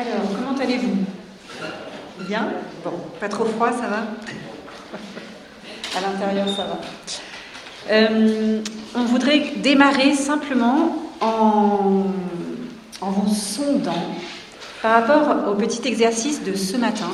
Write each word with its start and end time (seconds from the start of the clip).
Alors, 0.00 0.30
comment 0.34 0.58
allez-vous? 0.58 0.96
Bien? 2.26 2.48
Bon, 2.82 2.92
pas 3.20 3.28
trop 3.28 3.44
froid, 3.44 3.70
ça 3.70 3.86
va? 3.86 4.06
À 5.94 6.00
l'intérieur, 6.00 6.48
ça 6.48 6.64
va. 6.64 6.80
Euh, 7.90 8.62
on 8.94 9.04
voudrait 9.04 9.52
démarrer 9.56 10.14
simplement 10.14 10.96
en, 11.20 12.06
vous 13.02 13.34
sondant 13.34 14.06
par 14.80 15.02
rapport 15.02 15.52
au 15.52 15.54
petit 15.54 15.86
exercice 15.86 16.42
de 16.44 16.54
ce 16.54 16.78
matin. 16.78 17.10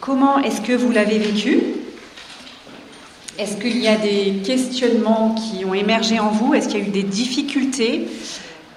Comment 0.00 0.40
est-ce 0.40 0.60
que 0.60 0.72
vous 0.72 0.90
l'avez 0.90 1.18
vécu? 1.18 1.60
Est-ce 3.38 3.56
qu'il 3.56 3.78
y 3.78 3.86
a 3.86 3.96
des 3.96 4.42
questionnements 4.44 5.36
qui 5.36 5.64
ont 5.64 5.74
émergé 5.74 6.18
en 6.18 6.30
vous? 6.30 6.54
Est-ce 6.54 6.66
qu'il 6.68 6.80
y 6.80 6.82
a 6.82 6.86
eu 6.86 6.90
des 6.90 7.04
difficultés? 7.04 8.08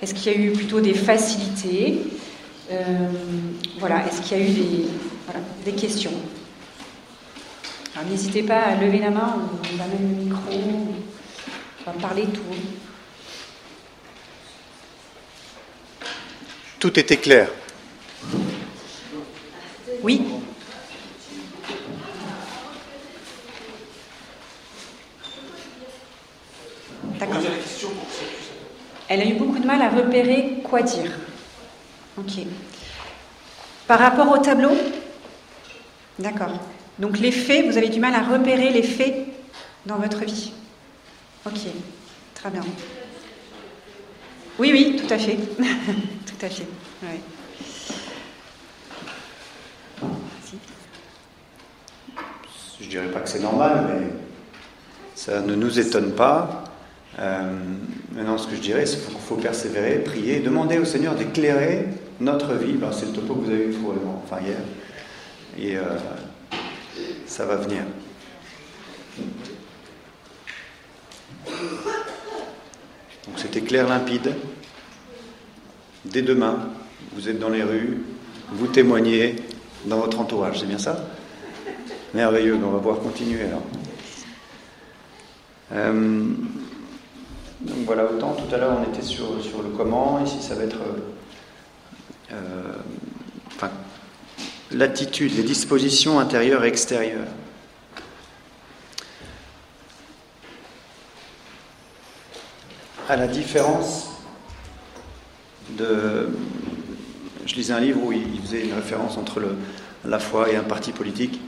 Est-ce 0.04 0.14
qu'il 0.14 0.32
y 0.32 0.36
a 0.36 0.38
eu 0.38 0.52
plutôt 0.52 0.82
des 0.82 0.94
facilités? 0.94 2.00
Voilà, 3.80 4.06
est-ce 4.08 4.22
qu'il 4.22 4.38
y 4.38 4.42
a 4.42 4.44
eu 4.44 4.50
des, 4.50 4.86
voilà, 5.26 5.42
des 5.66 5.74
questions 5.74 6.14
Alors 7.96 8.10
n'hésitez 8.10 8.44
pas 8.44 8.60
à 8.60 8.76
lever 8.76 9.00
la 9.00 9.10
main, 9.10 9.36
on 9.38 9.78
va 9.78 9.86
mettre 9.86 10.02
le 10.02 10.24
micro, 10.24 10.52
on 11.86 11.92
va 11.92 11.98
parler 12.00 12.24
tout. 12.24 12.42
Tout 16.80 17.00
était 17.00 17.18
clair. 17.18 17.50
Oui 20.02 20.22
D'accord. 27.20 27.42
Elle 29.08 29.22
a 29.22 29.26
eu 29.26 29.36
beaucoup 29.36 29.60
de 29.60 29.66
mal 29.66 29.82
à 29.82 29.90
repérer 29.90 30.58
quoi 30.64 30.82
dire. 30.82 31.12
Ok. 32.18 32.46
Par 33.88 34.00
rapport 34.00 34.32
au 34.32 34.38
tableau 34.38 34.72
D'accord. 36.20 36.52
Donc 37.00 37.20
les 37.20 37.32
faits, 37.32 37.66
vous 37.66 37.78
avez 37.78 37.90
du 37.90 38.00
mal 38.00 38.14
à 38.14 38.22
repérer 38.22 38.70
les 38.70 38.84
faits 38.84 39.16
dans 39.86 39.98
votre 39.98 40.24
vie. 40.24 40.52
Ok, 41.46 41.60
très 42.36 42.50
bien. 42.50 42.62
Oui, 44.60 44.70
oui, 44.72 45.02
tout 45.02 45.12
à 45.12 45.18
fait. 45.18 45.38
tout 45.58 46.46
à 46.46 46.50
fait. 46.50 46.68
Je 52.80 52.88
dirais 52.88 53.08
pas 53.08 53.22
que 53.22 53.30
c'est 53.30 53.42
normal, 53.42 53.86
mais 53.90 54.08
ça 55.16 55.42
ne 55.42 55.56
nous 55.56 55.80
étonne 55.80 56.12
pas. 56.12 56.64
Euh, 57.20 57.52
maintenant, 58.12 58.38
ce 58.38 58.48
que 58.48 58.56
je 58.56 58.62
dirais, 58.62 58.86
c'est 58.86 59.04
qu'il 59.04 59.20
faut 59.20 59.36
persévérer, 59.36 60.00
prier, 60.00 60.40
demander 60.40 60.78
au 60.78 60.86
Seigneur 60.86 61.16
d'éclairer 61.16 61.88
notre 62.24 62.54
vie. 62.54 62.76
C'est 62.92 63.08
le 63.08 63.12
topo 63.14 63.36
que 63.36 63.46
vous 63.46 63.52
avez 63.52 63.66
eu 63.66 63.72
pour, 63.74 63.94
enfin, 64.24 64.42
hier. 64.42 64.58
Et 65.58 65.78
euh, 65.78 65.84
ça 67.26 67.46
va 67.46 67.58
venir. 67.58 67.84
Donc 73.28 73.38
c'était 73.38 73.62
clair, 73.62 73.88
limpide. 73.88 74.36
Dès 76.06 76.22
demain, 76.22 76.70
vous 77.14 77.30
êtes 77.30 77.40
dans 77.40 77.50
les 77.50 77.64
rues, 77.64 78.04
vous 78.52 78.68
témoignez 78.68 79.38
dans 79.86 80.00
votre 80.00 80.20
entourage, 80.20 80.60
c'est 80.60 80.66
bien 80.66 80.78
ça? 80.78 81.08
Merveilleux, 82.14 82.56
on 82.56 82.72
va 82.72 82.78
pouvoir 82.80 83.00
continuer 83.00 83.44
alors. 83.44 83.62
Euh, 85.72 86.24
donc 87.62 87.78
voilà, 87.86 88.06
autant 88.06 88.34
tout 88.34 88.54
à 88.54 88.58
l'heure 88.58 88.78
on 88.80 88.92
était 88.92 89.02
sur, 89.02 89.42
sur 89.42 89.64
le 89.64 89.70
comment, 89.70 90.22
ici 90.24 90.42
ça 90.42 90.56
va 90.56 90.64
être 90.64 90.82
euh, 90.82 91.00
enfin, 93.48 93.70
l'attitude, 94.72 95.36
les 95.36 95.44
dispositions 95.44 96.20
intérieures 96.20 96.64
et 96.64 96.68
extérieures. 96.68 97.28
À 103.10 103.16
la 103.16 103.28
différence 103.28 104.10
de. 105.78 106.30
Je 107.46 107.56
lisais 107.56 107.74
un 107.74 107.80
livre 107.80 108.02
où 108.02 108.12
il 108.14 108.40
faisait 108.42 108.64
une 108.64 108.74
référence 108.74 109.18
entre 109.18 109.42
la 110.06 110.20
foi 110.20 110.50
et 110.50 110.56
un 110.56 110.64
parti 110.64 110.92
politique. 110.92 111.42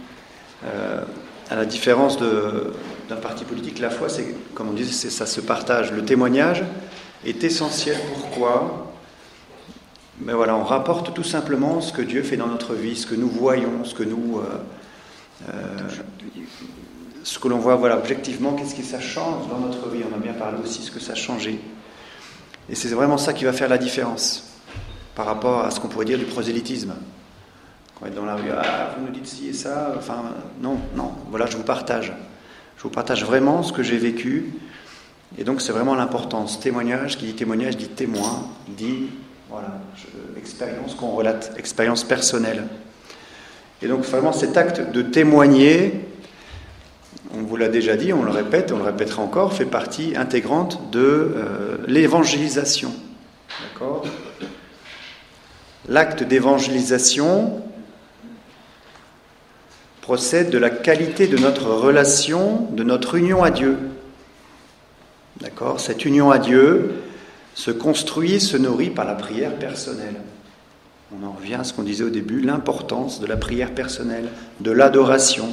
Euh, 0.66 1.02
à 1.50 1.56
la 1.56 1.66
différence 1.66 2.18
d'un 2.18 3.16
parti 3.16 3.46
politique, 3.46 3.80
la 3.80 3.90
foi, 3.90 4.10
c'est, 4.10 4.36
comme 4.56 4.70
on 4.70 4.74
disait, 4.74 5.10
ça 5.10 5.26
se 5.26 5.40
partage. 5.42 5.92
Le 5.92 6.04
témoignage 6.04 6.64
est 7.26 7.44
essentiel. 7.44 7.98
Pourquoi? 8.14 8.85
Mais 10.22 10.34
voilà, 10.34 10.56
on 10.56 10.64
rapporte 10.64 11.14
tout 11.14 11.24
simplement 11.24 11.82
ce 11.82 11.92
que 11.92 12.02
Dieu 12.02 12.24
fait 12.24 12.38
dans 12.38 12.48
notre 12.48 12.74
vie, 12.74 12.96
ce 12.96 13.06
que 13.06 13.16
nous 13.16 13.28
voyons, 13.28 13.84
ce 13.84 13.94
que 13.94 14.04
nous, 14.04 14.40
euh, 14.40 15.50
euh, 15.50 15.54
ce 17.24 17.38
que 17.38 17.48
l'on 17.48 17.58
voit, 17.58 17.76
voilà, 17.76 17.98
objectivement, 17.98 18.54
qu'est-ce 18.54 18.76
que 18.76 18.84
ça 18.84 19.02
change 19.02 19.50
dans 19.50 19.60
notre 19.60 19.90
vie. 19.90 20.04
On 20.10 20.16
a 20.16 20.20
bien 20.20 20.34
parlé 20.34 20.58
aussi 20.64 20.80
de 20.80 20.86
ce 20.86 20.92
que 20.92 21.02
ça 21.02 21.14
a 21.14 21.16
changé. 21.16 21.60
Et 22.70 22.76
c'est 22.76 22.88
vraiment 22.90 23.18
ça 23.18 23.34
qui 23.34 23.44
va 23.44 23.52
faire 23.52 23.68
la 23.68 23.78
différence 23.78 24.56
par 25.16 25.26
rapport 25.26 25.66
à 25.66 25.72
ce 25.72 25.80
qu'on 25.80 25.90
pourrait 25.90 26.06
dire 26.06 26.18
du 26.18 26.26
prosélytisme. 26.26 26.94
Quand 27.96 28.06
on 28.06 28.08
est 28.08 28.16
dans 28.16 28.26
la 28.26 28.36
rue, 28.36 28.50
ah, 28.52 28.96
vous 28.98 29.06
nous 29.06 29.12
dites 29.12 29.28
ci 29.28 29.50
et 29.50 29.54
ça, 29.54 29.94
enfin, 29.98 30.24
non, 30.62 30.78
non, 30.96 31.12
voilà, 31.30 31.46
je 31.46 31.58
vous 31.58 31.64
partage. 31.64 32.14
Je 32.78 32.84
vous 32.84 32.90
partage 32.90 33.26
vraiment 33.26 33.64
ce 33.64 33.74
que 33.74 33.84
j'ai 33.84 33.98
vécu. 33.98 34.54
Et 35.38 35.44
donc, 35.44 35.62
c'est 35.62 35.72
vraiment 35.72 35.96
l'importance. 35.96 36.60
Témoignage, 36.60 37.18
qui 37.18 37.26
dit 37.26 37.34
témoignage, 37.34 37.78
dit 37.78 37.88
témoin, 37.88 38.48
dit, 38.68 39.08
voilà, 39.56 39.80
expérience 40.38 40.96
qu'on 40.96 41.12
relate, 41.12 41.54
expérience 41.58 42.04
personnelle. 42.04 42.68
Et 43.82 43.88
donc, 43.88 44.04
vraiment, 44.04 44.34
cet 44.34 44.58
acte 44.58 44.92
de 44.92 45.02
témoigner, 45.02 45.94
on 47.34 47.44
vous 47.44 47.56
l'a 47.56 47.70
déjà 47.70 47.96
dit, 47.96 48.12
on 48.12 48.24
le 48.24 48.32
répète, 48.32 48.74
on 48.74 48.78
le 48.78 48.84
répétera 48.84 49.22
encore, 49.22 49.54
fait 49.54 49.64
partie 49.64 50.14
intégrante 50.18 50.92
de 50.92 51.00
euh, 51.00 51.78
l'évangélisation. 51.88 52.92
D'accord? 53.62 54.04
L'acte 55.88 56.24
d'évangélisation, 56.24 57.62
procède 60.02 60.50
de 60.50 60.58
la 60.58 60.70
qualité 60.70 61.28
de 61.28 61.38
notre 61.38 61.68
relation, 61.68 62.68
de 62.72 62.84
notre 62.84 63.16
union 63.16 63.42
à 63.42 63.52
Dieu. 63.52 63.78
D'accord? 65.40 65.80
Cette 65.80 66.04
union 66.04 66.30
à 66.30 66.40
Dieu 66.40 67.05
se 67.56 67.72
construit, 67.72 68.40
se 68.40 68.58
nourrit 68.58 68.92
par 68.92 69.06
la 69.06 69.16
prière 69.16 69.58
personnelle. 69.58 70.22
On 71.18 71.26
en 71.26 71.32
revient 71.32 71.56
à 71.56 71.64
ce 71.64 71.74
qu'on 71.74 71.84
disait 71.84 72.04
au 72.04 72.10
début, 72.10 72.42
l'importance 72.42 73.20
de 73.20 73.26
la 73.26 73.38
prière 73.38 73.74
personnelle, 73.74 74.30
de 74.60 74.72
l'adoration. 74.72 75.48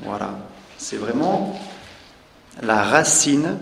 Voilà. 0.00 0.38
C'est 0.78 0.96
vraiment 0.96 1.60
la 2.62 2.82
racine, 2.82 3.58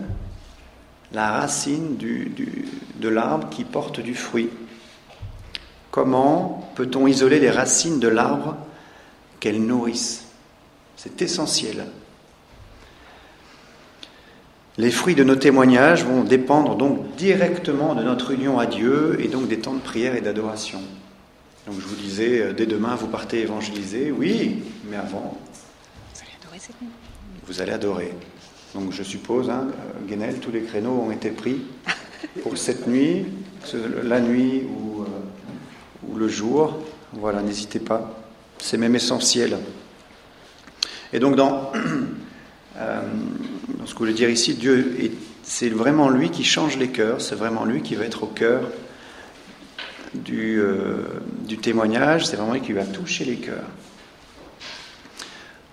la 1.11 1.31
racine 1.31 1.97
de 1.97 3.09
l'arbre 3.09 3.49
qui 3.49 3.63
porte 3.63 3.99
du 3.99 4.15
fruit. 4.15 4.49
Comment 5.91 6.71
peut-on 6.75 7.07
isoler 7.07 7.39
les 7.39 7.51
racines 7.51 7.99
de 7.99 8.07
l'arbre 8.07 8.55
qu'elles 9.39 9.63
nourrissent? 9.63 10.25
C'est 10.95 11.21
essentiel. 11.21 11.87
Les 14.79 14.91
fruits 14.91 15.15
de 15.15 15.23
nos 15.23 15.35
témoignages 15.35 16.05
vont 16.05 16.23
dépendre 16.23 16.75
donc 16.75 17.15
directement 17.15 17.95
de 17.95 18.03
notre 18.03 18.31
union 18.31 18.59
à 18.59 18.67
Dieu 18.67 19.17
et 19.19 19.27
donc 19.27 19.47
des 19.47 19.59
temps 19.59 19.73
de 19.73 19.79
prière 19.79 20.15
et 20.15 20.21
d'adoration. 20.21 20.81
Donc 21.65 21.77
je 21.79 21.87
vous 21.87 21.95
disais, 21.95 22.41
euh, 22.41 22.53
dès 22.53 22.67
demain, 22.67 22.95
vous 22.95 23.07
partez 23.07 23.41
évangéliser, 23.41 24.11
oui, 24.11 24.63
mais 24.89 24.97
avant, 24.97 25.37
vous 26.13 26.21
allez 26.21 26.31
adorer 26.39 26.59
cette 26.59 26.81
nuit. 26.81 26.89
Vous 27.47 27.61
allez 27.61 27.71
adorer. 27.71 28.13
Donc 28.75 28.91
je 28.91 29.01
suppose, 29.01 29.49
hein, 29.49 29.67
Guénel, 30.07 30.39
tous 30.39 30.51
les 30.51 30.61
créneaux 30.61 31.05
ont 31.07 31.11
été 31.11 31.31
pris 31.31 31.63
pour 32.43 32.55
cette 32.55 32.87
nuit, 32.87 33.25
la 34.03 34.19
nuit 34.19 34.61
ou, 34.63 35.01
euh, 35.01 35.05
ou 36.07 36.15
le 36.15 36.27
jour. 36.27 36.77
Voilà, 37.13 37.41
n'hésitez 37.41 37.79
pas. 37.79 38.15
C'est 38.59 38.77
même 38.77 38.95
essentiel. 38.95 39.57
Et 41.13 41.19
donc, 41.19 41.35
dans, 41.35 41.71
euh, 42.79 43.01
ce 43.85 43.91
que 43.91 43.91
je 43.91 43.97
voulais 43.97 44.13
dire 44.13 44.29
ici, 44.29 44.53
Dieu, 44.53 44.95
c'est 45.43 45.69
vraiment 45.69 46.09
lui 46.09 46.29
qui 46.29 46.43
change 46.43 46.77
les 46.77 46.89
cœurs, 46.89 47.21
c'est 47.21 47.35
vraiment 47.35 47.65
lui 47.65 47.81
qui 47.81 47.95
va 47.95 48.05
être 48.05 48.23
au 48.23 48.27
cœur 48.27 48.61
du, 50.13 50.59
euh, 50.59 51.03
du 51.47 51.57
témoignage, 51.57 52.25
c'est 52.25 52.35
vraiment 52.35 52.53
lui 52.53 52.61
qui 52.61 52.73
va 52.73 52.83
toucher 52.83 53.25
les 53.25 53.37
cœurs. 53.37 53.65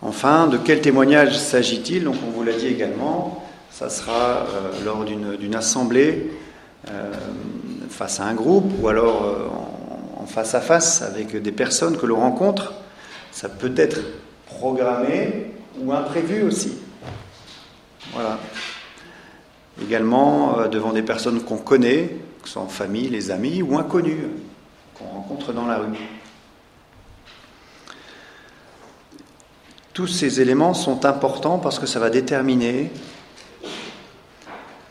Enfin, 0.01 0.47
de 0.47 0.59
quel 0.59 0.81
témoignage 0.81 1.39
s'agit-il? 1.39 2.05
Donc, 2.05 2.17
on 2.27 2.31
vous 2.31 2.45
l'a 2.45 2.53
dit 2.53 2.67
également, 2.67 3.45
ça 3.71 3.91
sera 3.91 4.47
euh, 4.47 4.85
lors 4.85 5.05
d'une 5.05 5.55
assemblée 5.55 6.31
face 7.89 8.21
à 8.21 8.25
un 8.25 8.35
groupe 8.35 8.71
ou 8.79 8.89
alors 8.89 9.23
en 10.19 10.27
face 10.27 10.55
à 10.55 10.61
face 10.61 11.01
avec 11.01 11.35
des 11.35 11.53
personnes 11.53 11.97
que 11.97 12.05
l'on 12.05 12.17
rencontre. 12.17 12.75
Ça 13.33 13.49
peut 13.49 13.73
être 13.77 14.01
programmé 14.47 15.47
ou 15.81 15.93
imprévu 15.93 16.43
aussi. 16.43 16.73
Voilà. 18.13 18.39
Également 19.83 20.59
euh, 20.59 20.69
devant 20.69 20.93
des 20.93 21.03
personnes 21.03 21.43
qu'on 21.43 21.59
connaît, 21.59 22.17
que 22.43 22.49
ce 22.49 22.55
soit 22.55 22.63
en 22.63 22.69
famille, 22.69 23.09
les 23.09 23.31
amis 23.31 23.63
ou 23.63 23.79
inconnus. 23.79 24.27
qu'on 24.95 25.07
rencontre 25.07 25.53
dans 25.53 25.67
la 25.67 25.79
rue. 25.79 25.89
Tous 29.93 30.07
ces 30.09 30.41
éléments 30.41 30.75
sont 30.75 31.05
importants 31.05 31.59
parce 31.59 31.79
que 31.79 31.87
ça 31.87 32.01
va 32.01 32.11
déterminer, 32.11 32.91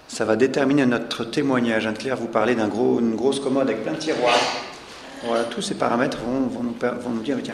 ça 0.07 0.24
va 0.24 0.38
déterminer 0.38 0.86
notre 0.86 1.25
témoignage. 1.25 1.86
Anne-Claire 1.86 2.15
vous 2.15 2.27
parlait 2.27 2.56
d'une 2.56 2.68
gros, 2.68 3.01
grosse 3.01 3.39
commode 3.42 3.69
avec 3.69 3.83
plein 3.83 3.94
de 3.94 3.98
tiroirs. 3.98 4.39
Voilà, 5.25 5.44
tous 5.45 5.62
ces 5.62 5.75
paramètres 5.75 6.19
vont, 6.19 6.48
vont, 6.48 6.63
nous, 6.63 6.75
vont 7.01 7.10
nous, 7.10 7.21
dire, 7.21 7.38
tiens, 7.44 7.54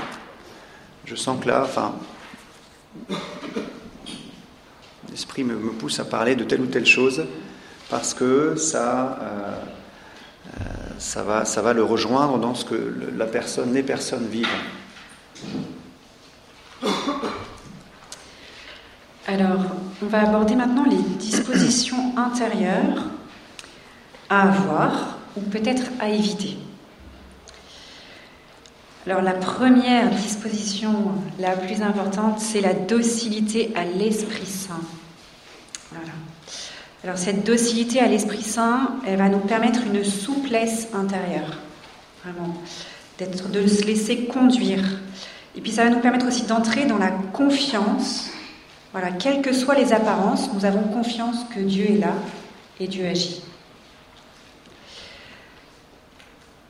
je 1.05 1.15
sens 1.15 1.39
que 1.41 1.47
là, 1.47 1.63
enfin, 1.63 1.95
l'esprit 5.11 5.43
me, 5.43 5.55
pousse 5.71 5.99
à 5.99 6.05
parler 6.05 6.35
de 6.35 6.43
telle 6.43 6.61
ou 6.61 6.67
telle 6.67 6.85
chose 6.85 7.23
parce 7.89 8.13
que 8.13 8.55
ça, 8.55 9.19
euh, 9.21 9.55
euh, 10.47 10.63
ça, 10.97 11.23
va, 11.23 11.45
ça 11.45 11.61
va 11.61 11.73
le 11.73 11.83
rejoindre 11.83 12.37
dans 12.37 12.53
ce 12.53 12.65
que 12.65 12.95
la 13.17 13.25
personne, 13.25 13.73
les 13.73 13.83
personnes 13.83 14.27
vivent. 14.27 14.47
Alors, 19.27 19.61
on 20.01 20.07
va 20.07 20.21
aborder 20.27 20.55
maintenant 20.55 20.85
les 20.85 21.01
dispositions 21.17 22.17
intérieures 22.17 23.03
à 24.29 24.49
avoir 24.49 25.17
ou 25.35 25.41
peut-être 25.41 25.83
à 25.99 26.09
éviter. 26.09 26.57
Alors, 29.05 29.21
la 29.21 29.33
première 29.33 30.09
disposition 30.09 31.13
la 31.39 31.51
plus 31.51 31.81
importante, 31.81 32.39
c'est 32.39 32.61
la 32.61 32.73
docilité 32.73 33.71
à 33.75 33.83
l'Esprit 33.83 34.45
Saint. 34.45 34.81
Voilà. 35.91 36.11
Alors, 37.03 37.17
cette 37.17 37.45
docilité 37.45 37.99
à 37.99 38.07
l'Esprit 38.07 38.43
Saint, 38.43 38.95
elle 39.07 39.17
va 39.17 39.29
nous 39.29 39.39
permettre 39.39 39.81
une 39.85 40.03
souplesse 40.03 40.89
intérieure, 40.93 41.57
vraiment, 42.23 42.55
d'être, 43.17 43.49
de 43.49 43.67
se 43.67 43.83
laisser 43.83 44.25
conduire. 44.25 44.83
Et 45.55 45.61
puis, 45.61 45.71
ça 45.71 45.85
va 45.85 45.89
nous 45.89 45.99
permettre 45.99 46.27
aussi 46.27 46.43
d'entrer 46.43 46.85
dans 46.85 46.97
la 46.97 47.11
confiance 47.11 48.29
voilà, 48.91 49.11
quelles 49.11 49.41
que 49.41 49.53
soient 49.53 49.75
les 49.75 49.93
apparences, 49.93 50.51
nous 50.53 50.65
avons 50.65 50.81
confiance 50.81 51.45
que 51.53 51.59
Dieu 51.59 51.85
est 51.91 51.99
là 51.99 52.13
et 52.79 52.87
Dieu 52.87 53.05
agit. 53.05 53.43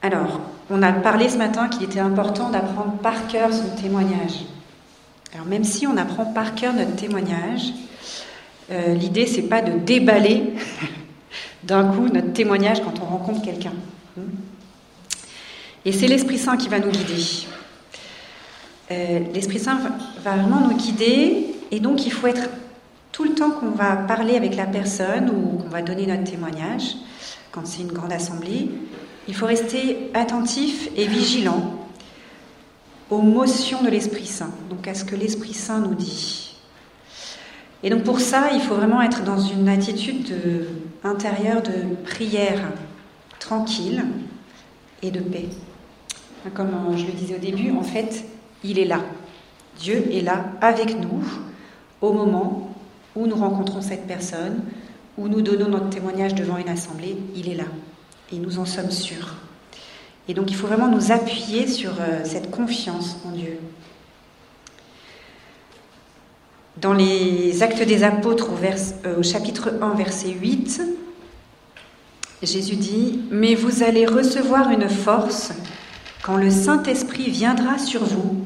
Alors, 0.01 0.42
on 0.69 0.81
a 0.81 0.92
parlé 0.92 1.30
ce 1.30 1.38
matin 1.38 1.69
qu'il 1.69 1.83
était 1.83 2.00
important 2.00 2.50
d'apprendre 2.50 2.94
par 3.01 3.27
cœur 3.27 3.54
son 3.54 3.69
témoignage. 3.81 4.45
Alors, 5.33 5.45
même 5.45 5.63
si 5.63 5.88
on 5.88 5.95
apprend 5.95 6.25
par 6.25 6.56
cœur 6.56 6.74
notre 6.74 6.95
témoignage, 6.95 7.72
euh, 8.71 8.94
l'idée 8.94 9.25
c'est 9.25 9.44
pas 9.44 9.62
de 9.62 9.80
déballer 9.80 10.44
d'un 11.63 11.92
coup 11.92 12.07
notre 12.07 12.33
témoignage 12.33 12.81
quand 12.81 13.00
on 13.01 13.06
rencontre 13.06 13.42
quelqu'un. 13.42 13.74
Et 15.86 15.92
c'est 15.92 16.07
l'Esprit 16.07 16.38
Saint 16.38 16.57
qui 16.57 16.69
va 16.69 16.80
nous 16.80 16.92
guider. 16.92 17.24
Euh, 18.92 19.19
L'Esprit 19.33 19.60
Saint 19.60 19.80
va 20.24 20.36
vraiment 20.36 20.68
nous 20.68 20.75
guider 20.75 21.56
et 21.71 21.80
donc 21.80 22.06
il 22.06 22.12
faut 22.12 22.27
être 22.27 22.50
tout 23.12 23.24
le 23.24 23.33
temps 23.33 23.51
qu'on 23.51 23.71
va 23.71 23.95
parler 23.95 24.36
avec 24.36 24.56
la 24.56 24.66
personne 24.66 25.30
ou 25.30 25.57
qu'on 25.57 25.69
va 25.69 25.81
donner 25.81 26.06
notre 26.06 26.24
témoignage, 26.24 26.95
quand 27.51 27.65
c'est 27.65 27.81
une 27.81 27.92
grande 27.92 28.13
assemblée, 28.13 28.69
il 29.27 29.36
faut 29.36 29.45
rester 29.45 30.10
attentif 30.13 30.89
et 30.95 31.06
vigilant 31.06 31.86
aux 33.10 33.22
motions 33.22 33.81
de 33.81 33.89
l'Esprit 33.89 34.25
Saint, 34.25 34.51
donc 34.69 34.88
à 34.88 34.94
ce 34.94 35.04
que 35.04 35.15
l'Esprit 35.15 35.54
Saint 35.54 35.80
nous 35.80 35.95
dit. 35.95 36.49
Et 37.84 37.90
donc 37.90 38.04
pour 38.04 38.20
ça, 38.20 38.50
il 38.54 38.62
faut 38.62 38.76
vraiment 38.76 39.02
être 39.02 39.24
dans 39.24 39.40
une 39.40 39.70
attitude 39.70 40.34
intérieure 41.04 41.62
de 41.62 41.96
prière 42.06 42.62
tranquille 43.40 44.04
et 45.02 45.12
de 45.12 45.20
paix. 45.20 45.50
Comme 46.54 46.72
je 46.98 47.06
le 47.06 47.12
disais 47.14 47.36
au 47.36 47.40
début, 47.40 47.72
en 47.72 47.84
fait, 47.84 48.26
il 48.64 48.80
est 48.80 48.86
là. 48.86 49.00
Dieu 49.80 50.06
est 50.12 50.22
là 50.22 50.46
avec 50.62 51.00
nous 51.00 51.24
au 52.02 52.14
moment 52.14 52.76
où 53.16 53.28
nous 53.28 53.36
rencontrons 53.36 53.82
cette 53.82 54.08
personne, 54.08 54.62
où 55.18 55.28
nous 55.28 55.42
donnons 55.42 55.70
notre 55.70 55.90
témoignage 55.90 56.36
devant 56.36 56.58
une 56.58 56.70
assemblée, 56.70 57.18
il 57.36 57.50
est 57.50 57.56
là. 57.56 57.66
Et 58.32 58.38
nous 58.38 58.60
en 58.60 58.66
sommes 58.66 58.92
sûrs. 58.92 59.36
Et 60.28 60.34
donc 60.34 60.52
il 60.52 60.56
faut 60.56 60.68
vraiment 60.68 60.88
nous 60.88 61.12
appuyer 61.12 61.68
sur 61.68 61.92
euh, 62.00 62.24
cette 62.24 62.52
confiance 62.52 63.18
en 63.25 63.32
Dieu. 63.32 63.60
Dans 66.81 66.94
les 66.94 67.62
Actes 67.62 67.84
des 67.84 68.04
Apôtres 68.06 68.52
au, 68.52 69.06
euh, 69.06 69.22
chapitre 69.22 69.74
1, 69.81 69.96
verset 69.96 70.30
8, 70.30 70.81
Jésus 72.42 72.78
dit, 72.78 73.20
Mais 73.31 73.54
vous 73.54 73.84
allez 73.84 74.06
recevoir 74.06 74.70
une 74.70 74.88
force 74.88 75.52
quand 76.22 76.38
le 76.38 76.50
Saint-Esprit 76.50 77.30
viendra 77.31 77.78
sur 77.78 78.06
vous. 78.06 78.38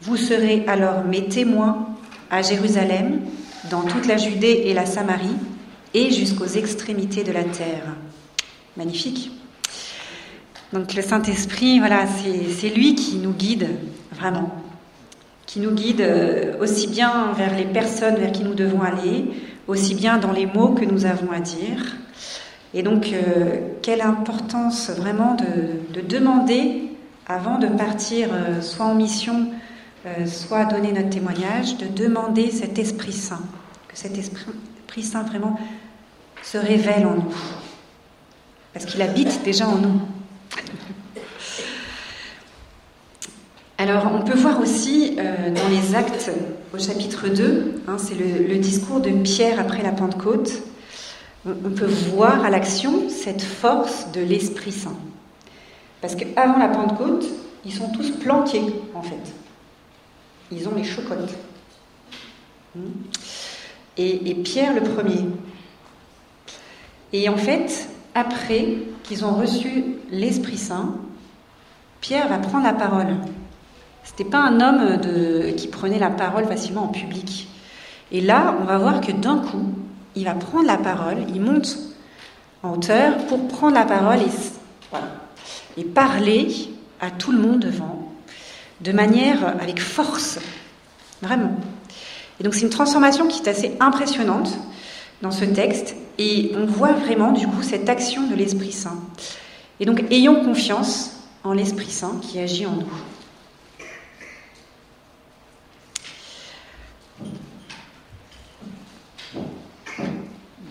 Vous 0.00 0.16
serez 0.16 0.64
alors 0.66 1.04
mes 1.04 1.28
témoins 1.28 1.88
à 2.30 2.40
Jérusalem, 2.40 3.20
dans 3.70 3.82
toute 3.82 4.06
la 4.06 4.16
Judée 4.16 4.62
et 4.66 4.72
la 4.72 4.86
Samarie, 4.86 5.36
et 5.92 6.10
jusqu'aux 6.10 6.46
extrémités 6.46 7.24
de 7.24 7.32
la 7.32 7.44
terre. 7.44 7.94
Magnifique. 8.78 9.32
Donc 10.72 10.94
le 10.94 11.02
Saint-Esprit, 11.02 11.78
voilà, 11.78 12.06
c'est 12.58 12.70
lui 12.70 12.94
qui 12.94 13.16
nous 13.16 13.32
guide, 13.32 13.68
vraiment, 14.12 14.65
qui 15.46 15.60
nous 15.60 15.70
guide 15.70 16.00
euh, 16.00 16.58
aussi 16.60 16.88
bien 16.88 17.32
vers 17.32 17.56
les 17.56 17.64
personnes 17.64 18.16
vers 18.16 18.32
qui 18.32 18.44
nous 18.44 18.54
devons 18.54 18.82
aller, 18.82 19.26
aussi 19.68 19.94
bien 19.94 20.18
dans 20.18 20.32
les 20.32 20.46
mots 20.46 20.70
que 20.70 20.84
nous 20.84 21.06
avons 21.06 21.30
à 21.32 21.40
dire. 21.40 21.96
Et 22.74 22.82
donc, 22.82 23.12
euh, 23.12 23.58
quelle 23.82 24.02
importance 24.02 24.90
vraiment 24.90 25.34
de, 25.34 25.94
de, 25.94 26.06
demander, 26.06 26.90
avant 27.26 27.58
de 27.58 27.68
partir, 27.68 28.28
euh, 28.32 28.60
soit 28.60 28.86
en 28.86 28.94
mission, 28.94 29.48
euh, 30.06 30.26
soit 30.26 30.66
donner 30.66 30.92
notre 30.92 31.10
témoignage, 31.10 31.78
de 31.78 31.86
demander 31.86 32.50
cet 32.50 32.78
Esprit 32.78 33.12
Saint, 33.12 33.42
que 33.88 33.96
cet 33.96 34.18
Esprit 34.18 35.02
Saint 35.02 35.22
vraiment 35.22 35.58
se 36.42 36.58
révèle 36.58 37.06
en 37.06 37.14
nous, 37.14 37.34
parce 38.72 38.84
qu'il 38.84 39.00
habite 39.02 39.42
déjà 39.42 39.66
en 39.66 39.76
nous. 39.78 40.00
Alors, 43.78 44.10
on 44.14 44.22
peut 44.22 44.36
voir 44.36 44.60
aussi 44.60 45.16
euh, 45.18 45.50
dans 45.50 45.68
les 45.68 45.94
actes 45.94 46.30
au 46.74 46.78
chapitre 46.78 47.28
2, 47.28 47.82
hein, 47.88 47.96
c'est 47.98 48.14
le, 48.14 48.56
discours 48.56 49.00
de 49.00 49.10
Pierre 49.10 49.60
après 49.60 49.82
la 49.82 49.92
Pentecôte, 49.92 50.62
on, 51.46 51.70
peut 51.70 51.86
voir 51.86 52.44
à 52.44 52.50
l'action 52.50 53.08
cette 53.08 53.42
force 53.42 54.10
de 54.12 54.20
l'Esprit 54.20 54.72
Saint. 54.72 54.96
Parce 56.00 56.16
qu'avant 56.16 56.58
la 56.58 56.68
Pentecôte, 56.68 57.26
ils 57.64 57.72
sont 57.72 57.90
tous 57.92 58.10
planqués, 58.10 58.64
en 58.94 59.02
fait 59.02 59.32
ils 60.52 60.68
ont 60.68 60.74
les 60.74 60.84
chocottes. 60.84 61.34
Hmm. 62.74 62.80
Et, 63.96 64.34
Pierre 64.34 64.74
le 64.74 64.82
premier. 64.82 65.24
Et 67.12 67.28
en 67.28 67.36
fait, 67.36 67.88
après 68.14 68.76
qu'ils 69.04 69.24
ont 69.24 69.34
reçu 69.34 69.96
l'Esprit 70.10 70.58
Saint, 70.58 70.96
Pierre 72.00 72.28
va 72.28 72.38
prendre 72.38 72.64
la 72.64 72.74
parole. 72.74 73.16
C'était 74.16 74.30
pas 74.30 74.40
un 74.40 74.60
homme 74.62 74.96
de, 74.96 75.50
qui 75.50 75.68
prenait 75.68 75.98
la 75.98 76.08
parole 76.08 76.46
facilement 76.46 76.84
en 76.84 76.88
public. 76.88 77.48
Et 78.10 78.22
là, 78.22 78.56
on 78.62 78.64
va 78.64 78.78
voir 78.78 79.02
que 79.02 79.12
d'un 79.12 79.36
coup, 79.36 79.74
il 80.14 80.24
va 80.24 80.32
prendre 80.32 80.66
la 80.66 80.78
parole, 80.78 81.18
il 81.34 81.42
monte 81.42 81.76
en 82.62 82.72
hauteur 82.72 83.18
pour 83.26 83.46
prendre 83.46 83.74
la 83.74 83.84
parole 83.84 84.20
et, 84.20 85.80
et 85.80 85.84
parler 85.84 86.48
à 86.98 87.10
tout 87.10 87.30
le 87.30 87.38
monde 87.38 87.60
devant 87.60 88.10
de 88.80 88.92
manière 88.92 89.54
avec 89.60 89.80
force, 89.80 90.38
vraiment. 91.20 91.54
Et 92.40 92.44
donc 92.44 92.54
c'est 92.54 92.62
une 92.62 92.70
transformation 92.70 93.26
qui 93.26 93.42
est 93.42 93.48
assez 93.50 93.76
impressionnante 93.80 94.56
dans 95.20 95.30
ce 95.30 95.44
texte, 95.44 95.94
et 96.16 96.52
on 96.56 96.64
voit 96.64 96.92
vraiment 96.92 97.32
du 97.32 97.46
coup 97.46 97.62
cette 97.62 97.90
action 97.90 98.26
de 98.26 98.34
l'Esprit 98.34 98.72
Saint. 98.72 98.98
Et 99.78 99.84
donc 99.84 100.04
ayons 100.10 100.42
confiance 100.42 101.16
en 101.44 101.52
l'Esprit 101.52 101.90
Saint 101.90 102.18
qui 102.22 102.38
agit 102.38 102.64
en 102.64 102.76
nous. 102.76 103.15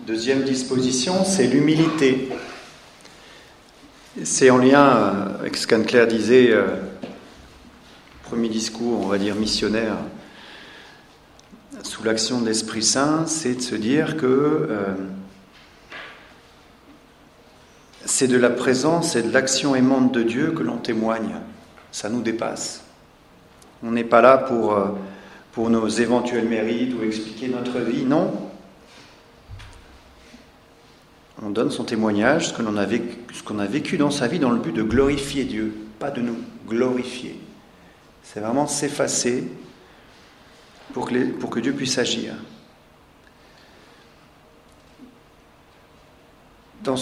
Deuxième 0.06 0.44
disposition, 0.44 1.24
c'est 1.24 1.48
l'humilité. 1.48 2.28
C'est 4.22 4.50
en 4.50 4.58
lien 4.58 4.86
euh, 4.86 5.40
avec 5.40 5.56
ce 5.56 5.66
qu'Anne-Claire 5.66 6.06
disait 6.06 6.52
euh, 6.52 6.76
premier 8.22 8.48
discours, 8.48 9.00
on 9.02 9.08
va 9.08 9.18
dire 9.18 9.34
missionnaire, 9.34 9.96
sous 11.82 12.04
l'action 12.04 12.40
de 12.40 12.46
l'Esprit 12.46 12.84
Saint, 12.84 13.26
c'est 13.26 13.56
de 13.56 13.60
se 13.60 13.74
dire 13.74 14.16
que 14.16 14.26
euh, 14.26 14.94
c'est 18.04 18.28
de 18.28 18.38
la 18.38 18.50
présence 18.50 19.16
et 19.16 19.24
de 19.24 19.32
l'action 19.32 19.74
aimante 19.74 20.12
de 20.12 20.22
Dieu 20.22 20.52
que 20.52 20.62
l'on 20.62 20.76
témoigne. 20.76 21.34
Ça 21.90 22.10
nous 22.10 22.22
dépasse. 22.22 22.84
On 23.82 23.90
n'est 23.90 24.04
pas 24.04 24.22
là 24.22 24.38
pour, 24.38 24.78
pour 25.50 25.68
nos 25.68 25.88
éventuels 25.88 26.46
mérites 26.46 26.94
ou 26.94 27.02
expliquer 27.02 27.48
notre 27.48 27.80
vie, 27.80 28.04
non. 28.04 28.45
On 31.42 31.50
donne 31.50 31.70
son 31.70 31.84
témoignage, 31.84 32.48
ce 32.48 32.62
a, 32.62 32.86
vécu, 32.86 33.18
qu'on 33.44 33.58
a 33.58 33.66
vécu 33.66 33.98
dans 33.98 34.10
sa 34.10 34.26
vie, 34.26 34.38
dans 34.38 34.50
le 34.50 34.58
but 34.58 34.72
de 34.72 34.82
glorifier 34.82 35.44
Dieu 35.44 35.86
pas 35.98 36.10
de 36.10 36.20
nous 36.20 36.36
glorifier. 36.68 37.38
C'est 38.22 38.40
vraiment 38.40 38.66
s'effacer 38.66 39.44
pour 40.92 41.08
que, 41.08 41.60
Dieu 41.60 41.72
puisse 41.72 41.98
agir. 41.98 42.34
Dans, 46.82 46.96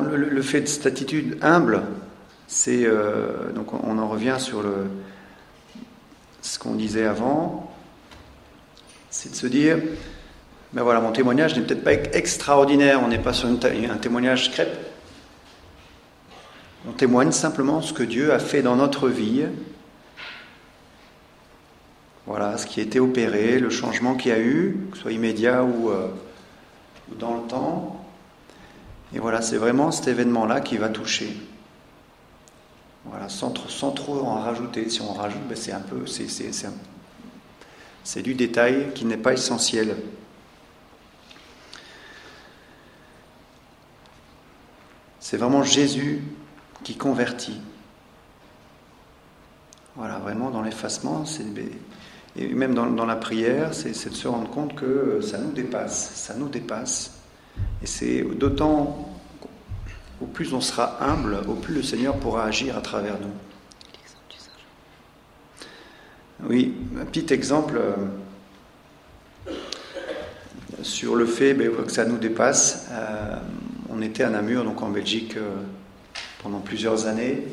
le, 0.00 0.42
fait 0.42 0.60
de 0.60 0.66
cette 0.66 0.86
attitude 0.86 1.38
humble, 1.42 1.82
euh, 2.68 3.50
donc 3.52 3.74
on, 3.74 3.98
en 3.98 4.08
revient 4.08 4.36
sur 4.38 4.62
ce 6.40 6.58
qu'on 6.58 6.74
disait 6.74 7.04
avant, 7.04 7.74
c'est 9.10 9.30
de 9.30 9.34
se 9.34 9.46
dire, 9.48 9.78
ben 10.72 10.82
voilà, 10.82 11.00
mon 11.00 11.12
témoignage 11.12 11.56
n'est 11.56 11.62
peut-être 11.62 11.84
pas 11.84 11.94
extraordinaire, 11.94 13.00
on 13.02 13.08
n'est 13.08 13.18
pas 13.18 13.32
sur 13.32 13.48
un 13.48 13.96
témoignage 13.96 14.50
crêpe. 14.50 14.76
On 16.86 16.92
témoigne 16.92 17.32
simplement 17.32 17.80
ce 17.80 17.92
que 17.92 18.02
Dieu 18.02 18.32
a 18.32 18.38
fait 18.38 18.62
dans 18.62 18.76
notre 18.76 19.08
vie. 19.08 19.46
Voilà, 22.26 22.58
ce 22.58 22.66
qui 22.66 22.80
a 22.80 22.82
été 22.82 23.00
opéré, 23.00 23.58
le 23.58 23.70
changement 23.70 24.14
qu'il 24.14 24.30
y 24.30 24.34
a 24.34 24.38
eu, 24.38 24.76
que 24.90 24.96
ce 24.96 25.04
soit 25.04 25.12
immédiat 25.12 25.64
ou, 25.64 25.88
euh, 25.88 26.08
dans 27.18 27.34
le 27.34 27.42
temps. 27.48 28.04
Et 29.14 29.18
voilà, 29.18 29.40
c'est 29.40 29.56
vraiment 29.56 29.90
cet 29.90 30.08
événement-là 30.08 30.60
qui 30.60 30.76
va 30.76 30.90
toucher. 30.90 31.34
Voilà, 33.06 33.30
sans, 33.30 33.54
sans, 33.68 33.92
trop 33.92 34.20
en 34.20 34.34
rajouter. 34.40 34.90
Si 34.90 35.00
on 35.00 35.14
rajoute, 35.14 35.40
ben 35.48 35.56
c'est 35.56 35.72
un 35.72 35.80
peu, 35.80 36.04
c'est 38.04 38.22
du 38.22 38.34
détail 38.34 38.88
qui 38.94 39.06
n'est 39.06 39.16
pas 39.16 39.32
essentiel. 39.32 39.96
C'est 45.28 45.36
vraiment 45.36 45.62
Jésus 45.62 46.22
qui 46.84 46.96
convertit. 46.96 47.60
Voilà, 49.94 50.16
vraiment 50.20 50.48
dans 50.48 50.62
l'effacement, 50.62 51.24
et 52.34 52.48
même 52.48 52.74
dans, 52.74 52.86
dans 52.86 53.04
la 53.04 53.16
prière, 53.16 53.74
c'est 53.74 53.90
de 53.90 54.14
se 54.14 54.26
rendre 54.26 54.48
compte 54.48 54.74
que 54.74 55.20
ça 55.20 55.36
nous 55.36 55.52
dépasse, 55.52 56.14
ça 56.14 56.32
nous 56.32 56.48
dépasse. 56.48 57.20
Et 57.82 57.86
c'est 57.86 58.22
d'autant, 58.22 59.06
au 60.22 60.24
plus 60.24 60.54
on 60.54 60.62
sera 60.62 60.96
humble, 61.04 61.40
au 61.46 61.56
plus 61.56 61.74
le 61.74 61.82
Seigneur 61.82 62.16
pourra 62.16 62.44
agir 62.44 62.78
à 62.78 62.80
travers 62.80 63.20
nous. 63.20 63.28
Oui, 66.48 66.74
un 66.98 67.04
petit 67.04 67.34
exemple 67.34 67.78
euh, 69.46 69.52
sur 70.80 71.16
le 71.16 71.26
fait 71.26 71.52
ben, 71.52 71.70
que 71.84 71.92
ça 71.92 72.06
nous 72.06 72.16
dépasse. 72.16 72.88
Euh, 72.92 73.36
on 73.90 74.02
était 74.02 74.22
à 74.22 74.30
Namur, 74.30 74.64
donc 74.64 74.82
en 74.82 74.90
Belgique, 74.90 75.36
euh, 75.36 75.56
pendant 76.42 76.60
plusieurs 76.60 77.06
années. 77.06 77.44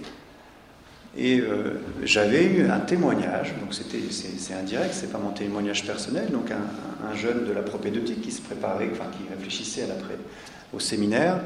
Et 1.17 1.39
euh, 1.39 1.81
j'avais 2.03 2.43
eu 2.43 2.69
un 2.69 2.79
témoignage, 2.79 3.53
donc 3.61 3.73
c'est, 3.73 4.53
indirect, 4.53 4.93
c'est 4.93 5.11
pas 5.11 5.17
mon 5.17 5.31
témoignage 5.31 5.85
personnel, 5.85 6.29
donc 6.29 6.51
un, 6.51 7.15
jeune 7.15 7.45
de 7.45 7.53
la 7.53 7.61
propédeutique 7.61 8.21
qui 8.21 8.31
se 8.31 8.41
préparait, 8.41 8.89
enfin 8.91 9.05
qui 9.11 9.29
réfléchissait 9.33 9.83
à 9.83 10.75
au 10.75 10.79
séminaire, 10.79 11.39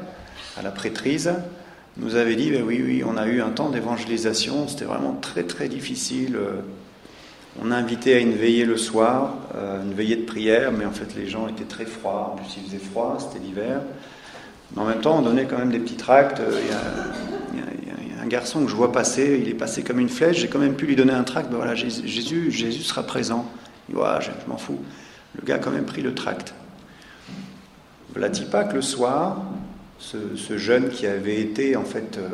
à 0.58 0.62
la 0.62 0.72
prêtrise, 0.72 1.32
nous 1.98 2.16
avait 2.16 2.34
dit 2.34 2.50
ben 2.50 2.64
oui, 2.66 2.82
oui, 2.84 3.04
on 3.06 3.16
a 3.16 3.26
eu 3.28 3.40
un 3.40 3.50
temps 3.50 3.70
d'évangélisation, 3.70 4.66
c'était 4.66 4.86
vraiment 4.86 5.12
très 5.12 5.44
très 5.44 5.68
difficile. 5.68 6.36
On 7.58 7.72
a 7.72 7.76
invité 7.76 8.14
à 8.14 8.18
une 8.18 8.32
veillée 8.32 8.64
le 8.64 8.76
soir, 8.76 9.34
euh, 9.56 9.82
une 9.82 9.92
veillée 9.92 10.16
de 10.16 10.24
prière, 10.24 10.70
mais 10.70 10.84
en 10.84 10.92
fait 10.92 11.16
les 11.16 11.26
gens 11.26 11.48
étaient 11.48 11.64
très 11.64 11.84
froids, 11.84 12.32
en 12.32 12.36
plus 12.36 12.56
il 12.56 12.64
faisait 12.64 12.78
froid, 12.78 13.18
c'était 13.18 13.44
l'hiver. 13.44 13.80
Mais 14.74 14.82
en 14.82 14.84
même 14.84 15.00
temps, 15.00 15.18
on 15.18 15.22
donnait 15.22 15.46
quand 15.46 15.58
même 15.58 15.70
des 15.70 15.78
petits 15.78 15.96
tracts. 15.96 16.40
Il 16.40 16.68
y, 16.68 16.72
a, 16.72 18.22
un 18.22 18.26
garçon 18.26 18.64
que 18.64 18.70
je 18.70 18.76
vois 18.76 18.92
passer, 18.92 19.40
il 19.42 19.48
est 19.48 19.54
passé 19.54 19.82
comme 19.82 19.98
une 19.98 20.10
flèche, 20.10 20.38
j'ai 20.38 20.48
quand 20.48 20.58
même 20.58 20.74
pu 20.74 20.86
lui 20.86 20.94
donner 20.94 21.12
un 21.12 21.24
tract. 21.24 21.50
Ben 21.50 21.56
voilà, 21.56 21.74
Jésus, 21.74 22.50
Jésus 22.50 22.82
sera 22.82 23.02
présent. 23.02 23.46
Il 23.88 23.94
dit, 23.96 24.00
je, 24.20 24.30
m'en 24.48 24.58
fous. 24.58 24.78
Le 25.34 25.44
gars 25.44 25.56
a 25.56 25.58
quand 25.58 25.70
même 25.70 25.86
pris 25.86 26.02
le 26.02 26.14
tract. 26.14 26.54
Que 28.14 28.74
le 28.74 28.82
soir, 28.82 29.42
ce, 29.98 30.58
jeune 30.58 30.88
qui 30.88 31.06
avait 31.06 31.40
été 31.40 31.76
en 31.76 31.84
fait 31.84 32.18
euh, 32.18 32.28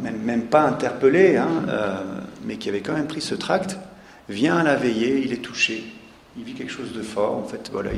même, 0.00 0.42
pas 0.44 0.62
interpellé, 0.62 1.36
hein, 1.36 1.48
euh, 1.68 2.02
mais 2.44 2.56
qui 2.56 2.68
avait 2.68 2.80
quand 2.80 2.94
même 2.94 3.06
pris 3.06 3.20
ce 3.20 3.34
tract, 3.34 3.78
vient 4.28 4.56
à 4.56 4.62
la 4.62 4.76
veillée, 4.76 5.22
il 5.24 5.32
est 5.32 5.42
touché, 5.42 5.84
il 6.36 6.44
vit 6.44 6.54
quelque 6.54 6.72
chose 6.72 6.92
de 6.92 7.02
fort. 7.02 7.36
En 7.36 7.44
fait, 7.44 7.70
voilà, 7.72 7.90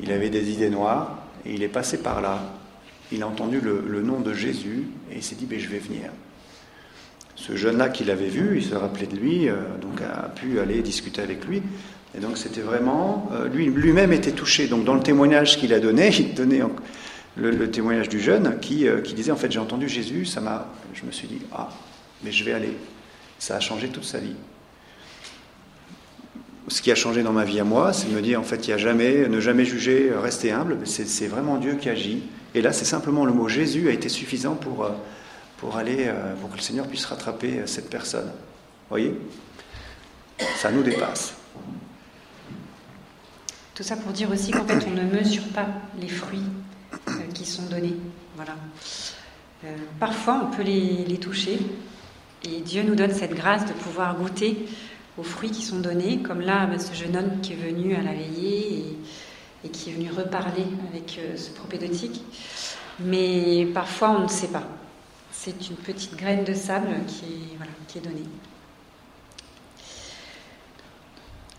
il 0.00 0.12
avait 0.12 0.30
des 0.30 0.50
idées 0.50 0.70
noires, 0.70 1.25
et 1.46 1.54
il 1.54 1.62
est 1.62 1.68
passé 1.68 1.98
par 1.98 2.20
là. 2.20 2.40
Il 3.12 3.22
a 3.22 3.28
entendu 3.28 3.60
le, 3.60 4.02
nom 4.02 4.20
de 4.20 4.34
Jésus 4.34 4.84
et 5.12 5.16
il 5.16 5.22
s'est 5.22 5.36
dit 5.36 5.46
ben, 5.46 5.58
Je 5.58 5.68
vais 5.68 5.78
venir. 5.78 6.10
Ce 7.36 7.54
jeune-là 7.54 7.90
qu'il 7.90 8.10
avait 8.10 8.28
vu, 8.28 8.56
il 8.56 8.64
se 8.64 8.74
rappelait 8.74 9.06
de 9.06 9.16
lui, 9.16 9.48
euh, 9.48 9.56
donc 9.80 10.00
a 10.00 10.28
pu 10.28 10.58
aller 10.58 10.80
discuter 10.80 11.20
avec 11.20 11.44
lui. 11.44 11.62
Et 12.16 12.20
donc 12.20 12.38
c'était 12.38 12.62
vraiment. 12.62 13.30
Euh, 13.32 13.48
lui, 13.48 13.66
lui-même 13.66 14.12
était 14.12 14.32
touché. 14.32 14.66
Donc 14.66 14.84
dans 14.84 14.94
le 14.94 15.02
témoignage 15.02 15.58
qu'il 15.58 15.72
a 15.74 15.80
donné, 15.80 16.08
il 16.18 16.34
donnait 16.34 16.62
le, 17.36 17.70
témoignage 17.70 18.08
du 18.08 18.18
jeune 18.18 18.58
qui, 18.60 18.88
euh, 18.88 19.00
qui 19.00 19.14
disait 19.14 19.32
En 19.32 19.36
fait, 19.36 19.52
j'ai 19.52 19.58
entendu 19.58 19.88
Jésus, 19.88 20.24
ça 20.24 20.40
m'a. 20.40 20.68
Je 20.94 21.04
me 21.04 21.12
suis 21.12 21.28
dit 21.28 21.42
Ah, 21.52 21.68
mais 22.24 22.32
je 22.32 22.42
vais 22.42 22.52
aller. 22.52 22.76
Ça 23.38 23.56
a 23.56 23.60
changé 23.60 23.88
toute 23.88 24.04
sa 24.04 24.18
vie 24.18 24.34
ce 26.68 26.82
qui 26.82 26.90
a 26.90 26.94
changé 26.94 27.22
dans 27.22 27.32
ma 27.32 27.44
vie 27.44 27.60
à 27.60 27.64
moi, 27.64 27.92
c'est 27.92 28.08
de 28.08 28.14
me 28.14 28.20
dire 28.20 28.40
en 28.40 28.42
fait, 28.42 28.66
il 28.66 28.68
n'y 28.68 28.74
a 28.74 28.78
jamais, 28.78 29.28
ne 29.28 29.40
jamais 29.40 29.64
juger, 29.64 30.10
rester 30.12 30.50
humble. 30.50 30.78
C'est 30.84 31.26
vraiment 31.28 31.58
Dieu 31.58 31.74
qui 31.74 31.88
agit. 31.88 32.24
Et 32.54 32.62
là, 32.62 32.72
c'est 32.72 32.84
simplement 32.84 33.24
le 33.24 33.32
mot 33.32 33.48
Jésus 33.48 33.88
a 33.88 33.92
été 33.92 34.08
suffisant 34.08 34.54
pour, 34.54 34.84
euh, 34.84 34.90
pour 35.58 35.76
aller, 35.76 36.06
euh, 36.08 36.34
pour 36.40 36.50
que 36.50 36.56
le 36.56 36.62
Seigneur 36.62 36.86
puisse 36.88 37.04
rattraper 37.04 37.58
euh, 37.58 37.66
cette 37.66 37.88
personne. 37.88 38.26
Vous 38.26 38.88
voyez? 38.90 39.14
Ça 40.56 40.70
nous 40.70 40.82
dépasse. 40.82 41.34
Tout 43.74 43.82
ça 43.82 43.96
pour 43.96 44.12
dire 44.12 44.30
aussi 44.30 44.50
qu'en 44.50 44.64
fait, 44.64 44.86
on 44.86 44.90
ne 44.90 45.04
mesure 45.04 45.44
pas 45.54 45.66
les 46.00 46.08
fruits 46.08 46.44
qui 47.34 47.44
sont 47.44 47.64
donnés. 47.64 47.96
Voilà. 48.34 48.54
parfois, 50.00 50.46
on 50.46 50.54
peut 50.54 50.62
les, 50.62 51.04
les 51.04 51.18
toucher. 51.18 51.58
Et 52.44 52.60
Dieu 52.60 52.82
nous 52.82 52.94
donne 52.94 53.12
cette 53.12 53.34
grâce 53.34 53.66
de 53.66 53.72
pouvoir 53.72 54.16
goûter 54.16 54.66
aux 55.18 55.22
fruits 55.22 55.50
qui 55.50 55.62
sont 55.62 55.78
donnés, 55.78 56.18
comme 56.18 56.40
là, 56.40 56.66
bah, 56.66 56.78
ce 56.78 56.94
jeune 56.94 57.16
homme 57.16 57.40
qui 57.40 57.54
est 57.54 57.56
venu 57.56 57.94
à 57.94 58.02
la 58.02 58.12
veillée 58.12 58.96
et, 59.64 59.68
qui 59.68 59.90
est 59.90 59.92
venu 59.94 60.10
reparler 60.10 60.66
avec 60.92 61.18
euh, 61.18 61.36
ce 61.36 61.50
propédeutique. 61.50 62.22
Mais 63.00 63.66
parfois, 63.74 64.10
on 64.10 64.22
ne 64.24 64.28
sait 64.28 64.48
pas. 64.48 64.62
C'est 65.32 65.68
une 65.68 65.76
petite 65.76 66.16
graine 66.16 66.44
de 66.44 66.54
sable 66.54 66.88
qui 67.06 67.24
est, 67.98 68.00
donnée. 68.00 68.24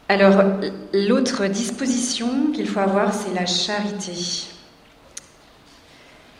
Alors, 0.09 0.43
l'autre 0.93 1.47
disposition 1.47 2.51
qu'il 2.53 2.67
faut 2.67 2.79
avoir, 2.79 3.13
c'est 3.13 3.33
la 3.33 3.47
charité. 3.47 4.13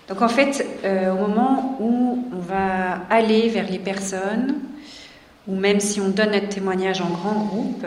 Donc 0.07 0.21
en 0.21 0.29
fait, 0.29 0.65
euh, 0.83 1.11
au 1.11 1.15
moment 1.27 1.77
où 1.79 2.27
on 2.31 2.39
va 2.39 3.01
aller 3.09 3.49
vers 3.49 3.69
les 3.69 3.79
personnes, 3.79 4.55
ou 5.47 5.55
même 5.55 5.79
si 5.79 6.01
on 6.01 6.09
donne 6.09 6.31
notre 6.31 6.49
témoignage 6.49 7.01
en 7.01 7.09
grand 7.09 7.45
groupe, 7.45 7.85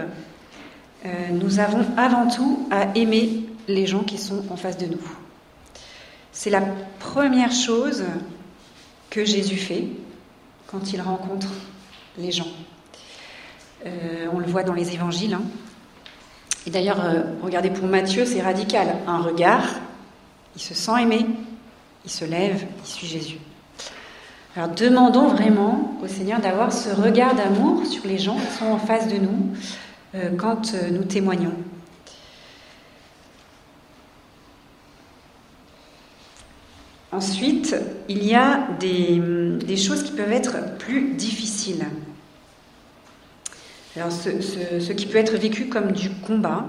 euh, 1.04 1.08
nous 1.32 1.60
avons 1.60 1.84
avant 1.96 2.28
tout 2.28 2.68
à 2.70 2.96
aimer 2.96 3.44
les 3.68 3.86
gens 3.86 4.02
qui 4.02 4.18
sont 4.18 4.44
en 4.50 4.56
face 4.56 4.78
de 4.78 4.86
nous. 4.86 5.02
C'est 6.32 6.50
la 6.50 6.62
première 6.98 7.52
chose 7.52 8.04
que 9.10 9.24
Jésus 9.24 9.56
fait 9.56 9.88
quand 10.66 10.92
il 10.92 11.00
rencontre 11.00 11.48
les 12.18 12.32
gens. 12.32 12.46
Euh, 13.86 14.26
on 14.32 14.38
le 14.38 14.46
voit 14.46 14.62
dans 14.62 14.74
les 14.74 14.92
évangiles. 14.92 15.34
Hein. 15.34 15.42
Et 16.66 16.70
d'ailleurs, 16.70 17.04
euh, 17.04 17.22
regardez 17.42 17.70
pour 17.70 17.86
Matthieu, 17.86 18.24
c'est 18.26 18.42
radical. 18.42 18.96
Un 19.06 19.18
regard, 19.18 19.64
il 20.54 20.60
se 20.60 20.74
sent 20.74 21.02
aimé, 21.02 21.26
il 22.04 22.10
se 22.10 22.24
lève, 22.24 22.66
il 22.84 22.86
suit 22.86 23.06
Jésus. 23.06 23.38
Alors 24.56 24.70
demandons 24.70 25.28
vraiment 25.28 25.96
au 26.02 26.08
Seigneur 26.08 26.40
d'avoir 26.40 26.72
ce 26.72 26.88
regard 26.88 27.36
d'amour 27.36 27.86
sur 27.86 28.04
les 28.04 28.18
gens 28.18 28.34
qui 28.34 28.58
sont 28.58 28.66
en 28.66 28.78
face 28.78 29.06
de 29.06 29.16
nous 29.16 29.54
euh, 30.16 30.30
quand 30.36 30.74
euh, 30.74 30.90
nous 30.90 31.04
témoignons. 31.04 31.54
Ensuite, 37.12 37.76
il 38.08 38.24
y 38.24 38.34
a 38.34 38.66
des, 38.80 39.76
choses 39.76 40.02
qui 40.02 40.12
peuvent 40.12 40.32
être 40.32 40.76
plus 40.78 41.12
difficiles. 41.14 41.86
Alors, 43.96 44.10
ce, 44.10 44.92
qui 44.92 45.06
peut 45.06 45.18
être 45.18 45.36
vécu 45.36 45.66
comme 45.66 45.92
du 45.92 46.10
combat. 46.10 46.66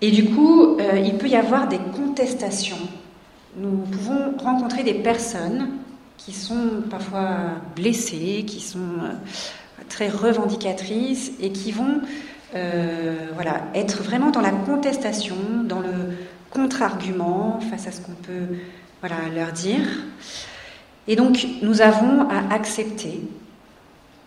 Et 0.00 0.10
du 0.10 0.26
coup, 0.26 0.76
euh, 0.78 0.98
il 1.04 1.18
peut 1.18 1.28
y 1.28 1.36
avoir 1.36 1.68
des 1.68 1.78
contestations. 1.78 2.78
Nous 3.56 3.78
pouvons 3.78 4.36
rencontrer 4.38 4.82
des 4.82 4.94
personnes 4.94 5.68
qui 6.18 6.32
sont 6.32 6.82
parfois 6.90 7.36
blessées, 7.74 8.44
qui 8.46 8.60
sont 8.60 8.78
euh, 8.78 9.12
très 9.88 10.08
revendicatrices 10.08 11.32
et 11.40 11.52
qui 11.52 11.72
vont 11.72 12.00
euh, 12.54 13.14
voilà, 13.34 13.62
être 13.74 14.02
vraiment 14.02 14.30
dans 14.30 14.40
la 14.40 14.50
contestation, 14.50 15.36
dans 15.64 15.80
le 15.80 16.16
contre-argument 16.50 17.60
face 17.70 17.86
à 17.86 17.92
ce 17.92 18.00
qu'on 18.00 18.12
peut 18.12 18.56
voilà, 19.00 19.16
leur 19.34 19.52
dire. 19.52 19.86
Et 21.08 21.16
donc, 21.16 21.46
nous 21.62 21.82
avons 21.82 22.28
à 22.28 22.52
accepter 22.54 23.20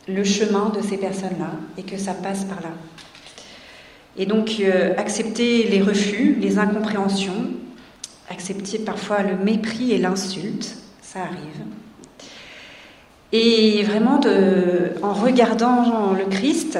le 0.07 0.23
chemin 0.23 0.69
de 0.69 0.81
ces 0.81 0.97
personnes-là 0.97 1.51
et 1.77 1.83
que 1.83 1.97
ça 1.97 2.13
passe 2.13 2.45
par 2.45 2.61
là. 2.61 2.71
Et 4.17 4.25
donc, 4.25 4.57
euh, 4.59 4.93
accepter 4.97 5.63
les 5.63 5.81
refus, 5.81 6.35
les 6.39 6.57
incompréhensions, 6.59 7.51
accepter 8.29 8.79
parfois 8.79 9.23
le 9.23 9.37
mépris 9.37 9.91
et 9.91 9.97
l'insulte, 9.97 10.75
ça 11.01 11.21
arrive. 11.21 11.63
Et 13.31 13.83
vraiment, 13.83 14.19
en 15.03 15.13
regardant 15.13 16.13
le 16.13 16.25
Christ, 16.25 16.79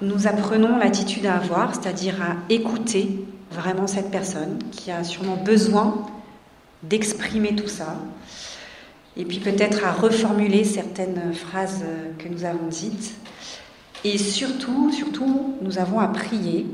nous 0.00 0.28
apprenons 0.28 0.78
l'attitude 0.78 1.26
à 1.26 1.34
avoir, 1.34 1.74
c'est-à-dire 1.74 2.14
à 2.22 2.36
écouter 2.52 3.24
vraiment 3.50 3.86
cette 3.86 4.10
personne 4.10 4.58
qui 4.70 4.90
a 4.90 5.02
sûrement 5.02 5.36
besoin 5.36 6.06
d'exprimer 6.84 7.56
tout 7.56 7.66
ça, 7.66 7.96
et 9.16 9.24
puis 9.24 9.40
peut-être 9.40 9.84
à 9.84 9.90
reformuler 9.90 10.62
certaines 10.62 11.34
phrases 11.34 11.82
que 12.18 12.28
nous 12.28 12.44
avons 12.44 12.68
dites. 12.68 13.14
Et 14.04 14.16
surtout, 14.16 14.92
surtout, 14.92 15.56
nous 15.60 15.78
avons 15.78 15.98
à 15.98 16.06
prier, 16.06 16.66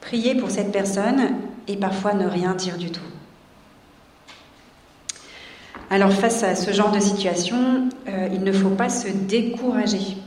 prier 0.00 0.34
pour 0.34 0.50
cette 0.50 0.72
personne 0.72 1.34
et 1.66 1.76
parfois 1.76 2.14
ne 2.14 2.26
rien 2.26 2.54
dire 2.54 2.78
du 2.78 2.90
tout. 2.90 3.02
Alors 5.90 6.12
face 6.12 6.42
à 6.42 6.54
ce 6.54 6.70
genre 6.70 6.90
de 6.90 7.00
situation, 7.00 7.88
euh, 8.08 8.28
il 8.30 8.42
ne 8.42 8.52
faut 8.52 8.68
pas 8.68 8.90
se 8.90 9.08
décourager. 9.08 10.18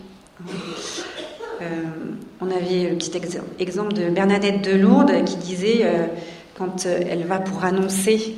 Euh, 1.61 1.65
on 2.39 2.47
avait 2.47 2.89
le 2.89 2.95
petit 2.95 3.11
exemple 3.59 3.93
de 3.93 4.09
Bernadette 4.09 4.63
de 4.63 4.75
Lourdes 4.75 5.23
qui 5.23 5.35
disait, 5.35 5.81
euh, 5.83 6.07
quand 6.57 6.87
elle 6.87 7.25
va 7.25 7.37
pour 7.37 7.63
annoncer 7.63 8.37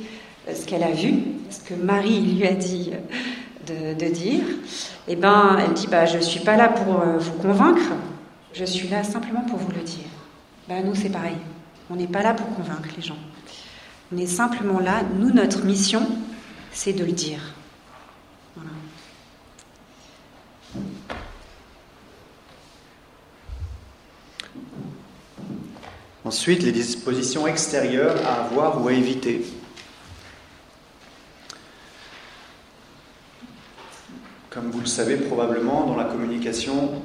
ce 0.54 0.66
qu'elle 0.66 0.82
a 0.82 0.90
vu, 0.90 1.14
ce 1.48 1.60
que 1.60 1.72
Marie 1.72 2.20
lui 2.20 2.46
a 2.46 2.52
dit 2.52 2.90
de, 3.66 4.08
dire, 4.10 4.42
eh 5.08 5.16
ben, 5.16 5.56
elle 5.66 5.72
dit 5.72 5.86
bah, 5.86 6.04
Je 6.04 6.18
ne 6.18 6.22
suis 6.22 6.40
pas 6.40 6.58
là 6.58 6.68
pour 6.68 7.02
vous 7.18 7.32
convaincre, 7.40 7.94
je 8.52 8.66
suis 8.66 8.88
là 8.88 9.02
simplement 9.02 9.40
pour 9.48 9.58
vous 9.58 9.72
le 9.72 9.82
dire. 9.82 10.04
Ben, 10.68 10.84
nous, 10.84 10.94
c'est 10.94 11.08
pareil. 11.08 11.36
On 11.88 11.96
n'est 11.96 12.06
pas 12.06 12.22
là 12.22 12.34
pour 12.34 12.54
convaincre 12.54 12.90
les 12.94 13.02
gens. 13.02 13.16
On 14.12 14.18
est 14.18 14.26
simplement 14.26 14.80
là, 14.80 15.02
nous, 15.18 15.30
notre 15.30 15.64
mission, 15.64 16.02
c'est 16.74 16.92
de 16.92 17.04
le 17.04 17.12
dire. 17.12 17.40
Ensuite, 26.24 26.62
les 26.62 26.72
dispositions 26.72 27.46
extérieures 27.46 28.16
à 28.26 28.44
avoir 28.44 28.82
ou 28.82 28.88
à 28.88 28.92
éviter. 28.92 29.46
Comme 34.50 34.70
vous 34.70 34.80
le 34.80 34.86
savez 34.86 35.16
probablement, 35.16 35.86
dans 35.86 35.96
la 35.96 36.04
communication, 36.04 37.02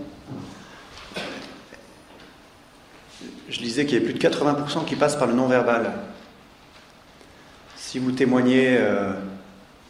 je 3.50 3.60
disais 3.60 3.86
qu'il 3.86 4.00
y 4.00 4.02
a 4.02 4.06
plus 4.06 4.14
de 4.14 4.20
80% 4.20 4.86
qui 4.86 4.96
passent 4.96 5.18
par 5.18 5.28
le 5.28 5.34
non-verbal. 5.34 5.94
Si 7.76 8.00
vous 8.00 8.12
témoignez 8.12 8.78
euh, 8.78 9.14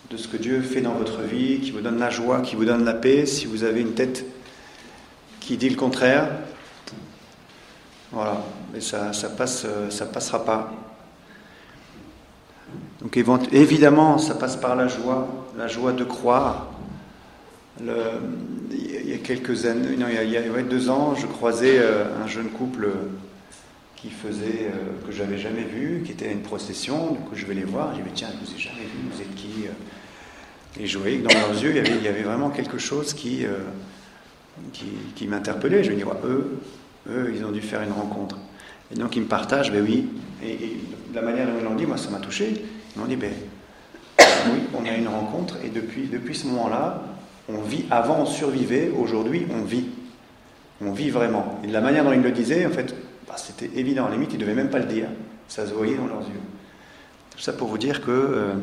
de 0.10 0.18
ce 0.18 0.28
que 0.28 0.38
Dieu 0.38 0.62
fait 0.62 0.82
dans 0.82 0.94
votre 0.94 1.22
vie, 1.22 1.60
qui 1.60 1.72
vous 1.72 1.82
donne 1.82 2.00
la 2.00 2.10
joie, 2.10 2.42
qui 2.42 2.56
vous 2.56 2.66
donne 2.66 2.84
la 2.84 2.94
paix, 2.94 3.26
si 3.26 3.46
vous 3.46 3.64
avez 3.64 3.82
une 3.82 3.94
tête 3.94 4.26
qui 5.40 5.58
dit 5.58 5.70
le 5.70 5.76
contraire, 5.76 6.30
voilà, 8.12 8.44
mais 8.74 8.82
ça, 8.82 9.14
ça 9.14 9.30
ça 9.90 10.06
passera 10.06 10.44
pas. 10.44 10.72
Donc 13.02 13.18
évidemment, 13.52 14.18
ça 14.18 14.36
passe 14.36 14.56
par 14.56 14.76
la 14.76 14.88
joie, 14.88 15.28
la 15.58 15.68
joie 15.68 15.94
de 15.94 16.04
croire. 16.04 16.68
Il 17.82 19.10
y 19.10 19.14
a 19.14 19.18
quelques 19.20 19.66
années, 19.66 19.90
il 19.94 20.30
y 20.32 20.38
a, 20.38 20.62
deux 20.64 20.90
ans, 20.90 21.16
je 21.16 21.26
croisais 21.26 21.80
euh, 21.80 22.04
un 22.22 22.28
jeune 22.28 22.50
couple 22.50 22.90
qui 23.96 24.10
faisait 24.10 24.70
euh, 24.74 25.08
que 25.08 25.14
j'avais 25.14 25.38
jamais 25.38 25.64
vu, 25.64 26.04
qui 26.06 26.12
était 26.12 26.28
à 26.28 26.32
une 26.32 26.42
procession. 26.42 27.14
Du 27.14 27.40
je 27.40 27.46
vais 27.46 27.54
les 27.54 27.64
voir. 27.64 27.96
J'ai 27.96 28.02
dit 28.02 28.10
tiens, 28.14 28.30
je 28.34 28.46
vous 28.46 28.56
ai 28.56 28.60
jamais 28.60 28.82
vu. 28.82 29.10
Vous 29.14 29.22
êtes 29.22 29.36
qui 29.36 29.68
et 30.80 30.88
je 30.88 30.98
voyais 30.98 31.18
que 31.18 31.28
dans 31.28 31.40
leurs 31.40 31.62
yeux, 31.62 31.72
il 31.76 32.04
y 32.04 32.08
avait, 32.08 32.22
vraiment 32.22 32.50
quelque 32.50 32.78
chose 32.78 33.14
qui, 33.14 33.46
euh, 33.46 33.58
qui, 35.16 35.28
m'interpellait. 35.28 35.84
Je 35.84 35.92
me 35.92 35.98
dis, 35.98 36.04
eux, 36.24 36.58
eux, 37.10 37.34
ils 37.36 37.44
ont 37.44 37.52
dû 37.52 37.62
faire 37.62 37.82
une 37.82 37.92
rencontre. 37.92 38.38
Et 38.92 38.96
donc 38.96 39.16
ils 39.16 39.22
me 39.22 39.28
partagent, 39.28 39.72
ben 39.72 39.84
oui. 39.84 40.08
Et, 40.42 40.78
la 41.14 41.22
manière 41.22 41.48
dont 41.48 41.54
ils 41.60 41.66
l'ont 41.66 41.76
dit, 41.76 41.86
moi, 41.86 41.98
ça 41.98 42.10
m'a 42.10 42.20
touché. 42.20 42.64
Ils 42.96 43.00
m'ont 43.00 43.08
dit, 43.08 43.18
ben 43.18 43.32
oui, 44.20 44.60
on 44.74 44.86
a 44.86 44.96
une 44.96 45.08
rencontre. 45.08 45.58
Et 45.66 45.70
depuis, 45.70 46.08
depuis 46.08 46.36
ce 46.36 46.48
moment-là, 46.48 47.04
on 47.50 47.62
vit. 47.62 47.84
Avant, 47.92 48.22
on 48.22 48.26
survivait. 48.26 48.90
Aujourd'hui, 48.98 49.48
on 49.52 49.64
vit. 49.64 49.88
On 50.82 50.94
vit 50.94 51.10
vraiment. 51.10 51.60
Et 51.64 51.68
de 51.68 51.74
la 51.74 51.82
manière 51.82 52.06
dont 52.06 52.14
ils 52.14 52.22
le 52.22 52.32
disaient, 52.32 52.66
en 52.66 52.70
fait, 52.70 52.96
bah, 53.28 53.36
c'était 53.36 53.70
évident. 53.78 54.06
À 54.06 54.10
la 54.10 54.16
limite, 54.16 54.32
ils 54.32 54.38
ne 54.38 54.42
devaient 54.42 54.56
même 54.56 54.70
pas 54.70 54.80
le 54.80 54.86
dire. 54.86 55.08
Ça 55.50 55.66
se 55.68 55.74
voyait 55.74 55.96
dans 55.96 56.08
leurs 56.08 56.22
yeux. 56.22 56.40
Tout 57.32 57.40
ça 57.40 57.52
pour 57.52 57.68
vous 57.68 57.78
dire 57.78 58.02
que. 58.02 58.12
Euh, 58.12 58.54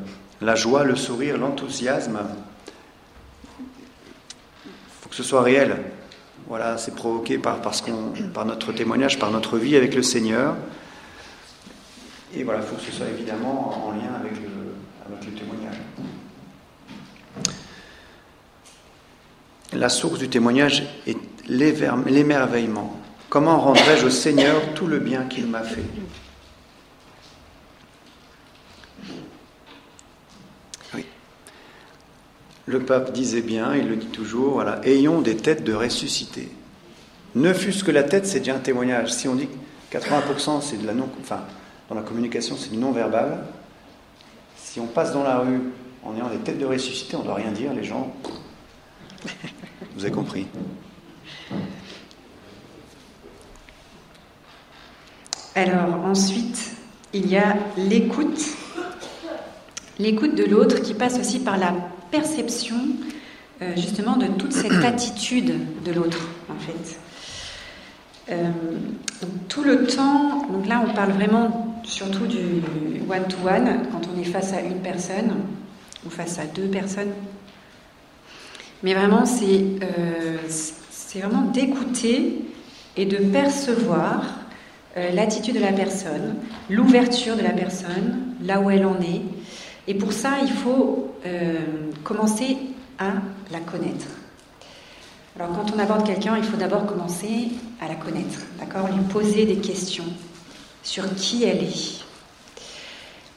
la 0.41 0.55
joie, 0.55 0.85
le 0.85 0.97
sourire, 0.97 1.39
l'enthousiasme, 1.39 2.19
il 3.59 4.71
faut 5.01 5.09
que 5.09 5.15
ce 5.15 5.23
soit 5.23 5.43
réel. 5.43 5.77
Voilà, 6.49 6.79
c'est 6.79 6.95
provoqué 6.95 7.39
par, 7.39 7.61
notre 8.45 8.73
témoignage, 8.73 9.19
par 9.19 9.31
notre 9.31 9.59
vie 9.59 9.77
avec 9.77 9.95
le 9.95 10.03
Seigneur. 10.03 10.55
Et 12.35 12.45
voilà, 12.45 12.61
il 12.61 12.67
faut 12.67 12.77
que 12.77 12.83
ce 12.83 12.93
soit 12.93 13.09
évidemment 13.09 13.87
en 13.87 13.93
lien 13.93 14.13
avec 14.21 14.33
le, 14.33 15.31
témoignage. 15.37 15.77
La 19.73 19.89
source 19.89 20.19
du 20.19 20.29
témoignage 20.29 20.85
est 21.07 21.17
l'émerveillement. 21.49 23.01
Comment 23.29 23.59
rendrai-je 23.61 24.07
au 24.07 24.11
Seigneur 24.11 24.75
tout 24.75 24.87
le 24.87 25.01
bien 25.01 25.25
qu'il 25.25 25.47
m'a 25.47 25.63
fait? 25.63 25.83
Le 32.67 32.81
pape 32.81 33.13
disait 33.13 33.43
bien, 33.43 33.75
il 33.77 33.89
le 33.89 33.97
dit 33.97 34.07
toujours, 34.07 34.55
voilà, 34.55 34.81
ayons 34.85 35.21
des 35.21 35.37
têtes 35.37 35.63
de 35.63 35.73
ressuscités. 35.73 36.49
Ne 37.37 37.53
fût-ce 37.53 37.85
que 37.85 37.93
la 37.93 38.03
tête, 38.03 38.27
c'est 38.27 38.41
déjà 38.41 38.57
un 38.57 38.59
témoignage. 38.59 39.13
Si 39.13 39.29
on 39.29 39.37
dit 39.37 39.49
80% 39.93 40.61
c'est 40.63 40.77
de 40.81 40.87
la 40.87 40.93
non, 40.93 41.09
enfin, 41.21 41.41
dans 41.89 41.95
la 41.95 42.03
communication, 42.03 42.57
c'est 42.59 42.71
du 42.71 42.79
non-verbal. 42.79 43.45
Si 44.57 44.81
on 44.81 44.87
passe 44.87 45.13
dans 45.13 45.23
la 45.23 45.39
rue 45.39 45.61
en 46.03 46.17
ayant 46.17 46.29
des 46.29 46.39
têtes 46.39 46.59
de 46.59 46.67
ressuscités, 46.67 47.17
on 47.17 47.21
ne 47.21 47.25
doit 47.25 47.35
rien 47.35 47.53
dire, 47.53 47.73
les 47.73 47.85
gens. 47.85 48.13
Vous 49.95 50.05
avez 50.05 50.13
compris. 50.13 50.47
Alors 55.55 56.05
ensuite, 56.05 56.73
il 57.13 57.29
y 57.29 57.37
a 57.37 57.57
l'écoute. 57.77 58.41
L'écoute 59.99 60.35
de 60.35 60.45
l'autre 60.45 60.81
qui 60.83 60.93
passe 60.93 61.19
aussi 61.19 61.39
par 61.39 61.57
la 61.57 61.73
perception 62.11 62.77
euh, 63.63 63.73
justement 63.75 64.17
de 64.17 64.27
toute 64.27 64.53
cette 64.53 64.73
attitude 64.85 65.83
de 65.83 65.93
l'autre, 65.93 66.29
en 66.51 66.59
fait. 66.59 66.99
Euh, 68.31 68.51
tout 69.49 69.63
le 69.63 69.87
temps, 69.87 70.47
donc 70.53 70.67
là 70.67 70.85
on 70.87 70.93
parle 70.93 71.13
vraiment 71.13 71.81
surtout 71.85 72.27
du 72.27 72.39
one-to-one, 73.09 73.83
quand 73.93 74.03
on 74.13 74.21
est 74.21 74.25
face 74.25 74.53
à 74.53 74.61
une 74.61 74.81
personne 74.81 75.37
ou 76.05 76.11
face 76.11 76.39
à 76.39 76.45
deux 76.45 76.67
personnes. 76.67 77.13
Mais 78.83 78.93
vraiment, 78.93 79.25
c'est 79.25 79.65
euh, 79.83 80.37
vraiment 81.15 81.43
d'écouter 81.51 82.43
et 82.97 83.07
de 83.07 83.17
percevoir 83.17 84.41
l'attitude 84.97 85.55
de 85.55 85.61
la 85.61 85.73
personne, 85.73 86.37
l'ouverture 86.69 87.37
de 87.37 87.43
la 87.43 87.51
personne, 87.51 88.35
là 88.43 88.61
où 88.61 88.71
elle 88.71 88.85
en 88.87 88.99
est, 89.01 89.23
et 89.89 89.95
pour 89.95 90.13
ça, 90.13 90.39
il 90.43 90.51
faut 90.51 91.15
commencer 92.07 92.57
à 93.01 93.15
la 93.51 93.59
connaître. 93.59 94.07
Alors 95.35 95.51
quand 95.53 95.75
on 95.75 95.79
aborde 95.79 96.07
quelqu'un, 96.07 96.37
il 96.39 96.45
faut 96.45 96.57
d'abord 96.57 96.87
commencer 96.87 97.49
à 97.81 97.89
la 97.89 97.97
connaître, 97.97 98.39
d'accord? 98.61 98.87
Lui 98.89 99.03
poser 99.13 99.45
des 99.45 99.57
questions 99.57 100.05
sur 100.85 101.15
qui 101.17 101.43
elle 101.43 101.65
est. 101.65 102.05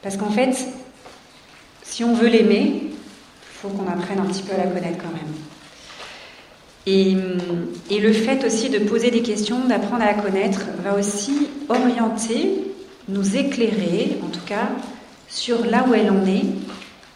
Parce 0.02 0.16
qu'en 0.16 0.30
fait, 0.30 0.56
si 1.82 2.04
on 2.04 2.14
veut 2.14 2.28
l'aimer, 2.28 2.84
il 2.84 2.90
faut 3.42 3.68
qu'on 3.68 3.88
apprenne 3.88 4.20
un 4.20 4.26
petit 4.26 4.42
peu 4.42 4.54
à 4.54 4.58
la 4.58 4.70
connaître 4.70 4.98
quand 4.98 5.12
même. 5.12 5.34
Et, 6.86 7.14
et, 7.94 8.00
le 8.00 8.12
fait 8.12 8.42
aussi 8.44 8.70
de 8.70 8.78
poser 8.78 9.10
des 9.10 9.20
questions, 9.20 9.66
d'apprendre 9.66 10.02
à 10.02 10.06
la 10.06 10.14
connaître, 10.14 10.62
va 10.82 10.96
aussi 10.96 11.48
orienter, 11.68 12.72
nous 13.08 13.36
éclairer, 13.36 14.18
en 14.24 14.28
tout 14.28 14.44
cas, 14.46 14.70
sur 15.28 15.66
là 15.66 15.84
où 15.86 15.92
elle 15.92 16.10
en 16.10 16.24
est 16.24 16.44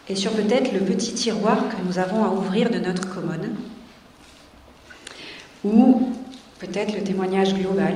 et 0.07 0.15
sur 0.15 0.31
peut-être 0.31 0.71
le 0.73 0.79
petit 0.79 1.13
tiroir 1.13 1.69
que 1.69 1.75
nous 1.85 1.97
avons 1.99 2.23
à 2.23 2.29
ouvrir 2.29 2.69
de 2.69 2.79
notre 2.79 3.09
commode, 3.13 3.51
ou 5.63 6.13
peut-être 6.59 6.95
le 6.95 7.03
témoignage 7.03 7.55
global. 7.55 7.95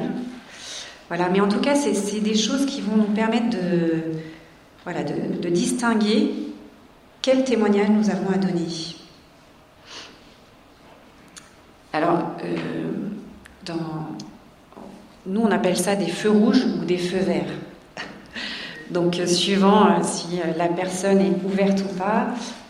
Voilà, 1.08 1.30
mais 1.30 1.40
en 1.40 1.48
tout 1.48 1.60
cas, 1.60 1.76
c'est 1.76 2.20
des 2.20 2.36
choses 2.36 2.66
qui 2.66 2.82
vont 2.82 2.96
nous 2.96 3.14
permettre 3.16 3.50
de, 3.50 4.04
voilà, 4.84 5.04
de, 5.04 5.50
distinguer 5.50 6.32
quel 7.22 7.44
témoignage 7.44 7.90
nous 7.90 8.10
avons 8.10 8.30
à 8.30 8.38
donner 8.38 8.68
Alors, 11.92 12.32
euh, 12.44 12.90
nous, 15.26 15.42
on 15.42 15.52
appelle 15.52 15.78
ça 15.78 15.96
des 15.96 16.08
feux 16.08 16.32
rouges 16.32 16.66
ou 16.80 16.86
des 16.86 16.98
feux 16.98 17.20
verts. 17.20 17.54
Donc, 18.92 19.22
suivant 19.26 20.02
si 20.04 20.40
la 20.58 20.68
personne 20.68 21.20
est 21.20 21.46
ouverte 21.46 21.80
ou 21.82 21.98
pas, 21.98 22.28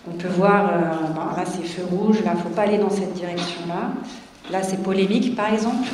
on 0.07 0.11
peut 0.17 0.27
voir, 0.27 0.67
là 0.67 1.43
c'est 1.45 1.63
feu 1.63 1.83
rouge, 1.89 2.17
là 2.25 2.31
il 2.33 2.37
ne 2.37 2.43
faut 2.43 2.49
pas 2.49 2.63
aller 2.63 2.77
dans 2.77 2.89
cette 2.89 3.13
direction-là. 3.13 3.93
Là 4.51 4.63
c'est 4.63 4.81
polémique 4.81 5.35
par 5.35 5.53
exemple. 5.53 5.87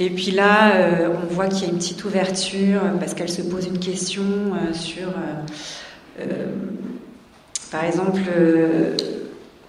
Et 0.00 0.10
puis 0.10 0.30
là, 0.30 0.74
euh, 0.76 1.16
on 1.22 1.34
voit 1.34 1.48
qu'il 1.48 1.64
y 1.64 1.66
a 1.66 1.72
une 1.72 1.78
petite 1.78 2.04
ouverture 2.04 2.80
parce 3.00 3.14
qu'elle 3.14 3.30
se 3.30 3.42
pose 3.42 3.66
une 3.66 3.80
question 3.80 4.22
euh, 4.22 4.72
sur, 4.72 5.08
euh, 6.20 6.46
par 7.70 7.84
exemple, 7.84 8.20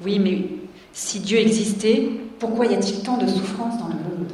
oui, 0.06 0.20
mais 0.20 0.46
si 0.94 1.20
Dieu 1.20 1.40
existait, 1.40 2.10
pourquoi 2.38 2.68
y 2.68 2.76
a-t-il 2.76 3.02
tant 3.02 3.18
de 3.18 3.28
souffrance 3.28 3.80
dans 3.80 3.88
le 3.88 3.96
monde? 3.96 4.32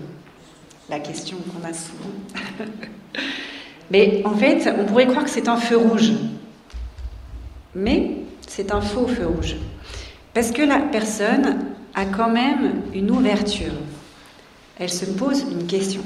La 0.89 0.99
question 0.99 1.37
qu'on 1.37 1.67
a 1.67 1.73
souvent. 1.73 2.11
mais 3.91 4.21
en 4.25 4.35
fait, 4.35 4.73
on 4.79 4.85
pourrait 4.85 5.07
croire 5.07 5.23
que 5.23 5.29
c'est 5.29 5.47
un 5.47 5.57
feu 5.57 5.77
rouge. 5.77 6.11
Mais 7.75 8.11
c'est 8.47 8.71
un 8.71 8.81
faux 8.81 9.07
feu 9.07 9.27
rouge. 9.27 9.55
Parce 10.33 10.51
que 10.51 10.61
la 10.61 10.79
personne 10.79 11.65
a 11.93 12.05
quand 12.05 12.29
même 12.29 12.81
une 12.93 13.11
ouverture 13.11 13.73
elle 14.77 14.91
se 14.91 15.05
pose 15.05 15.45
une 15.51 15.67
question. 15.67 16.01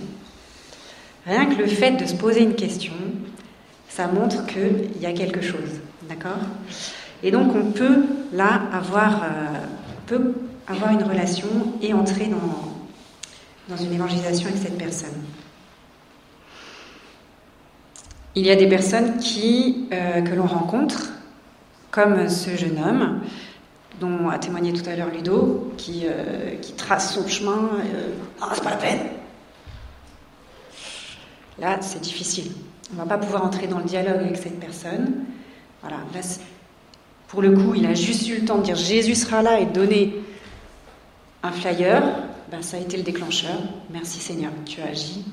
Rien 1.25 1.45
que 1.47 1.55
le 1.55 1.67
fait 1.67 1.91
de 1.91 2.05
se 2.05 2.13
poser 2.13 2.43
une 2.43 2.55
question, 2.55 2.93
ça 3.87 4.07
montre 4.07 4.45
qu'il 4.45 5.01
y 5.01 5.05
a 5.05 5.13
quelque 5.13 5.41
chose. 5.41 5.79
D'accord? 6.07 6.39
Et 7.23 7.31
donc 7.31 7.55
on 7.55 7.71
peut 7.71 8.05
là 8.31 8.61
avoir, 8.71 9.23
euh, 9.23 9.27
peut 10.05 10.33
avoir 10.67 10.91
une 10.91 11.03
relation 11.03 11.47
et 11.81 11.93
entrer 11.93 12.27
dans, 12.27 13.75
dans 13.75 13.81
une 13.81 13.93
évangélisation 13.93 14.47
avec 14.47 14.61
cette 14.61 14.77
personne. 14.77 15.09
Il 18.35 18.45
y 18.45 18.51
a 18.51 18.55
des 18.55 18.67
personnes 18.67 19.17
qui, 19.17 19.87
euh, 19.91 20.21
que 20.21 20.35
l'on 20.35 20.45
rencontre, 20.45 21.13
comme 21.89 22.29
ce 22.29 22.55
jeune 22.55 22.77
homme, 22.77 23.21
dont 23.99 24.29
a 24.29 24.37
témoigné 24.37 24.71
tout 24.71 24.87
à 24.87 24.95
l'heure 24.95 25.09
Ludo, 25.09 25.73
qui, 25.77 26.03
euh, 26.05 26.55
qui, 26.61 26.73
trace 26.73 27.15
son 27.15 27.27
chemin. 27.27 27.69
Euh, 27.93 28.13
ah, 28.39 28.51
c'est 28.53 28.63
pas 28.63 28.69
la 28.69 28.77
peine. 28.77 28.99
Là, 31.59 31.77
c'est 31.81 32.01
difficile. 32.01 32.51
On 32.91 32.95
ne 32.95 32.99
va 32.99 33.05
pas 33.05 33.17
pouvoir 33.17 33.43
entrer 33.43 33.67
dans 33.67 33.79
le 33.79 33.85
dialogue 33.85 34.19
avec 34.19 34.37
cette 34.37 34.59
personne. 34.59 35.25
Voilà. 35.81 35.97
pour 37.27 37.41
le 37.41 37.51
coup, 37.51 37.73
il 37.75 37.85
a 37.85 37.93
juste 37.93 38.27
eu 38.27 38.39
le 38.39 38.45
temps 38.45 38.57
de 38.57 38.63
dire 38.63 38.75
Jésus 38.75 39.15
sera 39.15 39.41
là 39.41 39.59
et 39.59 39.65
de 39.65 39.71
donner 39.71 40.13
un 41.41 41.51
flyer. 41.51 42.03
Ben, 42.51 42.61
ça 42.61 42.77
a 42.77 42.79
été 42.79 42.97
le 42.97 43.03
déclencheur. 43.03 43.57
Merci 43.89 44.19
Seigneur, 44.19 44.51
tu 44.65 44.81
as 44.81 44.87
agi. 44.87 45.25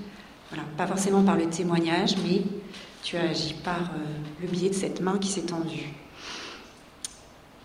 Voilà. 0.50 0.64
Pas 0.76 0.86
forcément 0.86 1.22
par 1.22 1.36
le 1.36 1.46
témoignage, 1.46 2.16
mais 2.24 2.42
tu 3.06 3.16
as 3.16 3.30
agi 3.30 3.54
par 3.62 3.92
euh, 3.94 4.42
le 4.42 4.48
biais 4.48 4.68
de 4.68 4.74
cette 4.74 5.00
main 5.00 5.16
qui 5.20 5.28
s'est 5.28 5.42
tendue. 5.42 5.92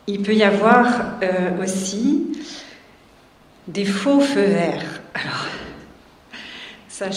Il 0.06 0.21
peut 0.21 0.36
y 0.36 0.43
avoir 0.43 1.15
euh, 1.23 1.63
aussi 1.63 2.27
des 3.67 3.86
faux 3.86 4.19
feux 4.19 4.45
verts. 4.45 5.01
Alors, 5.15 5.47
ça, 6.88 7.08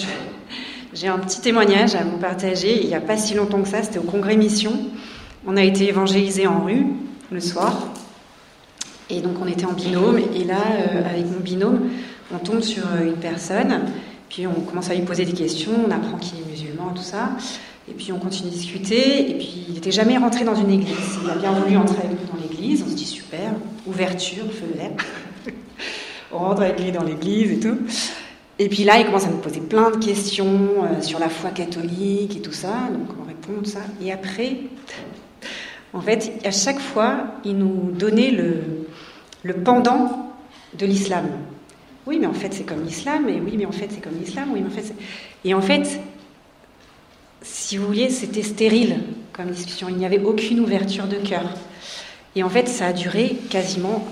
j'ai 0.94 1.06
un 1.06 1.18
petit 1.18 1.42
témoignage 1.42 1.96
à 1.96 2.02
vous 2.02 2.16
partager. 2.16 2.80
Il 2.80 2.88
n'y 2.88 2.94
a 2.94 3.02
pas 3.02 3.18
si 3.18 3.34
longtemps 3.34 3.60
que 3.60 3.68
ça, 3.68 3.82
c'était 3.82 3.98
au 3.98 4.04
Congrès 4.04 4.36
Mission. 4.36 4.72
On 5.46 5.58
a 5.58 5.62
été 5.62 5.86
évangélisé 5.86 6.46
en 6.46 6.64
rue 6.64 6.86
le 7.30 7.40
soir. 7.40 7.88
Et 9.10 9.20
donc 9.20 9.36
on 9.38 9.46
était 9.46 9.66
en 9.66 9.74
binôme. 9.74 10.18
Et 10.34 10.44
là, 10.44 10.62
euh, 10.78 11.06
avec 11.06 11.26
mon 11.30 11.40
binôme, 11.40 11.90
on 12.32 12.38
tombe 12.38 12.62
sur 12.62 12.84
une 13.04 13.16
personne. 13.16 13.82
Puis 14.30 14.46
on 14.46 14.62
commence 14.62 14.88
à 14.88 14.94
lui 14.94 15.02
poser 15.02 15.26
des 15.26 15.34
questions. 15.34 15.72
On 15.86 15.90
apprend 15.90 16.16
qu'il 16.16 16.38
est 16.38 16.50
musulman, 16.50 16.94
tout 16.94 17.02
ça. 17.02 17.28
Et 17.88 17.92
puis 17.92 18.12
on 18.12 18.18
continue 18.18 18.50
de 18.50 18.54
discuter. 18.54 19.30
Et 19.30 19.34
puis 19.34 19.64
il 19.68 19.74
n'était 19.74 19.92
jamais 19.92 20.16
rentré 20.16 20.44
dans 20.44 20.54
une 20.54 20.70
église. 20.70 21.18
Il 21.22 21.30
a 21.30 21.34
bien 21.34 21.52
voulu 21.52 21.76
entrer 21.76 21.98
avec 22.04 22.20
nous 22.20 22.36
dans 22.36 22.42
l'église. 22.42 22.82
On 22.86 22.90
se 22.90 22.94
dit 22.94 23.04
super, 23.04 23.52
ouverture, 23.86 24.44
feu 24.52 24.66
vert. 24.74 24.90
on 26.32 26.38
rentre 26.38 26.62
avec 26.62 26.80
lui 26.80 26.92
dans 26.92 27.04
l'église 27.04 27.52
et 27.52 27.60
tout. 27.60 27.78
Et 28.58 28.68
puis 28.68 28.84
là, 28.84 28.98
il 28.98 29.06
commence 29.06 29.26
à 29.26 29.30
nous 29.30 29.38
poser 29.38 29.60
plein 29.60 29.90
de 29.90 29.96
questions 29.96 30.84
euh, 30.84 31.02
sur 31.02 31.18
la 31.18 31.28
foi 31.28 31.50
catholique 31.50 32.36
et 32.36 32.40
tout 32.40 32.52
ça. 32.52 32.88
Donc 32.92 33.08
on 33.20 33.26
répond 33.26 33.62
tout 33.62 33.70
ça. 33.70 33.80
Et 34.00 34.12
après, 34.12 34.58
en 35.92 36.00
fait, 36.00 36.32
à 36.44 36.50
chaque 36.50 36.78
fois, 36.78 37.24
il 37.44 37.58
nous 37.58 37.90
donnait 37.92 38.30
le, 38.30 38.62
le 39.42 39.54
pendant 39.54 40.34
de 40.78 40.86
l'islam. 40.86 41.26
Oui, 42.06 42.18
mais 42.20 42.26
en 42.26 42.34
fait, 42.34 42.52
c'est 42.52 42.64
comme 42.64 42.84
l'islam. 42.84 43.28
Et 43.28 43.40
oui, 43.40 43.54
mais 43.56 43.66
en 43.66 43.72
fait, 43.72 43.88
c'est 43.90 44.00
comme 44.00 44.18
l'islam. 44.18 44.50
Oui, 44.52 44.60
mais 44.60 44.68
en 44.68 44.70
fait, 44.70 44.94
et 45.44 45.54
en 45.54 45.62
fait, 45.62 46.00
si 47.44 47.76
vous 47.76 47.86
voulez, 47.86 48.10
c'était 48.10 48.42
stérile 48.42 49.00
comme 49.32 49.50
discussion. 49.50 49.88
Il 49.88 49.96
n'y 49.96 50.06
avait 50.06 50.22
aucune 50.22 50.60
ouverture 50.60 51.06
de 51.06 51.16
cœur. 51.16 51.44
Et 52.34 52.42
en 52.42 52.48
fait, 52.48 52.66
ça 52.68 52.86
a 52.86 52.92
duré 52.92 53.36
quasiment 53.50 54.04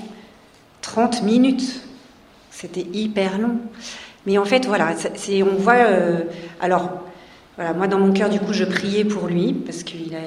30 0.82 1.22
minutes. 1.22 1.80
C'était 2.50 2.86
hyper 2.92 3.38
long. 3.38 3.58
Mais 4.26 4.38
en 4.38 4.44
fait, 4.44 4.66
voilà, 4.66 4.94
c'est, 5.14 5.42
on 5.42 5.56
voit. 5.56 5.74
Euh, 5.74 6.24
alors, 6.60 7.02
voilà, 7.56 7.72
moi, 7.72 7.88
dans 7.88 7.98
mon 7.98 8.12
cœur, 8.12 8.28
du 8.28 8.38
coup, 8.38 8.52
je 8.52 8.64
priais 8.64 9.04
pour 9.04 9.26
lui, 9.26 9.54
parce 9.54 9.82
qu'il 9.82 10.14
a. 10.14 10.20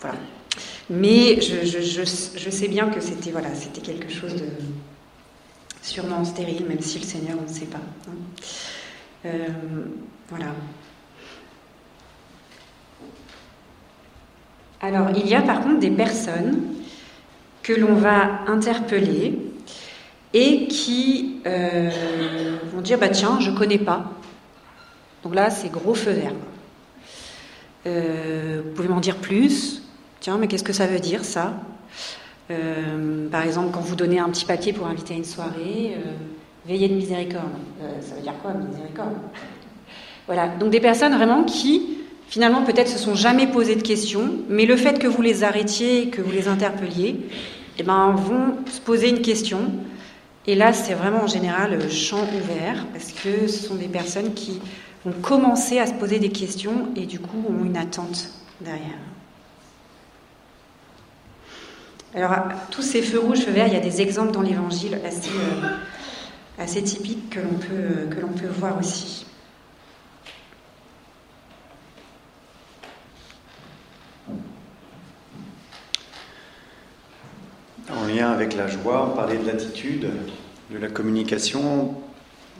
voilà. 0.00 0.18
Mais 0.88 1.40
je, 1.40 2.50
sais 2.50 2.68
bien 2.68 2.90
que 2.90 3.00
c'était, 3.00 3.30
voilà, 3.30 3.54
c'était 3.54 3.80
quelque 3.80 4.10
chose 4.12 4.34
de 4.34 4.46
sûrement 5.82 6.24
stérile, 6.24 6.64
même 6.66 6.80
si 6.80 6.98
le 6.98 7.04
Seigneur, 7.04 7.36
on 7.38 7.50
ne 7.50 7.54
sait 7.54 7.66
pas. 7.66 7.78
Hein. 7.78 8.12
Euh, 9.26 9.48
voilà. 10.28 10.46
Alors, 14.84 15.08
il 15.16 15.26
y 15.26 15.34
a 15.34 15.40
par 15.40 15.62
contre 15.62 15.78
des 15.78 15.90
personnes 15.90 16.60
que 17.62 17.72
l'on 17.72 17.94
va 17.94 18.40
interpeller 18.46 19.38
et 20.34 20.66
qui 20.66 21.40
euh, 21.46 21.88
vont 22.70 22.82
dire 22.82 22.98
bah 22.98 23.08
tiens, 23.08 23.38
je 23.40 23.50
connais 23.50 23.78
pas. 23.78 24.12
Donc 25.22 25.34
là, 25.34 25.48
c'est 25.48 25.70
gros 25.70 25.94
feu 25.94 26.10
vert. 26.10 26.34
Euh, 27.86 28.60
vous 28.62 28.70
pouvez 28.72 28.88
m'en 28.88 29.00
dire 29.00 29.16
plus? 29.16 29.82
Tiens, 30.20 30.36
mais 30.36 30.48
qu'est-ce 30.48 30.64
que 30.64 30.74
ça 30.74 30.86
veut 30.86 31.00
dire 31.00 31.24
ça? 31.24 31.54
Euh, 32.50 33.30
Par 33.30 33.42
exemple, 33.42 33.70
quand 33.72 33.80
vous 33.80 33.96
donnez 33.96 34.18
un 34.18 34.28
petit 34.28 34.44
papier 34.44 34.74
pour 34.74 34.86
inviter 34.86 35.14
à 35.14 35.16
une 35.16 35.24
soirée, 35.24 35.96
veillez 36.66 36.88
de 36.88 36.94
miséricorde. 36.94 37.52
ça 38.02 38.16
veut 38.16 38.20
dire 38.20 38.34
quoi, 38.42 38.52
miséricorde? 38.52 39.14
Voilà. 40.26 40.48
Donc 40.48 40.68
des 40.68 40.80
personnes 40.80 41.14
vraiment 41.14 41.42
qui 41.44 42.03
finalement 42.34 42.64
peut-être 42.64 42.88
se 42.88 42.98
sont 42.98 43.14
jamais 43.14 43.46
posé 43.46 43.76
de 43.76 43.82
questions, 43.82 44.38
mais 44.48 44.66
le 44.66 44.76
fait 44.76 44.98
que 44.98 45.06
vous 45.06 45.22
les 45.22 45.44
arrêtiez, 45.44 46.08
que 46.08 46.20
vous 46.20 46.32
les 46.32 46.48
interpelliez, 46.48 47.20
eh 47.78 47.82
ben, 47.84 48.10
vont 48.10 48.56
se 48.68 48.80
poser 48.80 49.08
une 49.08 49.22
question. 49.22 49.70
Et 50.48 50.56
là, 50.56 50.72
c'est 50.72 50.94
vraiment 50.94 51.22
en 51.22 51.26
général 51.28 51.88
champ 51.92 52.22
ouvert, 52.22 52.86
parce 52.92 53.12
que 53.12 53.46
ce 53.46 53.68
sont 53.68 53.76
des 53.76 53.86
personnes 53.86 54.34
qui 54.34 54.60
vont 55.04 55.12
commencer 55.22 55.78
à 55.78 55.86
se 55.86 55.92
poser 55.92 56.18
des 56.18 56.30
questions 56.30 56.88
et 56.96 57.06
du 57.06 57.20
coup 57.20 57.40
ont 57.48 57.64
une 57.64 57.76
attente 57.76 58.30
derrière. 58.60 58.98
Alors, 62.16 62.34
tous 62.72 62.82
ces 62.82 63.02
feux 63.02 63.20
rouges, 63.20 63.42
feux 63.42 63.52
verts, 63.52 63.68
il 63.68 63.74
y 63.74 63.76
a 63.76 63.80
des 63.80 64.02
exemples 64.02 64.32
dans 64.32 64.42
l'Évangile 64.42 64.98
assez, 65.06 65.30
euh, 65.30 65.68
assez 66.58 66.82
typiques 66.82 67.30
que 67.30 67.38
l'on 67.38 67.58
peut, 67.60 68.12
que 68.12 68.20
l'on 68.20 68.32
peut 68.32 68.50
voir 68.58 68.76
aussi. 68.76 69.24
En 77.90 78.06
lien 78.06 78.32
avec 78.32 78.54
la 78.54 78.66
joie, 78.66 79.10
on 79.12 79.14
parlait 79.14 79.36
de 79.36 79.46
l'attitude, 79.46 80.08
de 80.70 80.78
la 80.78 80.88
communication. 80.88 81.94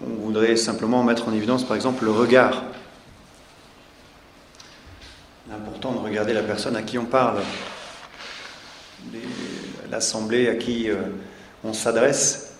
On 0.02 0.14
voudrait 0.20 0.56
simplement 0.56 1.02
mettre 1.02 1.28
en 1.28 1.32
évidence, 1.32 1.64
par 1.64 1.76
exemple, 1.76 2.04
le 2.04 2.10
regard. 2.10 2.62
C'est 5.46 5.54
important 5.54 5.92
de 5.92 5.98
regarder 5.98 6.34
la 6.34 6.42
personne 6.42 6.76
à 6.76 6.82
qui 6.82 6.98
on 6.98 7.06
parle, 7.06 7.38
l'assemblée 9.90 10.48
à 10.48 10.56
qui 10.56 10.90
euh, 10.90 10.96
on 11.64 11.72
s'adresse. 11.72 12.58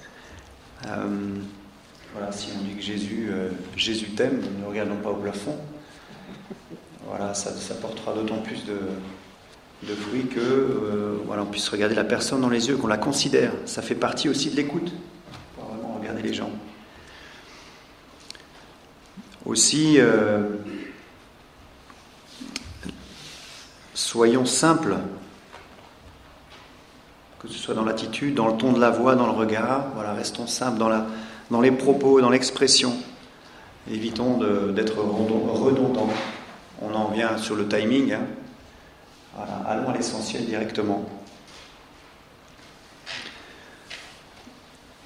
Euh, 0.87 1.07
voilà, 2.15 2.33
si 2.33 2.49
on 2.59 2.65
dit 2.65 2.77
que 2.77 2.83
Jésus, 2.83 3.29
euh, 3.31 3.51
Jésus 3.77 4.11
t'aime, 4.11 4.41
ne 4.59 4.67
regardons 4.67 4.97
pas 4.97 5.11
au 5.11 5.17
plafond. 5.17 5.59
Voilà, 7.07 7.35
ça, 7.35 7.51
ça 7.51 7.75
portera 7.75 8.15
d'autant 8.15 8.39
plus 8.39 8.65
de, 8.65 8.79
de 9.83 9.95
fruits 9.95 10.27
que 10.27 10.41
euh, 10.41 11.19
voilà, 11.27 11.43
on 11.43 11.47
puisse 11.47 11.69
regarder 11.69 11.95
la 11.95 12.05
personne 12.05 12.41
dans 12.41 12.49
les 12.49 12.69
yeux, 12.69 12.77
qu'on 12.77 12.87
la 12.87 12.97
considère. 12.97 13.53
Ça 13.67 13.83
fait 13.83 13.95
partie 13.95 14.29
aussi 14.29 14.51
de 14.51 14.57
l'écoute. 14.57 14.93
Pas 15.57 15.67
vraiment 15.69 15.99
regarder 15.99 16.23
les 16.23 16.33
gens. 16.33 16.51
Aussi, 19.45 19.97
euh, 19.99 20.49
soyons 23.93 24.47
simples 24.47 24.97
que 27.41 27.53
ce 27.53 27.59
soit 27.59 27.75
dans 27.75 27.85
l'attitude, 27.85 28.35
dans 28.35 28.49
le 28.49 28.57
ton 28.57 28.73
de 28.73 28.81
la 28.81 28.89
voix, 28.89 29.17
dans 29.17 29.27
le 29.27 29.33
regard. 29.33 29.89
Voilà, 29.95 30.15
restons 30.15 30.47
simples 30.47 30.79
dans, 30.79 30.89
la, 30.89 31.07
dans 31.51 31.61
les 31.61 31.71
propos, 31.71 32.23
dans 32.23 32.31
l'expression. 32.31 32.95
Évitons 33.91 34.39
d'être 34.73 34.97
redondants. 34.97 36.09
On 36.81 36.95
en 36.95 37.11
vient 37.11 37.37
sur 37.37 37.55
le 37.55 37.69
timing. 37.69 38.15
Hein. 38.15 38.23
Allons 39.37 39.89
à 39.89 39.97
l'essentiel 39.97 40.45
directement. 40.47 41.09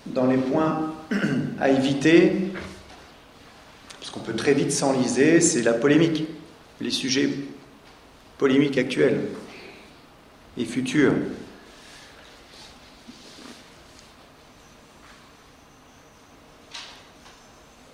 Dans 0.07 0.27
les 0.27 0.37
points 0.37 0.93
à 1.61 1.71
éviter, 1.71 2.53
parce 3.99 4.11
qu'on 4.11 4.21
peut 4.21 4.35
très 4.35 4.53
vite 4.53 4.73
s'enliser, 4.73 5.41
c'est 5.41 5.63
la 5.63 5.73
polémique, 5.73 6.25
les 6.81 6.91
sujets 6.91 7.31
polémiques 8.37 8.79
actuels 8.79 9.21
et 10.59 10.65
futurs. 10.65 11.15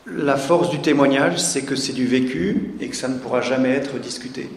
La 0.07 0.37
force 0.37 0.71
du 0.71 0.81
témoignage, 0.81 1.39
c'est 1.39 1.63
que 1.63 1.77
c'est 1.77 1.93
du 1.93 2.07
vécu 2.07 2.75
et 2.81 2.89
que 2.89 2.97
ça 2.97 3.09
ne 3.09 3.19
pourra 3.19 3.41
jamais 3.41 3.71
être 3.71 3.99
discuté. 3.99 4.51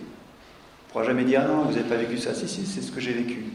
Pourra 0.97 1.09
jamais 1.09 1.25
dire 1.25 1.47
non, 1.47 1.61
vous 1.61 1.73
n'avez 1.73 1.87
pas 1.87 1.95
vécu 1.95 2.17
ça. 2.17 2.33
Si, 2.33 2.47
si, 2.47 2.65
c'est 2.65 2.81
ce 2.81 2.91
que 2.91 2.99
j'ai 2.99 3.13
vécu. 3.13 3.45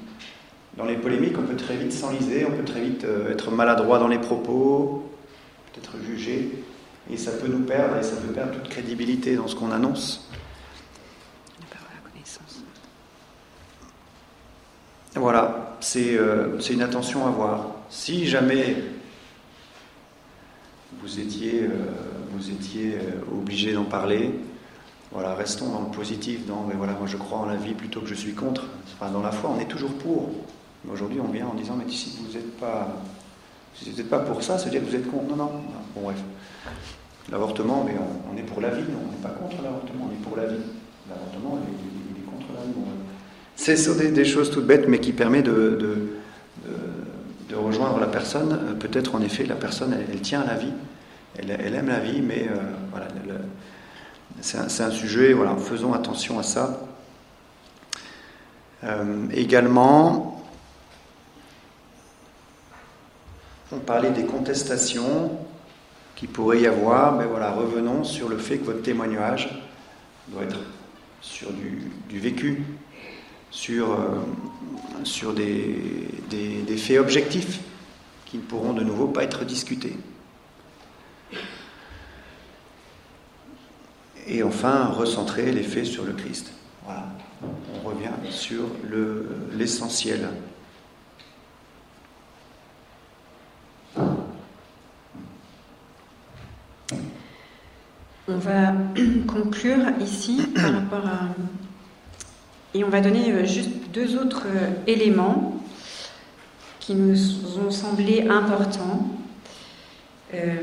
Dans 0.76 0.84
les 0.84 0.94
polémiques, 0.94 1.36
on 1.36 1.42
peut 1.42 1.56
très 1.56 1.76
vite 1.76 1.92
s'enliser, 1.92 2.46
on 2.46 2.52
peut 2.52 2.62
très 2.62 2.80
vite 2.80 3.02
euh, 3.02 3.32
être 3.32 3.50
maladroit 3.50 3.98
dans 3.98 4.06
les 4.06 4.20
propos, 4.20 5.10
peut-être 5.72 5.96
jugé, 6.06 6.52
et 7.10 7.16
ça 7.16 7.32
peut 7.32 7.48
nous 7.48 7.64
perdre, 7.64 7.96
et 7.96 8.04
ça 8.04 8.14
peut 8.14 8.32
perdre 8.32 8.52
toute 8.52 8.68
crédibilité 8.68 9.34
dans 9.34 9.48
ce 9.48 9.56
qu'on 9.56 9.72
annonce. 9.72 10.30
Voilà, 15.16 15.76
euh, 15.96 16.60
c'est 16.60 16.72
une 16.74 16.82
attention 16.82 17.26
à 17.26 17.30
avoir. 17.30 17.72
Si 17.90 18.28
jamais 18.28 18.76
vous 21.02 21.18
étiez, 21.18 21.64
euh, 21.64 21.70
vous 22.30 22.50
étiez 22.50 22.94
euh, 22.94 23.36
obligé 23.36 23.72
d'en 23.72 23.82
parler. 23.82 24.30
Voilà, 25.12 25.34
restons 25.34 25.68
dans 25.68 25.80
le 25.80 25.94
positif, 25.94 26.46
dans 26.46 26.64
mais 26.66 26.74
voilà, 26.74 26.92
moi 26.94 27.06
je 27.06 27.16
crois 27.16 27.38
en 27.38 27.46
la 27.46 27.56
vie 27.56 27.74
plutôt 27.74 28.00
que 28.00 28.06
je 28.06 28.14
suis 28.14 28.32
contre. 28.32 28.64
Enfin, 28.94 29.10
dans 29.10 29.22
la 29.22 29.30
foi, 29.30 29.52
on 29.56 29.60
est 29.60 29.66
toujours 29.66 29.92
pour. 29.92 30.30
Aujourd'hui, 30.90 31.20
on 31.20 31.30
vient 31.30 31.46
en 31.46 31.54
disant 31.54 31.76
mais 31.76 31.90
si 31.90 32.18
vous 32.18 32.32
n'êtes 32.32 32.58
pas, 32.58 32.96
si 33.74 33.90
vous 33.90 33.96
n'êtes 33.96 34.08
pas 34.08 34.20
pour 34.20 34.42
ça, 34.42 34.58
ça 34.58 34.64
veut 34.64 34.70
dire 34.70 34.80
que 34.80 34.86
vous 34.86 34.96
êtes 34.96 35.10
contre. 35.10 35.28
Non, 35.28 35.36
non. 35.36 35.50
Bon, 35.94 36.02
bref. 36.02 36.18
L'avortement, 37.30 37.84
mais 37.86 37.94
on, 38.32 38.36
est 38.36 38.42
pour 38.42 38.60
la 38.60 38.70
vie, 38.70 38.82
on 38.88 39.12
n'est 39.12 39.22
pas 39.22 39.28
contre 39.28 39.62
l'avortement, 39.62 40.08
on 40.10 40.12
est 40.12 40.22
pour 40.22 40.36
la 40.36 40.46
vie. 40.46 40.62
L'avortement, 41.08 41.58
il, 41.68 42.20
est 42.20 42.24
contre 42.24 42.52
la 42.54 42.62
vie. 42.62 42.72
C'est 43.54 43.76
sur 43.76 43.94
des, 43.94 44.24
choses 44.24 44.50
toutes 44.50 44.66
bêtes, 44.66 44.88
mais 44.88 44.98
qui 44.98 45.12
permet 45.12 45.42
de, 45.42 45.78
de, 47.48 47.54
rejoindre 47.54 48.00
la 48.00 48.06
personne. 48.06 48.76
Peut-être 48.80 49.14
en 49.14 49.20
effet, 49.20 49.44
la 49.44 49.54
personne, 49.54 49.94
elle 50.10 50.20
tient 50.20 50.40
à 50.40 50.46
la 50.46 50.54
vie 50.54 50.72
elle, 51.38 51.74
aime 51.74 51.88
la 51.88 52.00
vie, 52.00 52.20
mais 52.20 52.46
euh, 52.50 52.56
voilà, 52.90 53.08
c'est 54.40 54.82
un, 54.82 54.90
sujet, 54.90 55.32
voilà, 55.32 55.56
faisons 55.56 55.92
attention 55.92 56.38
à 56.38 56.42
ça. 56.42 56.80
Euh, 58.84 59.26
également, 59.32 60.42
on 63.70 63.78
parlait 63.78 64.10
des 64.10 64.24
contestations 64.24 65.30
qui 66.16 66.26
pourrait 66.26 66.60
y 66.60 66.66
avoir, 66.66 67.14
mais 67.16 67.24
voilà, 67.24 67.52
revenons 67.52 68.04
sur 68.04 68.28
le 68.28 68.38
fait 68.38 68.58
que 68.58 68.64
votre 68.64 68.82
témoignage 68.82 69.48
doit 70.28 70.42
être 70.42 70.58
sur 71.20 71.48
du, 71.52 72.18
vécu, 72.18 72.64
sur, 73.50 73.92
euh, 73.92 75.32
des 76.30 76.76
faits 76.76 76.98
objectifs 76.98 77.60
qui 78.26 78.38
ne 78.38 78.42
pourront 78.42 78.72
de 78.72 78.82
nouveau 78.82 79.06
pas 79.08 79.22
être 79.22 79.44
discutés. 79.44 79.96
Et 84.26 84.42
enfin, 84.42 84.86
recentrer 84.86 85.50
les 85.52 85.62
faits 85.62 85.86
sur 85.86 86.04
le 86.04 86.12
Christ. 86.12 86.52
Voilà. 86.84 87.06
On 87.74 87.88
revient 87.88 88.10
sur 88.30 88.66
l'essentiel. 89.56 90.28
on 98.32 98.38
va 98.38 98.72
conclure 99.26 99.84
ici 100.00 100.42
par 100.54 100.72
rapport 100.72 101.06
à... 101.06 101.28
Et 102.74 102.84
on 102.84 102.88
va 102.88 103.00
donner 103.00 103.30
euh, 103.32 103.44
juste 103.44 103.70
deux 103.92 104.16
autres 104.16 104.46
euh, 104.46 104.70
éléments 104.86 105.60
qui 106.80 106.94
nous 106.94 107.58
ont 107.58 107.70
semblé 107.70 108.26
importants. 108.28 109.10
Euh, 110.32 110.56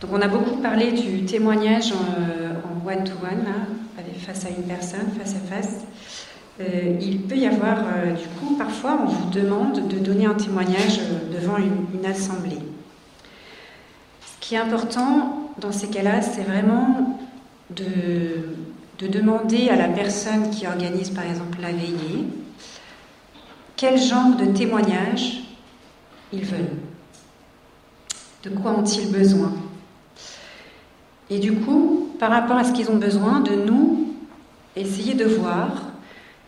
donc 0.00 0.10
on 0.12 0.20
a 0.20 0.28
beaucoup 0.28 0.56
parlé 0.56 0.92
du 0.92 1.24
témoignage 1.24 1.92
en 1.92 2.86
one-to-one, 2.86 3.44
face 4.26 4.46
à 4.46 4.48
une 4.48 4.64
personne, 4.64 5.08
face 5.18 5.34
à 5.34 5.54
face. 5.54 5.84
Euh, 6.60 6.96
il 7.00 7.22
peut 7.22 7.36
y 7.36 7.46
avoir, 7.46 7.78
euh, 7.78 8.12
du 8.12 8.26
coup, 8.38 8.56
parfois 8.56 8.98
on 9.02 9.06
vous 9.06 9.30
demande 9.30 9.88
de 9.88 9.98
donner 9.98 10.26
un 10.26 10.34
témoignage 10.34 11.00
devant 11.32 11.58
une, 11.58 12.06
assemblée. 12.06 12.58
Ce 14.20 14.32
qui 14.40 14.54
est 14.54 14.58
important 14.58 15.52
dans 15.58 15.72
ces 15.72 15.88
cas-là, 15.88 16.22
c'est 16.22 16.42
vraiment 16.42 17.18
de 17.70 19.06
demander 19.08 19.68
à 19.70 19.76
la 19.76 19.88
personne 19.88 20.50
qui 20.50 20.68
organise 20.68 21.10
par 21.10 21.24
exemple 21.24 21.58
la 21.60 21.72
veillée, 21.72 22.28
quel 23.76 23.98
genre 23.98 24.36
de 24.36 24.46
témoignage 24.46 25.42
ils 26.32 26.44
veulent. 26.44 26.76
De 28.44 28.50
quoi 28.50 28.70
ont-ils 28.78 29.10
besoin? 29.10 29.52
Et 31.30 31.38
du 31.38 31.52
coup, 31.52 32.10
par 32.18 32.30
rapport 32.30 32.56
à 32.56 32.64
ce 32.64 32.72
qu'ils 32.72 32.90
ont 32.90 32.96
besoin, 32.96 33.40
de 33.40 33.54
nous, 33.54 34.14
essayer 34.76 35.14
de 35.14 35.24
voir 35.24 35.82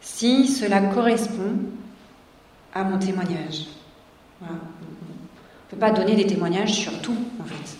si 0.00 0.46
cela 0.46 0.80
correspond 0.80 1.56
à 2.74 2.84
mon 2.84 2.98
témoignage. 2.98 3.66
On 4.40 4.46
ne 4.46 5.70
peut 5.70 5.76
pas 5.76 5.90
donner 5.90 6.14
des 6.14 6.26
témoignages 6.26 6.72
sur 6.72 7.00
tout, 7.00 7.16
en 7.40 7.44
fait. 7.44 7.76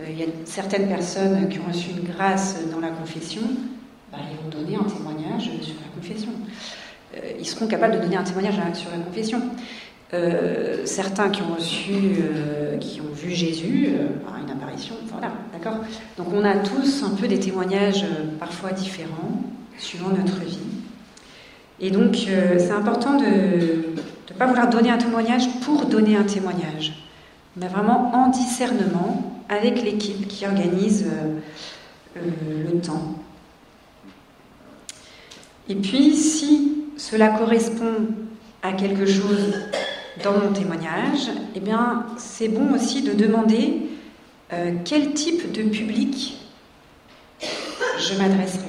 Euh, 0.00 0.06
il 0.10 0.18
y 0.18 0.22
a 0.22 0.26
certaines 0.44 0.88
personnes 0.88 1.48
qui 1.48 1.58
ont 1.58 1.68
reçu 1.68 1.90
une 1.90 2.04
grâce 2.04 2.56
dans 2.70 2.80
la 2.80 2.88
confession, 2.88 3.42
bah, 4.10 4.18
ils 4.30 4.36
vont 4.36 4.48
donner 4.48 4.76
un 4.76 4.84
témoignage 4.84 5.44
sur 5.60 5.74
la 5.80 5.88
confession. 5.94 6.30
Euh, 7.16 7.32
ils 7.38 7.46
seront 7.46 7.66
capables 7.66 7.96
de 7.96 8.00
donner 8.00 8.16
un 8.16 8.24
témoignage 8.24 8.54
sur 8.74 8.90
la 8.90 8.98
confession. 8.98 9.40
Euh, 10.14 10.86
certains 10.86 11.28
qui 11.28 11.42
ont 11.42 11.54
reçu, 11.56 11.92
euh, 11.92 12.76
qui 12.78 13.00
ont 13.00 13.12
vu 13.12 13.30
Jésus 13.30 13.88
par 14.24 14.36
une 14.38 14.48
apparition, 14.48 14.94
voilà, 15.10 15.32
d'accord 15.52 15.78
Donc 16.16 16.28
on 16.32 16.44
a 16.44 16.54
tous 16.58 17.02
un 17.02 17.16
peu 17.16 17.26
des 17.26 17.40
témoignages 17.40 18.04
parfois 18.38 18.70
différents, 18.70 19.42
suivant 19.76 20.10
notre 20.10 20.40
vie. 20.44 20.58
Et 21.80 21.90
donc 21.90 22.16
c'est 22.16 22.70
important 22.70 23.18
de 23.18 23.24
ne 23.24 24.38
pas 24.38 24.46
vouloir 24.46 24.70
donner 24.70 24.90
un 24.90 24.98
témoignage 24.98 25.48
pour 25.62 25.86
donner 25.86 26.16
un 26.16 26.22
témoignage, 26.22 26.92
mais 27.56 27.66
vraiment 27.66 28.14
en 28.14 28.28
discernement 28.28 29.40
avec 29.48 29.82
l'équipe 29.82 30.28
qui 30.28 30.46
organise 30.46 31.06
le 32.14 32.80
temps. 32.80 33.16
Et 35.68 35.74
puis 35.74 36.14
si 36.14 36.84
cela 36.96 37.30
correspond 37.30 38.06
à 38.62 38.72
quelque 38.72 39.06
chose 39.06 39.54
dans 40.22 40.38
mon 40.38 40.52
témoignage, 40.52 41.30
eh 41.54 41.60
bien, 41.60 42.06
c'est 42.16 42.48
bon 42.48 42.74
aussi 42.74 43.02
de 43.02 43.12
demander 43.12 43.82
euh, 44.52 44.72
quel 44.84 45.12
type 45.12 45.52
de 45.52 45.62
public 45.64 46.36
je 47.98 48.18
m'adresserai. 48.18 48.68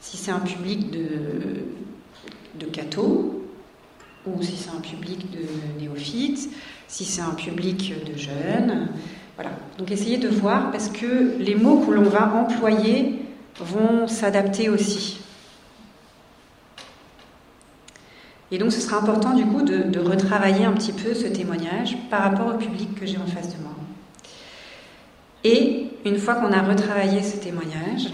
Si 0.00 0.16
c'est 0.16 0.30
un 0.30 0.40
public 0.40 0.90
de, 0.90 1.06
de 2.60 2.66
cathos, 2.66 3.44
ou 4.26 4.42
si 4.42 4.56
c'est 4.56 4.70
un 4.70 4.80
public 4.80 5.30
de 5.30 5.80
néophytes, 5.80 6.50
si 6.88 7.04
c'est 7.04 7.20
un 7.20 7.34
public 7.34 7.92
de 8.04 8.16
jeunes. 8.16 8.88
Voilà. 9.36 9.50
Donc 9.78 9.90
essayez 9.90 10.18
de 10.18 10.28
voir 10.28 10.70
parce 10.70 10.88
que 10.88 11.36
les 11.38 11.54
mots 11.54 11.78
que 11.78 11.90
l'on 11.90 12.04
va 12.04 12.32
employer 12.32 13.20
vont 13.60 14.06
s'adapter 14.06 14.68
aussi. 14.68 15.20
Et 18.50 18.58
donc 18.58 18.72
ce 18.72 18.80
sera 18.80 18.98
important 18.98 19.34
du 19.34 19.44
coup 19.46 19.62
de, 19.62 19.98
retravailler 19.98 20.64
un 20.64 20.72
petit 20.72 20.92
peu 20.92 21.14
ce 21.14 21.26
témoignage 21.26 21.96
par 22.10 22.22
rapport 22.22 22.54
au 22.54 22.58
public 22.58 22.94
que 22.94 23.06
j'ai 23.06 23.16
en 23.16 23.26
face 23.26 23.48
de 23.54 23.62
moi. 23.62 23.72
Et 25.44 25.88
une 26.04 26.18
fois 26.18 26.34
qu'on 26.36 26.52
a 26.52 26.62
retravaillé 26.62 27.22
ce 27.22 27.36
témoignage, 27.36 28.10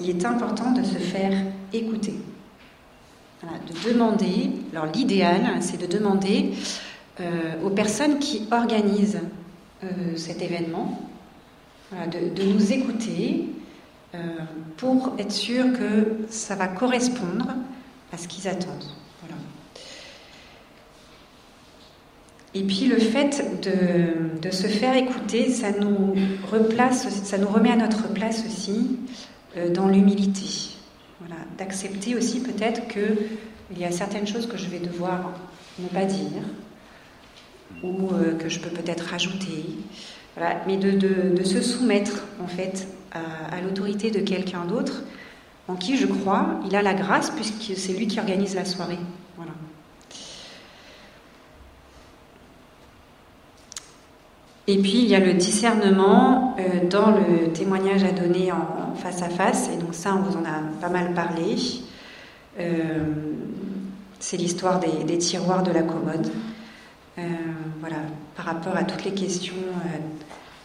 il 0.00 0.10
est 0.10 0.24
important 0.24 0.72
de 0.72 0.82
se 0.82 0.96
faire 0.96 1.32
écouter. 1.72 2.14
de 3.42 3.92
demander, 3.92 4.50
alors 4.72 4.86
l'idéal 4.92 5.42
c'est 5.60 5.80
de 5.80 5.86
demander 5.86 6.52
euh, 7.20 7.54
aux 7.64 7.70
personnes 7.70 8.18
qui 8.18 8.48
organisent 8.50 9.20
euh, 9.84 10.16
cet 10.16 10.42
événement 10.42 11.00
de, 11.92 12.42
nous 12.44 12.72
écouter 12.72 13.50
pour 14.78 15.14
être 15.18 15.32
sûr 15.32 15.72
que 15.72 16.26
ça 16.30 16.54
va 16.54 16.68
correspondre 16.68 17.48
à 18.12 18.18
ce 18.18 18.28
qu'ils 18.28 18.48
attendent. 18.48 18.90
Et 22.54 22.64
puis 22.64 22.86
le 22.86 22.98
fait 22.98 23.62
de, 23.62 24.50
se 24.50 24.66
faire 24.66 24.94
écouter, 24.94 25.50
ça 25.50 25.70
nous 25.72 26.14
replace, 26.50 27.08
ça 27.24 27.38
nous 27.38 27.48
remet 27.48 27.70
à 27.70 27.76
notre 27.76 28.12
place 28.12 28.44
aussi 28.46 28.98
euh, 29.56 29.72
dans 29.72 29.88
l'humilité. 29.88 30.76
Voilà, 31.20 31.40
d'accepter 31.56 32.14
aussi 32.14 32.40
peut-être 32.40 32.86
qu'il 32.88 33.78
y 33.78 33.84
a 33.84 33.90
certaines 33.90 34.26
choses 34.26 34.46
que 34.46 34.58
je 34.58 34.66
vais 34.66 34.80
devoir 34.80 35.32
ne 35.78 35.88
pas 35.88 36.04
dire 36.04 36.42
ou 37.82 38.10
euh, 38.12 38.36
que 38.36 38.50
je 38.50 38.60
peux 38.60 38.70
peut-être 38.70 39.06
rajouter. 39.06 39.64
Voilà, 40.36 40.60
mais 40.66 40.76
de, 40.76 41.42
se 41.44 41.62
soumettre 41.62 42.24
en 42.42 42.46
fait 42.46 42.86
à, 43.12 43.56
à 43.56 43.60
l'autorité 43.62 44.10
de 44.10 44.20
quelqu'un 44.20 44.64
d'autre 44.66 45.02
en 45.68 45.76
qui 45.76 45.96
je 45.96 46.06
crois 46.06 46.60
il 46.66 46.74
a 46.76 46.82
la 46.82 46.94
grâce 46.94 47.30
puisque 47.30 47.78
c'est 47.78 47.92
lui 47.92 48.06
qui 48.06 48.20
organise 48.20 48.54
la 48.54 48.64
soirée. 48.64 48.98
Voilà. 49.36 49.52
Et 54.68 54.78
puis 54.78 55.02
il 55.02 55.06
y 55.06 55.14
a 55.14 55.20
le 55.20 55.34
discernement 55.34 56.56
euh, 56.58 56.88
dans 56.88 57.10
le 57.10 57.52
témoignage 57.52 58.04
à 58.04 58.12
donner 58.12 58.52
en, 58.52 58.94
face 58.94 59.22
à 59.22 59.28
face, 59.28 59.68
et 59.72 59.76
donc 59.76 59.94
ça 59.94 60.14
on 60.14 60.22
vous 60.22 60.36
en 60.36 60.44
a 60.44 60.60
pas 60.80 60.88
mal 60.88 61.14
parlé. 61.14 61.56
Euh, 62.60 63.04
c'est 64.20 64.36
l'histoire 64.36 64.78
des, 64.78 65.18
tiroirs 65.18 65.64
de 65.64 65.72
la 65.72 65.82
commode. 65.82 66.30
Euh, 67.18 67.22
voilà, 67.80 67.96
par 68.36 68.46
rapport 68.46 68.76
à 68.76 68.84
toutes 68.84 69.04
les 69.04 69.12
questions 69.12 69.54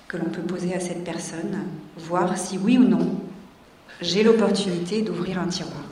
que 0.07 0.17
l'on 0.17 0.25
peut 0.25 0.43
poser 0.43 0.75
à 0.75 0.79
cette 0.79 1.03
personne, 1.03 1.57
voir 1.97 2.37
si 2.37 2.57
oui 2.57 2.77
ou 2.77 2.83
non 2.83 3.17
j'ai 3.99 4.23
l'opportunité 4.23 5.01
d'ouvrir 5.01 5.39
un 5.39 5.47
tiroir. 5.47 5.86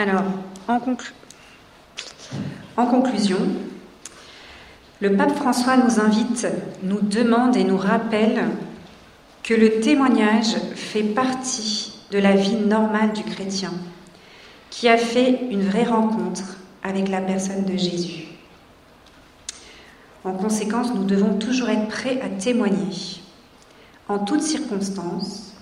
Alors, 0.00 0.24
en, 0.66 0.80
conclusion, 2.86 3.36
le 5.02 5.14
pape 5.14 5.36
François 5.36 5.76
nous 5.76 6.00
invite, 6.00 6.46
nous 6.82 7.02
demande 7.02 7.54
et 7.54 7.64
nous 7.64 7.76
rappelle 7.76 8.46
que 9.42 9.52
le 9.52 9.80
témoignage 9.80 10.56
fait 10.74 11.02
partie 11.02 12.00
de 12.10 12.18
la 12.18 12.34
vie 12.34 12.56
normale 12.56 13.12
du 13.12 13.22
chrétien, 13.24 13.74
qui 14.70 14.88
a 14.88 14.96
fait 14.96 15.38
une 15.50 15.68
vraie 15.68 15.84
rencontre 15.84 16.56
avec 16.82 17.10
la 17.10 17.20
personne 17.20 17.66
de 17.66 17.76
Jésus. 17.76 18.24
En 20.24 20.32
conséquence, 20.32 20.94
nous 20.94 21.04
devons 21.04 21.34
toujours 21.34 21.68
être 21.68 21.88
prêts 21.88 22.22
à 22.22 22.30
témoigner, 22.30 23.20
en 24.08 24.18
toutes 24.18 24.40
circonstances, 24.40 25.52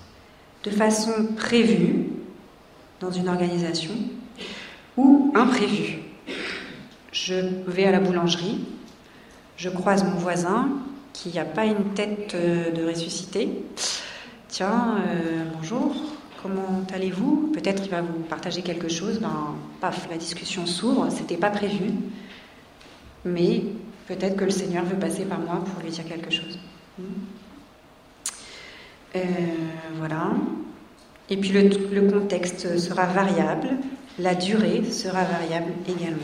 de 0.63 0.69
façon 0.69 1.27
prévue, 1.35 2.05
dans 3.01 3.11
une 3.11 3.27
organisation, 3.27 3.91
ou 4.97 5.31
imprévu. 5.35 5.99
Je 7.11 7.35
vais 7.67 7.85
à 7.85 7.91
la 7.91 7.99
boulangerie, 7.99 8.59
je 9.57 9.69
croise 9.69 10.03
mon 10.03 10.17
voisin 10.17 10.69
qui 11.13 11.33
n'a 11.35 11.45
pas 11.45 11.65
une 11.65 11.93
tête 11.95 12.33
euh, 12.35 12.71
de 12.71 12.85
ressuscité. 12.85 13.49
Tiens, 14.47 14.97
euh, 14.99 15.43
bonjour, 15.53 15.93
comment 16.41 16.83
allez-vous? 16.93 17.51
Peut-être 17.53 17.83
il 17.83 17.91
va 17.91 18.01
vous 18.01 18.19
partager 18.29 18.61
quelque 18.61 18.87
chose. 18.87 19.19
Ben, 19.19 19.55
paf, 19.81 20.07
la 20.09 20.17
discussion 20.17 20.65
s'ouvre, 20.65 21.09
c'était 21.09 21.37
pas 21.37 21.49
prévu. 21.49 21.91
Mais 23.25 23.63
peut-être 24.07 24.37
que 24.37 24.45
le 24.45 24.51
Seigneur 24.51 24.85
veut 24.85 24.97
passer 24.97 25.25
par 25.25 25.39
moi 25.39 25.63
pour 25.63 25.83
lui 25.83 25.91
dire 25.91 26.05
quelque 26.05 26.31
chose. 26.31 26.57
Euh, 29.15 29.19
voilà. 29.97 30.31
Et 31.29 31.37
puis 31.37 31.51
le 31.51 32.09
contexte 32.09 32.77
sera 32.77 33.05
variable. 33.05 33.69
La 34.19 34.35
durée 34.35 34.83
sera 34.91 35.23
variable 35.23 35.71
également. 35.87 36.17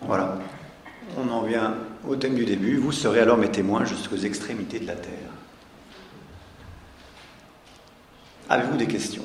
Voilà. 0.00 0.38
On 1.18 1.28
en 1.28 1.42
vient 1.42 1.74
au 2.08 2.16
thème 2.16 2.34
du 2.34 2.46
début. 2.46 2.78
Vous 2.78 2.92
serez 2.92 3.20
alors 3.20 3.36
mes 3.36 3.50
témoins 3.50 3.84
jusqu'aux 3.84 4.16
extrémités 4.16 4.80
de 4.80 4.86
la 4.86 4.96
terre. 4.96 5.12
Avez-vous 8.48 8.76
des 8.76 8.86
questions 8.86 9.24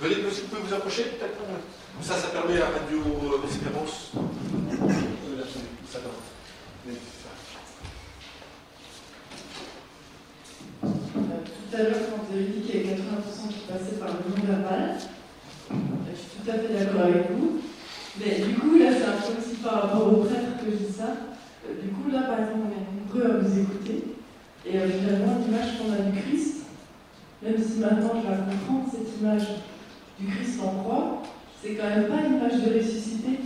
Venez, 0.00 0.16
vous 0.16 0.74
peut-être 1.02 1.36
Ça, 2.00 2.14
ça 2.14 2.28
permet 2.28 2.58
la 2.58 2.66
radio 2.66 3.02
Espérance. 3.44 4.12
Tout 10.82 11.76
à 11.76 11.82
l'heure, 11.82 11.92
quand 12.10 12.24
vous 12.24 12.34
avez 12.34 12.46
dit 12.46 12.60
qu'il 12.62 12.76
y 12.76 12.84
avait 12.84 12.96
80% 12.96 13.48
qui 13.48 13.60
passaient 13.70 13.96
par 14.00 14.08
le 14.08 14.14
non-verbal, 14.30 14.96
je 15.68 16.16
suis 16.16 16.30
tout 16.40 16.50
à 16.50 16.54
fait 16.54 16.72
d'accord 16.72 17.02
avec 17.02 17.30
vous. 17.32 17.60
Mais 18.18 18.40
du 18.40 18.54
coup, 18.54 18.78
là, 18.78 18.86
c'est 18.92 19.04
un 19.04 19.20
peu 19.20 19.38
aussi 19.38 19.56
par 19.56 19.74
rapport 19.82 20.06
aux 20.08 20.24
prêtres 20.24 20.56
que 20.64 20.70
je 20.70 20.76
dis 20.76 20.92
ça. 20.92 21.08
Euh, 21.68 21.82
du 21.82 21.88
coup, 21.88 22.10
là, 22.10 22.22
par 22.22 22.40
exemple, 22.40 22.60
on 22.64 22.72
est 22.72 23.20
nombreux 23.20 23.36
à 23.36 23.38
vous 23.38 23.58
écouter. 23.58 24.04
Et 24.64 24.78
euh, 24.78 24.88
finalement, 24.88 25.38
l'image 25.44 25.76
qu'on 25.76 25.92
a 25.92 26.10
du 26.10 26.20
Christ, 26.22 26.64
même 27.42 27.58
si 27.58 27.80
maintenant 27.80 28.22
je 28.22 28.30
la 28.30 28.36
comprends, 28.38 28.90
cette 28.90 29.20
image 29.20 29.46
du 30.18 30.26
Christ 30.26 30.60
en 30.62 30.82
croix, 30.82 31.22
c'est 31.62 31.74
quand 31.74 31.88
même 31.88 32.06
pas 32.06 32.26
une 32.26 32.36
image 32.36 32.62
de 32.62 32.78
ressuscité. 32.78 33.40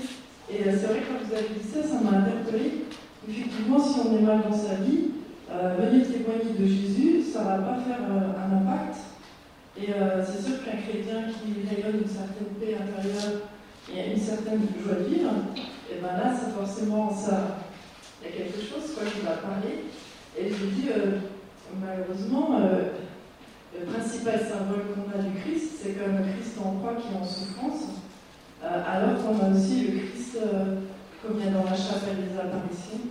Et 0.51 0.69
euh, 0.69 0.73
c'est 0.73 0.87
vrai 0.87 1.01
que 1.01 1.07
quand 1.07 1.25
vous 1.25 1.35
avez 1.35 1.49
dit 1.61 1.69
ça, 1.69 1.83
ça 1.83 2.01
m'a 2.01 2.19
interpellé. 2.19 2.87
Effectivement, 3.29 3.79
si 3.79 4.01
on 4.01 4.19
est 4.19 4.23
mal 4.23 4.43
dans 4.49 4.57
sa 4.57 4.75
vie, 4.77 5.11
euh, 5.53 5.75
venir 5.79 6.07
témoigner 6.07 6.55
de 6.59 6.65
Jésus, 6.65 7.23
ça 7.33 7.41
ne 7.41 7.45
va 7.47 7.59
pas 7.59 7.81
faire 7.81 7.99
euh, 8.09 8.39
un 8.39 8.57
impact. 8.59 8.97
Et 9.77 9.93
euh, 9.93 10.25
c'est 10.25 10.43
sûr 10.43 10.65
qu'un 10.65 10.79
chrétien 10.79 11.27
qui 11.27 11.67
rayonne 11.69 12.03
une 12.03 12.09
certaine 12.09 12.55
paix 12.61 12.77
intérieure 12.79 13.43
et 13.93 14.13
une 14.13 14.21
certaine 14.21 14.61
joie 14.83 14.95
de 14.95 15.05
vivre, 15.13 15.31
et 15.91 16.01
ben 16.01 16.17
là, 16.17 16.33
c'est 16.33 16.53
forcément 16.53 17.11
ça. 17.13 17.59
Il 18.23 18.31
y 18.31 18.33
a 18.33 18.37
quelque 18.37 18.61
chose 18.61 18.95
quoi, 18.95 19.05
qui 19.05 19.21
va 19.25 19.43
parler. 19.43 19.87
Et 20.39 20.49
je 20.51 20.67
dis, 20.67 20.89
malheureusement, 21.81 22.61
le 23.81 23.93
principal 23.93 24.39
symbole 24.41 24.93
qu'on 24.93 25.19
a 25.19 25.23
du 25.23 25.41
Christ, 25.41 25.81
c'est 25.83 25.93
comme 25.93 26.17
le 26.17 26.25
Christ 26.33 26.59
en 26.63 26.77
croix 26.79 26.95
qui 26.95 27.09
est 27.09 27.17
en 27.17 27.25
souffrance, 27.25 28.05
alors 28.63 29.17
qu'on 29.25 29.41
a 29.41 29.57
aussi 29.57 29.87
le 29.87 29.99
Christ, 29.99 30.37
comme 31.23 31.39
il 31.39 31.47
y 31.47 31.49
a 31.49 31.53
dans 31.53 31.65
la 31.65 31.77
chapelle 31.77 32.29
des 32.29 32.39
apparitions, 32.39 33.09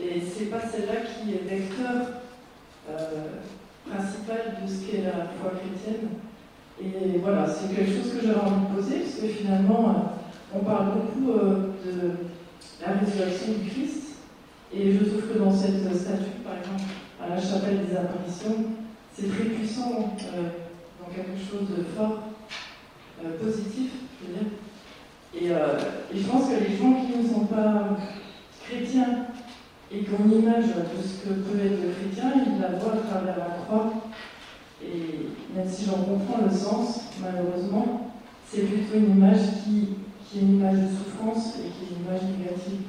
et 0.00 0.20
c'est 0.20 0.46
pas 0.46 0.60
celle-là 0.60 1.00
qui 1.08 1.32
est 1.32 1.48
vecteur 1.48 2.20
euh, 2.90 3.40
principal 3.88 4.58
de 4.62 4.68
ce 4.68 4.84
qu'est 4.84 5.02
la 5.02 5.26
foi 5.40 5.52
chrétienne. 5.56 6.08
Et 6.80 7.18
voilà, 7.18 7.46
c'est 7.48 7.74
quelque 7.74 7.90
chose 7.90 8.12
que 8.12 8.26
j'avais 8.26 8.40
envie 8.40 8.66
de 8.68 8.74
poser, 8.76 8.98
parce 9.00 9.14
que 9.14 9.28
finalement, 9.28 9.88
euh, 9.88 10.54
on 10.54 10.64
parle 10.64 10.88
beaucoup 10.96 11.32
euh, 11.32 11.72
de 11.84 12.10
la 12.84 12.92
résurrection 13.00 13.54
du 13.54 13.70
Christ. 13.70 14.02
Et 14.74 14.92
je 14.92 15.04
trouve 15.04 15.32
que 15.32 15.38
dans 15.38 15.52
cette 15.52 15.80
statue, 15.96 16.44
par 16.44 16.58
exemple, 16.58 16.90
à 17.22 17.28
la 17.30 17.40
chapelle 17.40 17.86
des 17.86 17.96
apparitions, 17.96 18.66
c'est 19.16 19.28
très 19.28 19.44
puissant 19.44 19.90
dans 19.90 21.14
quelque 21.14 21.38
chose 21.38 21.68
de 21.76 21.84
fort, 21.96 22.18
positif, 23.42 23.90
je 24.20 24.26
veux 24.26 24.34
dire. 24.34 24.48
Et, 25.34 26.16
et, 26.16 26.20
je 26.20 26.26
pense 26.28 26.48
que 26.48 26.54
les 26.54 26.76
gens 26.76 26.94
qui 26.94 27.18
ne 27.18 27.28
sont 27.28 27.46
pas 27.46 27.96
chrétiens 28.62 29.26
et 29.90 30.02
qu'on 30.02 30.30
image 30.30 30.66
de 30.66 31.02
ce 31.02 31.24
que 31.24 31.34
peut 31.34 31.58
être 31.64 31.82
le 31.82 31.92
chrétien, 31.92 32.32
il 32.46 32.60
la 32.60 32.78
voit 32.78 32.92
à 32.92 32.96
travers 32.96 33.38
la 33.38 33.56
croix. 33.64 33.92
Et 34.82 35.28
même 35.54 35.68
si 35.68 35.86
j'en 35.86 36.02
comprends 36.02 36.44
le 36.44 36.54
sens, 36.54 37.00
malheureusement, 37.22 38.12
c'est 38.46 38.62
plutôt 38.62 38.98
une 38.98 39.16
image 39.16 39.64
qui, 39.64 39.96
qui, 40.24 40.38
est 40.38 40.42
une 40.42 40.56
image 40.56 40.76
de 40.76 40.88
souffrance 40.88 41.56
et 41.58 41.70
qui 41.70 41.84
est 41.84 41.96
une 41.96 42.04
image 42.04 42.22
négative. 42.38 42.80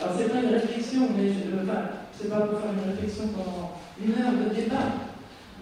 Alors 0.00 0.14
c'est 0.18 0.28
pas 0.28 0.42
une 0.42 0.54
réflexion, 0.54 1.08
mais 1.16 1.28
je, 1.28 1.62
enfin, 1.62 1.80
c'est 2.12 2.28
pas 2.28 2.40
pour 2.40 2.60
faire 2.60 2.72
une 2.72 2.92
réflexion 2.92 3.28
pendant 3.28 3.72
une 4.02 4.12
heure 4.12 4.32
de 4.32 4.54
débat, 4.54 5.11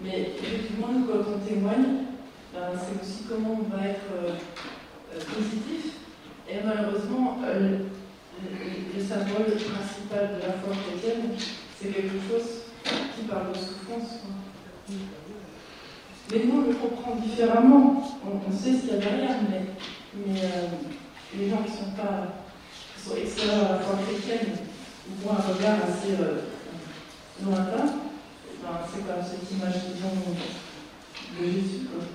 mais 0.03 0.33
effectivement, 0.41 0.87
nous, 0.91 1.05
quand 1.05 1.19
on 1.35 1.47
témoigne, 1.47 2.05
ben, 2.53 2.71
c'est 2.75 3.01
aussi 3.01 3.23
comment 3.29 3.59
on 3.61 3.75
va 3.75 3.87
être 3.87 4.09
euh, 4.13 4.31
euh, 5.13 5.19
positif. 5.35 5.93
Et 6.49 6.55
malheureusement, 6.65 7.37
euh, 7.45 7.77
le, 8.95 9.01
symbole 9.01 9.45
principal 9.45 10.35
de 10.35 10.47
la 10.47 10.53
foi 10.53 10.73
chrétienne, 10.85 11.31
c'est 11.79 11.89
quelque 11.89 12.17
chose 12.27 12.63
qui 13.15 13.23
parle 13.27 13.51
de 13.51 13.57
souffrance. 13.57 14.23
Hein. 14.25 14.93
Mais 16.31 16.43
nous, 16.45 16.61
on 16.61 16.67
le 16.67 16.73
comprend 16.75 17.15
différemment. 17.15 18.03
On, 18.25 18.51
sait 18.51 18.73
ce 18.73 18.81
qu'il 18.81 18.89
y 18.89 18.93
a 18.93 18.97
derrière, 18.97 19.35
mais, 19.49 19.65
mais 20.25 20.41
les 21.37 21.49
gens 21.49 21.61
qui 21.63 21.71
sont 21.71 21.91
pas 21.95 22.27
à 23.03 23.69
la 23.69 23.79
foi 23.79 23.97
chrétienne 24.07 24.57
voient 25.21 25.37
un 25.37 25.53
regard 25.53 25.77
assez 25.83 26.15
lointain. 27.43 28.10
C'est 28.61 29.05
comme 29.05 29.23
cette 29.23 29.51
image 29.51 29.73
qu'ils 29.73 30.05
ont 30.05 30.15
de 31.39 31.45
Jésus. 31.51 31.87
Quoi. 31.91 32.05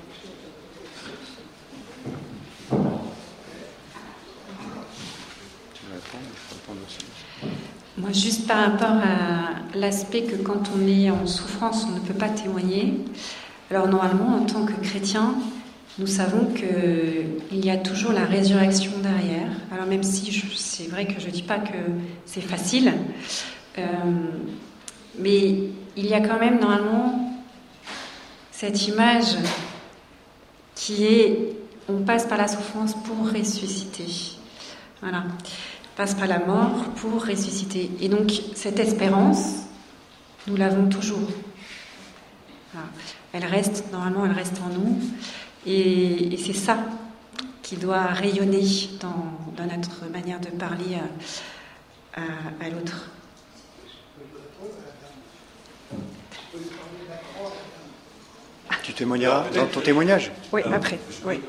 Moi, 7.99 8.13
juste 8.13 8.47
par 8.47 8.59
rapport 8.59 8.97
à 8.97 9.77
l'aspect 9.77 10.23
que 10.23 10.37
quand 10.37 10.71
on 10.77 10.87
est 10.87 11.11
en 11.11 11.27
souffrance, 11.27 11.87
on 11.89 11.95
ne 11.95 12.01
peut 12.01 12.15
pas 12.15 12.29
témoigner. 12.29 13.01
Alors 13.71 13.89
normalement, 13.89 14.37
en 14.37 14.45
tant 14.45 14.65
que 14.65 14.75
chrétien, 14.81 15.35
nous 15.99 16.07
savons 16.07 16.53
qu'il 16.53 17.65
y 17.65 17.71
a 17.71 17.77
toujours 17.77 18.13
la 18.13 18.25
résurrection 18.25 18.93
derrière. 19.03 19.49
Alors 19.73 19.87
même 19.87 20.03
si 20.03 20.31
c'est 20.55 20.89
vrai 20.89 21.07
que 21.07 21.21
je 21.21 21.27
ne 21.27 21.33
dis 21.33 21.43
pas 21.43 21.59
que 21.59 21.77
c'est 22.27 22.43
facile, 22.43 22.93
euh, 23.79 23.83
mais 25.19 25.66
il 25.97 26.07
y 26.07 26.15
a 26.15 26.21
quand 26.21 26.39
même 26.39 26.61
normalement 26.61 27.33
cette 28.51 28.87
image 28.89 29.37
qui 30.75 31.05
est 31.05 31.53
on 31.89 32.03
passe 32.03 32.27
par 32.27 32.39
la 32.39 32.49
souffrance 32.49 32.95
pour 32.95 33.31
ressusciter. 33.33 34.39
Voilà 35.01 35.25
passe 35.97 36.15
par 36.15 36.29
la 36.29 36.39
mort 36.39 36.85
pour 36.97 37.27
ressusciter. 37.27 37.91
Et 38.01 38.09
donc 38.09 38.31
cette 38.55 38.79
espérance, 38.79 39.65
nous 40.47 40.57
l'avons 40.57 40.89
toujours. 40.89 41.29
Elle 43.33 43.47
reste, 43.47 43.91
normalement, 43.91 44.27
elle 44.27 44.33
reste 44.33 44.61
en 44.63 44.69
nous. 44.69 44.99
Et, 45.67 46.37
c'est 46.37 46.53
ça 46.53 46.79
qui 47.63 47.77
doit 47.77 48.05
rayonner 48.05 48.63
dans, 49.01 49.67
notre 49.67 50.09
manière 50.13 50.39
de 50.39 50.51
parler 50.51 50.99
à 52.15 52.69
l'autre. 52.69 53.11
Tu 58.83 58.93
témoigneras 58.93 59.45
dans 59.55 59.67
ton 59.67 59.81
témoignage 59.81 60.31
Oui, 60.53 60.63
après. 60.73 60.99
Oui. 61.25 61.41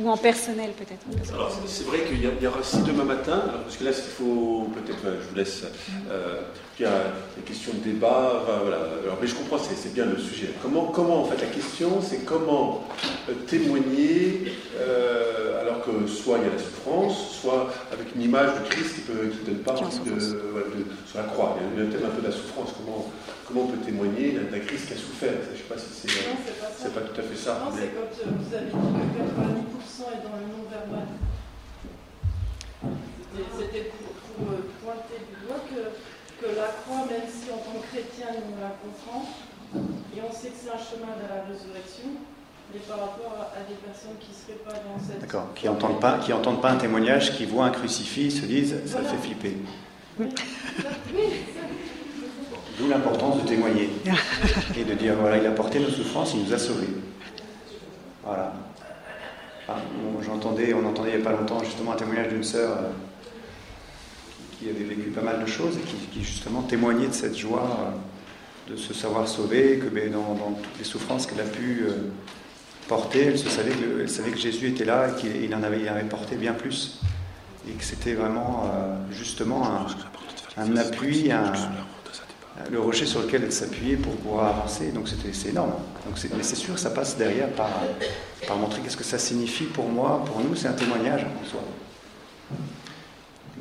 Ou 0.00 0.08
en 0.08 0.16
personnel 0.16 0.70
peut-être. 0.72 1.34
Alors 1.34 1.56
c'est 1.66 1.84
vrai 1.84 2.00
qu'il 2.00 2.20
y, 2.20 2.46
aura 2.46 2.58
aussi 2.58 2.82
demain 2.82 3.04
matin, 3.04 3.42
parce 3.62 3.76
que 3.76 3.84
là 3.84 3.90
il 3.90 4.02
faut 4.02 4.70
peut-être, 4.74 5.04
je 5.22 5.28
vous 5.28 5.34
laisse, 5.36 5.64
euh, 6.10 6.40
il 6.78 6.82
y 6.82 6.88
a 6.88 7.12
des 7.36 7.42
questions 7.42 7.72
de 7.74 7.78
débat, 7.78 8.44
voilà. 8.62 8.78
Alors, 9.04 9.18
mais 9.20 9.26
je 9.26 9.34
comprends, 9.34 9.58
c'est 9.58 9.92
bien 9.92 10.06
le 10.06 10.18
sujet. 10.18 10.50
Comment, 10.62 10.86
comment 10.86 11.22
en 11.22 11.24
fait 11.24 11.40
la 11.40 11.50
question, 11.52 12.00
c'est 12.00 12.24
comment 12.24 12.88
euh, 13.28 13.34
témoigner 13.46 14.52
euh, 14.80 15.60
alors 15.60 15.84
que 15.84 16.06
soit 16.06 16.38
il 16.38 16.44
y 16.44 16.50
a 16.50 16.52
la 16.52 16.58
souffrance, 16.58 17.40
soit 17.40 17.70
avec 17.92 18.14
une 18.14 18.22
image 18.22 18.50
de 18.54 18.68
Christ 18.68 18.94
qui 18.94 19.12
ne 19.12 19.28
qui 19.28 19.44
donne 19.44 19.62
pas 19.62 19.72
envie 19.72 19.98
de, 20.00 20.18
sur 20.18 21.18
la 21.18 21.24
croix. 21.24 21.56
Il 21.76 21.82
y 21.82 21.86
a 21.86 21.90
peut-être 21.90 22.06
un 22.06 22.10
peu 22.10 22.22
de 22.22 22.26
la 22.26 22.32
souffrance. 22.32 22.72
Comment, 22.78 23.10
comment 23.46 23.62
on 23.62 23.66
peut 23.68 23.84
témoigner 23.84 24.32
d'un 24.32 24.58
Christ 24.60 24.88
qui 24.88 24.94
a 24.94 24.96
souffert? 24.96 25.32
Je 25.44 25.52
ne 25.52 25.56
sais 25.56 25.68
pas 25.68 25.78
si 25.78 26.08
c'est 26.08 26.94
pas, 26.94 27.00
pas, 27.00 27.06
tout 27.06 27.20
à 27.20 27.22
fait 27.22 27.36
ça. 27.36 27.60
Non, 27.64 27.76
c'est 27.76 27.92
quand 27.92 28.08
vous 28.10 28.54
avez 28.54 28.66
dit 28.66 28.72
que 28.72 29.20
90% 29.20 30.08
est 30.08 30.22
dans 30.24 30.36
le 30.40 30.46
non-verbal. 30.50 31.06
C'était 33.58 33.90
pour, 33.90 34.12
pour, 34.36 34.58
pointer 34.82 35.18
du 35.30 35.46
doigt 35.46 35.62
que, 35.70 35.80
que, 36.42 36.56
la 36.56 36.74
croix, 36.82 37.06
même 37.06 37.28
si 37.28 37.50
en 37.50 37.58
tant 37.58 37.78
que 37.78 37.86
chrétien 37.86 38.26
on 38.34 38.60
la 38.60 38.74
comprend, 38.82 39.24
et 40.14 40.20
on 40.20 40.32
sait 40.32 40.48
que 40.48 40.56
c'est 40.58 40.70
un 40.70 40.78
chemin 40.78 41.12
vers 41.18 41.30
la 41.30 41.42
résurrection, 41.46 42.10
mais 42.72 42.80
par 42.80 42.98
rapport 42.98 43.34
à, 43.54 43.60
des 43.68 43.76
personnes 43.76 44.18
qui 44.20 44.30
ne 44.30 44.34
seraient 44.34 44.64
pas 44.64 44.72
dans 44.72 44.98
cette. 44.98 45.20
D'accord, 45.20 45.48
qui 45.54 45.66
n'entendent 45.66 46.00
pas, 46.00 46.18
qui 46.18 46.32
entendent 46.32 46.60
pas 46.60 46.72
un 46.72 46.76
témoignage, 46.76 47.36
qui 47.36 47.46
voient 47.46 47.66
un 47.66 47.70
crucifix, 47.70 48.30
se 48.30 48.46
disent 48.46 48.76
ça 48.86 49.02
fait 49.02 49.16
flipper. 49.18 49.56
D'où 52.78 52.88
l'importance 52.88 53.42
de 53.42 53.48
témoigner 53.48 53.90
et 54.76 54.84
de 54.84 54.94
dire 54.94 55.14
voilà, 55.14 55.38
il 55.38 55.46
a 55.46 55.50
porté 55.50 55.78
nos 55.78 55.90
souffrances, 55.90 56.34
il 56.34 56.44
nous 56.44 56.52
a 56.52 56.58
sauvés. 56.58 56.88
Voilà. 58.24 58.52
J'entendais, 60.22 60.74
on 60.74 60.84
entendait 60.86 61.12
il 61.12 61.16
n'y 61.16 61.22
a 61.22 61.24
pas 61.24 61.36
longtemps 61.36 61.62
justement 61.64 61.92
un 61.92 61.96
témoignage 61.96 62.28
d'une 62.28 62.44
sœur 62.44 62.72
euh, 62.72 62.90
qui, 64.62 64.70
avait 64.70 64.84
vécu 64.84 65.10
pas 65.10 65.22
mal 65.22 65.40
de 65.40 65.46
choses 65.46 65.76
et 65.76 65.80
qui, 65.80 66.22
justement 66.22 66.62
témoignait 66.62 67.08
de 67.08 67.12
cette 67.12 67.36
joie 67.36 67.94
euh, 68.68 68.72
de 68.72 68.76
se 68.76 68.94
savoir 68.94 69.26
sauver, 69.28 69.78
que 69.78 69.88
ben, 69.88 70.12
dans, 70.12 70.52
toutes 70.62 70.78
les 70.78 70.84
souffrances 70.84 71.26
qu'elle 71.26 71.40
a 71.40 71.48
pu 71.48 71.84
euh, 71.86 72.10
porter, 72.88 73.26
elle, 73.26 73.38
savait 73.38 73.72
que, 73.72 74.38
Jésus 74.38 74.68
était 74.68 74.84
là 74.84 75.08
et 75.08 75.20
qu'il 75.20 75.54
en 75.54 75.62
avait, 75.62 75.88
porté 76.08 76.36
bien 76.36 76.52
plus. 76.52 77.00
Et 77.68 77.72
que 77.72 77.84
c'était 77.84 78.14
vraiment 78.14 78.68
justement 79.12 79.86
un, 80.56 80.76
appui, 80.76 81.30
le 82.70 82.80
rocher 82.80 83.06
sur 83.06 83.22
lequel 83.22 83.44
elle 83.44 83.52
s'appuyait 83.52 83.94
pour 83.94 84.16
pouvoir 84.16 84.56
avancer. 84.56 84.90
Donc 84.90 85.08
c'est 85.08 85.48
énorme. 85.48 85.70
Donc 86.04 86.18
mais 86.36 86.42
c'est 86.42 86.56
sûr, 86.56 86.76
ça 86.76 86.90
passe 86.90 87.16
derrière 87.16 87.50
par, 87.50 87.70
par 88.48 88.56
montrer 88.56 88.80
qu'est-ce 88.82 88.96
que 88.96 89.04
ça 89.04 89.18
signifie 89.18 89.64
pour 89.64 89.88
moi, 89.88 90.24
pour 90.26 90.40
nous, 90.40 90.56
c'est 90.56 90.66
un 90.66 90.72
témoignage 90.72 91.22
en 91.22 91.48
soi. 91.48 91.60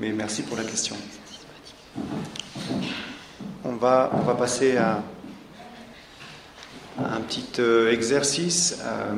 Merci 0.09 0.41
pour 0.41 0.57
la 0.57 0.63
question. 0.63 0.95
On 3.63 3.73
va, 3.73 4.09
on 4.13 4.21
va 4.21 4.33
passer 4.33 4.75
à, 4.75 5.03
un 6.97 7.21
petit 7.21 7.45
euh, 7.59 7.91
exercice. 7.91 8.79
Euh, 8.81 9.13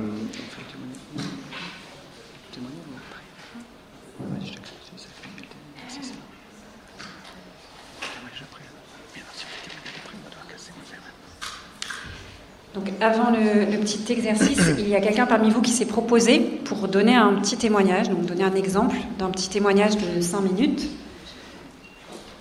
Donc 12.73 12.85
avant 13.01 13.29
le, 13.29 13.77
petit 13.77 14.11
exercice, 14.11 14.59
il 14.79 14.89
y 14.89 14.95
a 14.95 15.01
quelqu'un 15.01 15.27
parmi 15.27 15.51
vous 15.51 15.61
qui 15.61 15.71
s'est 15.71 15.85
proposé 15.85 16.39
pour 16.39 16.87
donner 16.87 17.15
un 17.15 17.35
petit 17.35 17.55
témoignage, 17.55 18.09
donc 18.09 18.25
donner 18.25 18.43
un 18.43 18.55
exemple 18.55 18.95
d'un 19.19 19.29
petit 19.29 19.47
témoignage 19.47 19.95
de 19.97 20.21
5 20.21 20.41
minutes. 20.41 20.89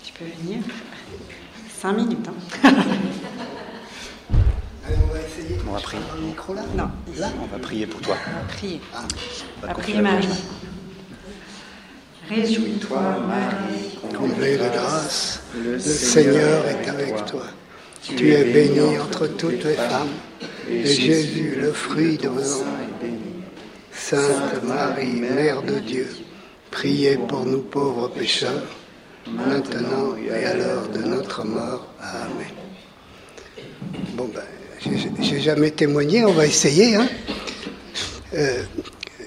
Tu 0.03 0.13
peux 0.15 0.25
venir 0.43 0.61
5 1.81 1.93
minutes. 1.93 2.29
Hein. 2.29 2.35
Allez, 4.87 4.97
on 5.05 5.13
va 5.13 5.21
essayer. 5.21 5.59
On 5.69 5.73
va 5.73 5.81
prier. 5.81 6.03
Le 6.17 6.27
micro 6.27 6.55
là 6.55 6.63
Non. 6.77 6.89
Là 7.19 7.29
On 7.43 7.47
va 7.47 7.59
prier 7.59 7.87
pour 7.87 8.01
toi. 8.01 8.17
On 8.27 8.31
va 8.41 8.55
prier. 8.55 8.81
Ah. 8.95 9.03
On 9.63 9.67
va 9.67 9.75
prier 9.75 10.01
Marie. 10.01 10.29
Réjouis-toi, 12.31 13.01
Marie. 13.29 13.99
Comblée 14.17 14.57
de 14.57 14.69
grâce, 14.69 15.43
le 15.63 15.79
Seigneur 15.79 16.67
est 16.67 16.89
avec 16.89 17.27
toi. 17.27 17.43
Tu 18.03 18.33
es 18.33 18.45
bénie 18.45 18.99
entre 18.99 19.29
toutes 19.29 19.65
les 19.65 19.75
femmes, 19.75 20.09
et 20.69 20.85
Jésus, 20.85 21.57
le 21.61 21.73
fruit 21.73 22.17
de 22.19 22.29
vos 22.29 22.41
est 22.41 23.05
béni. 23.05 23.45
Sainte 23.93 24.63
Marie, 24.65 25.21
Mère 25.21 25.63
de 25.63 25.79
Dieu, 25.79 26.09
priez 26.73 27.17
pour 27.17 27.47
nous 27.47 27.63
pauvres 27.63 28.09
pécheurs, 28.09 28.67
maintenant 29.31 30.17
et 30.17 30.45
à 30.45 30.55
l'heure 30.55 30.89
de 30.89 30.99
notre 30.99 31.45
mort. 31.45 31.87
Amen. 32.01 32.47
Bon 34.15 34.29
ben, 34.35 34.43
j'ai 35.21 35.41
jamais 35.41 35.71
témoigné, 35.71 36.25
on 36.25 36.33
va 36.33 36.47
essayer. 36.47 36.97
Hein. 36.97 37.07
Euh, 38.35 38.65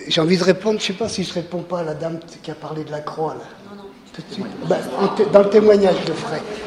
j'ai 0.08 0.20
envie 0.20 0.38
de 0.38 0.44
répondre, 0.44 0.80
je 0.80 0.84
ne 0.84 0.88
sais 0.88 1.00
pas 1.00 1.08
si 1.08 1.24
je 1.24 1.34
réponds 1.34 1.64
pas 1.64 1.80
à 1.80 1.84
la 1.84 1.94
dame 1.94 2.20
qui 2.44 2.52
a 2.52 2.56
parlé 2.56 2.84
de 2.84 2.92
la 2.92 3.00
croix 3.00 3.36
là. 3.36 3.46
Non, 3.70 3.84
non. 3.84 3.90
Tout 4.14 4.22
de 4.28 4.34
suite. 4.34 4.46
Ben, 4.68 4.80
dans 5.32 5.44
le 5.44 5.50
témoignage 5.50 6.04
de 6.06 6.12
Fray. 6.12 6.42
Euh, 6.42 6.65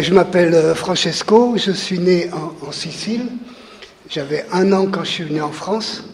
je 0.00 0.12
m'appelle 0.12 0.54
euh, 0.54 0.74
Francesco, 0.74 1.54
je 1.56 1.72
suis 1.72 1.98
né 1.98 2.30
en, 2.32 2.72
Sicile. 2.72 3.26
J'avais 4.10 4.44
un 4.52 4.72
an 4.72 4.86
quand 4.86 5.02
je 5.04 5.10
suis 5.10 5.24
venu 5.24 5.40
en 5.40 5.50
France. 5.50 6.04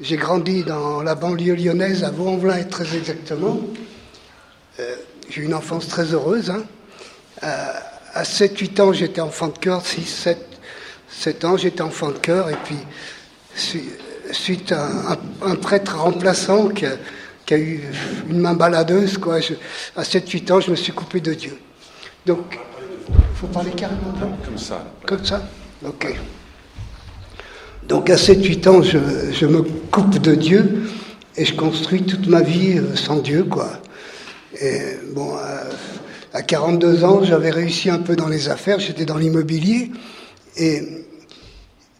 J'ai 0.00 0.16
grandi 0.16 0.62
dans 0.62 1.02
la 1.02 1.14
banlieue 1.14 1.54
lyonnaise, 1.54 2.04
à 2.04 2.10
Vaux-en-Velin 2.10 2.62
très 2.64 2.96
exactement. 2.96 3.60
Euh, 4.78 4.94
j'ai 5.28 5.42
eu 5.42 5.44
une 5.44 5.54
enfance 5.54 5.88
très 5.88 6.04
heureuse. 6.14 6.50
Hein. 6.50 6.62
à 7.42 8.22
7-8 8.22 8.80
ans, 8.80 8.92
j'étais 8.92 9.20
enfant 9.20 9.48
de 9.48 9.58
cœur. 9.58 9.84
6, 9.84 10.04
7, 10.04 10.38
7 11.08 11.44
ans, 11.44 11.56
j'étais 11.56 11.82
enfant 11.82 12.10
de 12.10 12.18
cœur. 12.18 12.48
Et 12.50 12.56
puis, 12.64 12.78
suite 14.30 14.72
à 14.72 15.18
un, 15.42 15.56
prêtre 15.56 15.98
remplaçant 15.98 16.68
qui 16.68 16.86
a, 16.86 17.58
eu 17.58 17.80
une 18.28 18.38
main 18.38 18.54
baladeuse, 18.54 19.18
quoi, 19.18 19.38
à 19.96 20.02
7-8 20.02 20.52
ans, 20.52 20.60
je 20.60 20.70
me 20.70 20.76
suis 20.76 20.92
coupé 20.92 21.20
de 21.20 21.34
Dieu. 21.34 21.58
Donc, 22.24 22.58
il 23.08 23.36
faut 23.36 23.46
parler 23.46 23.70
carrément 23.72 24.12
Comme 24.44 24.58
ça. 24.58 24.84
Comme 25.04 25.24
ça? 25.24 25.42
Ok. 25.84 26.14
Donc 27.88 28.10
à 28.10 28.16
7-8 28.16 28.68
ans, 28.68 28.82
je, 28.82 29.46
me 29.46 29.62
coupe 29.62 30.18
de 30.18 30.34
Dieu 30.34 30.82
et 31.36 31.44
je 31.44 31.54
construis 31.54 32.02
toute 32.02 32.26
ma 32.26 32.42
vie 32.42 32.78
euh, 32.78 32.96
sans 32.96 33.18
Dieu, 33.18 33.44
quoi. 33.44 33.70
Et 34.60 34.80
bon, 35.14 35.36
à 36.32 36.42
42 36.42 37.04
ans, 37.04 37.22
j'avais 37.22 37.50
réussi 37.50 37.90
un 37.90 37.98
peu 37.98 38.16
dans 38.16 38.28
les 38.28 38.48
affaires, 38.48 38.80
j'étais 38.80 39.04
dans 39.04 39.18
l'immobilier, 39.18 39.90
et, 40.56 40.82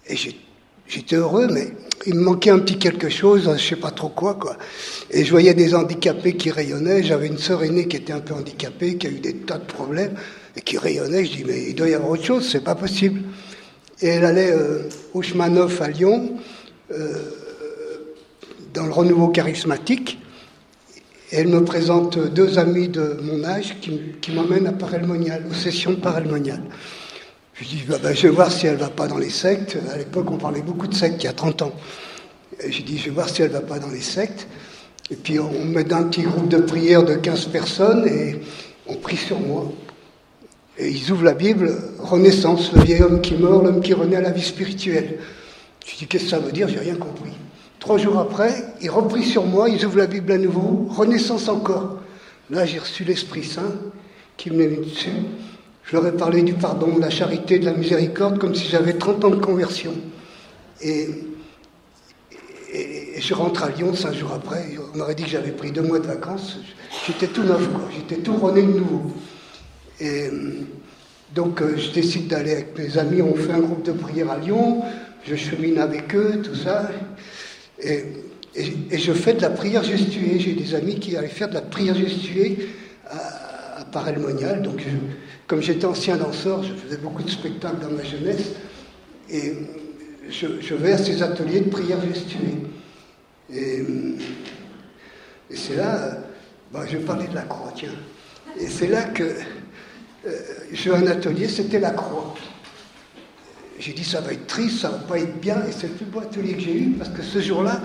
et 0.08 0.16
j'étais 0.88 1.16
heureux, 1.16 1.48
mais 1.50 1.68
il 2.06 2.14
me 2.14 2.22
manquait 2.22 2.50
un 2.50 2.58
petit 2.58 2.78
quelque 2.78 3.08
chose, 3.08 3.50
je 3.56 3.62
sais 3.62 3.76
pas 3.76 3.90
trop 3.90 4.08
quoi, 4.08 4.34
quoi. 4.34 4.56
Et 5.10 5.24
je 5.24 5.30
voyais 5.30 5.54
des 5.54 5.74
handicapés 5.74 6.36
qui 6.36 6.50
rayonnaient. 6.50 7.02
J'avais 7.02 7.26
une 7.26 7.38
sœur 7.38 7.62
aînée 7.62 7.88
qui 7.88 7.96
était 7.96 8.12
un 8.12 8.20
peu 8.20 8.34
handicapée, 8.34 8.96
qui 8.96 9.06
a 9.06 9.10
eu 9.10 9.20
des 9.20 9.34
tas 9.34 9.58
de 9.58 9.64
problèmes 9.64 10.14
et 10.56 10.60
qui 10.60 10.78
rayonnait. 10.78 11.24
Je 11.24 11.36
dis 11.36 11.44
mais 11.44 11.64
il 11.68 11.74
doit 11.74 11.88
y 11.88 11.94
avoir 11.94 12.10
autre 12.10 12.24
chose, 12.24 12.48
c'est 12.48 12.64
pas 12.64 12.74
possible. 12.74 13.22
Et 14.02 14.08
elle 14.08 14.24
allait 14.24 14.52
euh, 14.52 14.88
au 15.14 15.22
à 15.22 15.88
Lyon, 15.88 16.36
euh, 16.92 17.14
dans 18.74 18.84
le 18.84 18.92
renouveau 18.92 19.28
charismatique. 19.28 20.18
Et 21.32 21.36
elle 21.36 21.48
me 21.48 21.64
présente 21.64 22.18
deux 22.18 22.58
amis 22.58 22.88
de 22.88 23.18
mon 23.22 23.42
âge 23.44 23.76
qui, 23.80 24.30
m'emmènent 24.32 24.66
à 24.66 24.72
Parelmonial, 24.72 25.44
aux 25.50 25.54
sessions 25.54 25.92
de 25.92 25.96
Parelmonial. 25.96 26.62
Je 27.54 27.64
dis, 27.64 27.82
bah, 27.88 27.96
bah, 28.00 28.12
je 28.12 28.22
vais 28.28 28.34
voir 28.34 28.52
si 28.52 28.66
elle 28.66 28.76
va 28.76 28.90
pas 28.90 29.08
dans 29.08 29.18
les 29.18 29.30
sectes. 29.30 29.78
À 29.92 29.96
l'époque, 29.96 30.30
on 30.30 30.36
parlait 30.36 30.60
beaucoup 30.60 30.86
de 30.86 30.94
sectes, 30.94 31.22
il 31.22 31.24
y 31.24 31.28
a 31.28 31.32
30 31.32 31.62
ans. 31.62 31.72
J'ai 32.68 32.82
dit, 32.82 32.98
je 32.98 33.06
vais 33.06 33.10
voir 33.10 33.28
si 33.28 33.42
elle 33.42 33.50
va 33.50 33.60
pas 33.60 33.78
dans 33.78 33.88
les 33.88 34.02
sectes. 34.02 34.46
Et 35.10 35.16
puis, 35.16 35.40
on 35.40 35.50
me 35.50 35.74
met 35.74 35.84
dans 35.84 35.96
un 35.96 36.04
petit 36.04 36.22
groupe 36.22 36.48
de 36.48 36.58
prière 36.58 37.02
de 37.02 37.14
15 37.14 37.46
personnes 37.46 38.06
et 38.06 38.36
on 38.86 38.94
prie 38.96 39.16
sur 39.16 39.40
moi. 39.40 39.72
Et 40.78 40.90
ils 40.90 41.10
ouvrent 41.10 41.24
la 41.24 41.34
Bible, 41.34 41.72
Renaissance, 41.98 42.72
le 42.72 42.82
vieil 42.82 43.02
homme 43.02 43.20
qui 43.20 43.34
meurt, 43.34 43.64
l'homme 43.64 43.80
qui 43.80 43.94
renaît 43.94 44.16
à 44.16 44.20
la 44.20 44.30
vie 44.30 44.44
spirituelle. 44.44 45.18
Je 45.86 45.96
dis, 45.96 46.06
qu'est-ce 46.06 46.24
que 46.24 46.30
ça 46.30 46.38
veut 46.38 46.52
dire? 46.52 46.68
J'ai 46.68 46.80
rien 46.80 46.96
compris. 46.96 47.32
Trois 47.78 47.98
jours 47.98 48.18
après, 48.18 48.52
ils 48.82 48.90
reprient 48.90 49.24
sur 49.24 49.46
moi, 49.46 49.68
ils 49.68 49.84
ouvrent 49.86 49.98
la 49.98 50.06
Bible 50.06 50.32
à 50.32 50.38
nouveau, 50.38 50.86
Renaissance 50.90 51.48
encore. 51.48 52.00
Là, 52.50 52.66
j'ai 52.66 52.78
reçu 52.78 53.04
l'Esprit 53.04 53.44
Saint 53.44 53.72
qui 54.36 54.50
me 54.50 54.68
met 54.68 54.76
dessus. 54.76 55.10
Je 55.84 55.96
leur 55.96 56.06
ai 56.06 56.12
parlé 56.12 56.42
du 56.42 56.54
pardon, 56.54 56.96
de 56.96 57.00
la 57.00 57.10
charité, 57.10 57.58
de 57.58 57.64
la 57.64 57.72
miséricorde, 57.72 58.38
comme 58.38 58.54
si 58.54 58.68
j'avais 58.68 58.94
30 58.94 59.24
ans 59.24 59.30
de 59.30 59.36
conversion. 59.36 59.94
Et, 60.82 61.08
je 63.18 63.34
rentre 63.34 63.62
à 63.62 63.70
Lyon 63.70 63.94
cinq 63.94 64.12
jours 64.12 64.32
après. 64.32 64.76
On 64.92 64.98
m'aurait 64.98 65.14
dit 65.14 65.22
que 65.22 65.30
j'avais 65.30 65.52
pris 65.52 65.70
deux 65.70 65.82
mois 65.82 65.98
de 65.98 66.06
vacances. 66.06 66.58
J'étais 67.06 67.28
tout 67.28 67.44
neuf, 67.44 67.70
quoi. 67.70 67.88
J'étais 67.94 68.20
tout 68.20 68.36
rené 68.36 68.62
de 68.62 68.72
nouveau. 68.72 69.12
Et 70.00 70.28
donc, 71.34 71.60
euh, 71.60 71.76
je 71.76 71.90
décide 71.90 72.28
d'aller 72.28 72.52
avec 72.52 72.78
mes 72.78 72.98
amis. 72.98 73.22
On 73.22 73.34
fait 73.34 73.52
un 73.52 73.60
groupe 73.60 73.84
de 73.84 73.92
prière 73.92 74.30
à 74.30 74.38
Lyon. 74.38 74.82
Je 75.24 75.34
chemine 75.34 75.78
avec 75.78 76.14
eux, 76.14 76.42
tout 76.42 76.54
ça. 76.54 76.90
Et, 77.82 78.04
je 78.54 79.12
fais 79.12 79.34
de 79.34 79.42
la 79.42 79.50
prière 79.50 79.84
gestuée. 79.84 80.38
J'ai 80.38 80.54
des 80.54 80.74
amis 80.74 80.98
qui 80.98 81.16
allaient 81.16 81.28
faire 81.28 81.48
de 81.48 81.54
la 81.54 81.62
prière 81.62 81.94
gestuée 81.94 82.68
à, 83.06 83.80
à 83.80 83.84
Parelmonial. 83.84 84.62
Donc, 84.62 84.82
comme 85.46 85.60
j'étais 85.60 85.84
ancien 85.84 86.16
danseur, 86.16 86.62
je 86.62 86.72
faisais 86.72 86.96
beaucoup 86.96 87.22
de 87.22 87.30
spectacles 87.30 87.80
dans 87.80 87.90
ma 87.90 88.02
jeunesse, 88.02 88.52
et 89.30 89.52
je, 90.28 90.74
vais 90.74 90.92
à 90.92 90.98
ces 90.98 91.22
ateliers 91.22 91.60
de 91.60 91.70
prière 91.70 91.98
gestuée. 92.12 92.56
Et, 93.52 93.84
et 95.50 95.56
c'est 95.56 95.76
là, 95.76 96.18
bah, 96.72 96.84
je 96.90 96.98
parler 96.98 97.28
de 97.28 97.34
la 97.34 97.42
croix, 97.42 97.72
tiens. 97.76 97.90
Et 98.58 98.66
c'est 98.66 98.88
là 98.88 99.04
que 99.04 99.22
euh, 99.22 99.34
j'ai 100.72 100.90
un 100.94 101.06
atelier, 101.06 101.48
c'était 101.48 101.80
la 101.80 101.90
croix. 101.90 102.34
J'ai 103.78 103.92
dit, 103.92 104.04
ça 104.04 104.20
va 104.20 104.32
être 104.32 104.46
triste, 104.46 104.80
ça 104.80 104.88
va 104.88 104.98
pas 104.98 105.18
être 105.18 105.38
bien, 105.40 105.56
et 105.68 105.72
c'est 105.72 105.88
le 105.88 105.92
plus 105.94 106.06
beau 106.06 106.20
atelier 106.20 106.54
que 106.54 106.60
j'ai 106.60 106.74
eu, 106.74 106.90
parce 106.92 107.10
que 107.10 107.22
ce 107.22 107.40
jour-là, 107.40 107.80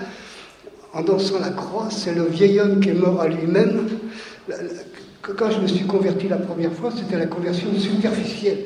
en 0.94 1.02
dansant 1.02 1.38
la 1.38 1.50
croix, 1.50 1.88
c'est 1.90 2.14
le 2.14 2.24
vieil 2.24 2.60
homme 2.60 2.80
qui 2.80 2.90
est 2.90 2.94
mort 2.94 3.20
à 3.20 3.28
lui-même, 3.28 3.88
quand 5.22 5.50
je 5.50 5.60
me 5.60 5.66
suis 5.66 5.86
converti 5.86 6.28
la 6.28 6.38
première 6.38 6.72
fois, 6.72 6.90
c'était 6.96 7.18
la 7.18 7.26
conversion 7.26 7.68
superficielle. 7.78 8.64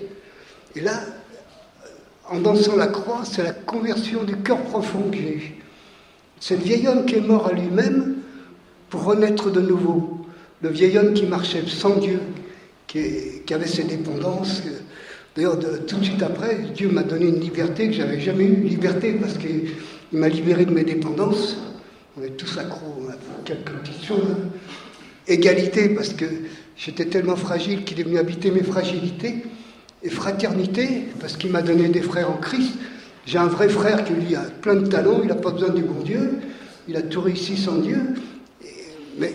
Et 0.75 0.81
là, 0.81 1.01
en 2.29 2.41
dansant 2.41 2.77
la 2.77 2.87
croix, 2.87 3.23
c'est 3.25 3.43
la 3.43 3.53
conversion 3.53 4.25
du 4.25 4.37
cœur 4.39 4.59
profond 4.63 5.11
que 5.11 5.17
j'ai 5.17 5.35
eue. 5.35 5.55
C'est 6.41 6.57
le 6.57 6.63
vieil 6.63 6.89
homme 6.89 7.05
qui 7.07 7.17
est 7.17 7.21
mort 7.21 7.47
à 7.47 7.53
lui-même 7.53 8.17
pour 8.89 9.05
renaître 9.05 9.51
de 9.51 9.61
nouveau. 9.61 10.27
Le 10.63 10.71
vieil 10.71 10.97
homme 10.99 11.13
qui 11.13 11.27
marchait 11.27 11.63
sans 11.67 11.97
Dieu, 11.97 12.21
qui, 13.45 13.55
avait 13.55 13.67
ses 13.67 13.85
dépendances. 13.85 14.63
D'ailleurs, 15.35 15.59
tout 15.87 15.97
de 15.97 16.05
suite 16.05 16.23
après, 16.23 16.59
Dieu 16.75 16.89
m'a 16.89 17.03
donné 17.03 17.27
une 17.27 17.41
liberté 17.41 17.89
que 17.89 17.95
j'avais 17.95 18.21
jamais 18.21 18.45
eue. 18.45 18.63
Liberté 18.65 19.13
parce 19.13 19.37
qu'il 19.39 19.71
m'a 20.13 20.29
libéré 20.29 20.65
de 20.65 20.73
mes 20.73 20.85
dépendances. 20.85 21.57
On 22.19 22.23
est 22.23 22.37
tous 22.37 22.59
accros 22.59 23.09
à 23.11 23.45
quelques 23.45 23.71
petites 23.71 24.05
choses. 24.05 24.25
Hein 24.31 24.49
égalité, 25.29 25.89
parce 25.91 26.11
que 26.11 26.25
j'étais 26.77 27.07
tellement 27.07 27.37
fragile 27.37 27.85
qu'il 27.85 28.01
est 28.01 28.05
venu 28.05 28.19
habiter 28.19 28.51
mes 28.51 28.63
fragilités, 28.63 29.45
et 30.03 30.11
fraternité, 30.11 31.09
parce 31.21 31.37
qu'il 31.37 31.51
m'a 31.51 31.63
donné 31.63 31.89
des 31.89 32.03
frères 32.03 32.31
en 32.31 32.37
Christ. 32.37 32.75
J'ai 33.25 33.39
un 33.39 33.47
vrai 33.47 33.69
frère 33.69 34.05
qui 34.05 34.13
lui 34.13 34.37
a 34.37 34.43
plein 34.43 34.77
de 34.77 34.87
talents, 34.87 35.21
il 35.23 35.29
n'a 35.29 35.35
pas 35.35 35.51
besoin 35.51 35.71
du 35.71 35.83
bon 35.83 36.01
Dieu, 36.03 36.39
il 36.87 36.97
a 36.97 37.03
tout 37.03 37.23
réussi 37.23 37.57
sans 37.57 37.79
Dieu, 37.79 37.99
mais 39.19 39.33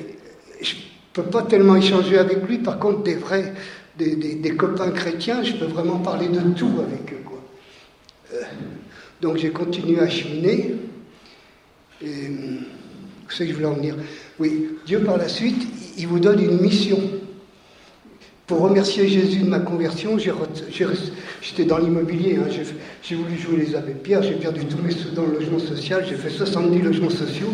ne 1.16 1.24
peux 1.24 1.30
pas 1.30 1.44
tellement 1.44 1.76
échanger 1.76 2.18
avec 2.18 2.48
lui, 2.48 2.60
par 2.60 2.80
contre 2.80 3.04
des 3.04 3.16
vrais, 3.16 3.54
des, 3.98 4.56
copains 4.56 4.92
chrétiens, 4.92 5.44
je 5.44 5.54
peux 5.54 5.66
vraiment 5.66 6.00
parler 6.00 6.28
de 6.28 6.40
tout 6.52 6.72
avec 6.80 7.12
eux. 7.14 7.22
Quoi. 7.26 7.42
Euh, 8.34 8.42
donc 9.22 9.38
j'ai 9.38 9.52
continué 9.52 10.00
à 10.00 10.10
cheminer, 10.10 10.76
et 12.02 12.08
où 12.08 13.30
c'est 13.30 13.46
que 13.46 13.52
je 13.52 13.56
voulais 13.56 13.68
en 13.68 13.74
venir? 13.74 13.96
Oui, 14.40 14.70
Dieu 14.86 15.00
par 15.00 15.18
la 15.18 15.28
suite, 15.28 15.68
il 15.98 16.08
vous 16.08 16.20
donne 16.20 16.42
une 16.42 16.60
mission. 16.60 17.00
Pour 18.48 18.62
remercier 18.62 19.08
Jésus 19.08 19.40
de 19.40 19.50
ma 19.50 19.60
conversion, 19.60 20.18
j'étais 20.18 21.64
dans 21.64 21.78
l'immobilier, 21.78 22.38
hein, 22.38 22.50
j'ai 23.02 23.16
voulu 23.16 23.38
jouer 23.38 23.58
les 23.58 23.76
abbés 23.76 23.94
Pierre, 23.94 24.24
j'ai 24.24 24.34
perdu 24.34 24.66
tous 24.66 24.82
mes 24.82 24.92
sous 24.92 25.12
dans 25.12 25.26
le 25.26 25.34
logement 25.36 25.60
social, 25.60 26.06
j'ai 26.08 26.16
fait 26.16 26.30
70 26.30 26.82
logements 26.82 27.10
sociaux, 27.10 27.54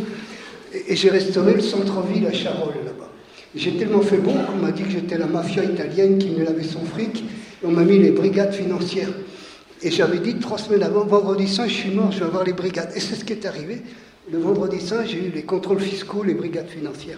et, 0.73 0.95
j'ai 0.95 1.09
restauré 1.09 1.53
le 1.53 1.61
centre-ville 1.61 2.25
à 2.25 2.33
Charolles 2.33 2.73
là-bas. 2.83 3.06
J'ai 3.57 3.75
tellement 3.75 4.01
fait 4.01 4.17
bon 4.17 4.35
qu'on 4.45 4.57
m'a 4.57 4.71
dit 4.71 4.83
que 4.83 4.91
j'étais 4.91 5.17
la 5.17 5.25
mafia 5.25 5.63
italienne 5.63 6.19
qui 6.19 6.29
me 6.29 6.45
lavait 6.45 6.63
son 6.63 6.85
fric, 6.85 7.23
et 7.23 7.65
on 7.65 7.71
m'a 7.71 7.83
mis 7.83 7.97
les 7.97 8.11
brigades 8.11 8.53
financières. 8.53 9.09
Et 9.81 9.89
j'avais 9.89 10.19
dit 10.19 10.35
trois 10.35 10.59
semaines 10.59 10.83
avant, 10.83 11.05
vendredi 11.05 11.47
saint, 11.47 11.67
je 11.67 11.73
suis 11.73 11.89
mort, 11.89 12.11
je 12.11 12.19
vais 12.19 12.25
avoir 12.25 12.43
les 12.43 12.53
brigades. 12.53 12.91
Et 12.95 12.99
c'est 12.99 13.15
ce 13.15 13.25
qui 13.25 13.33
est 13.33 13.45
arrivé. 13.47 13.81
Le 14.31 14.37
vendredi 14.37 14.79
saint, 14.79 15.03
j'ai 15.05 15.25
eu 15.25 15.31
les 15.33 15.41
contrôles 15.41 15.79
fiscaux, 15.79 16.21
les 16.21 16.35
brigades 16.35 16.69
financières. 16.69 17.17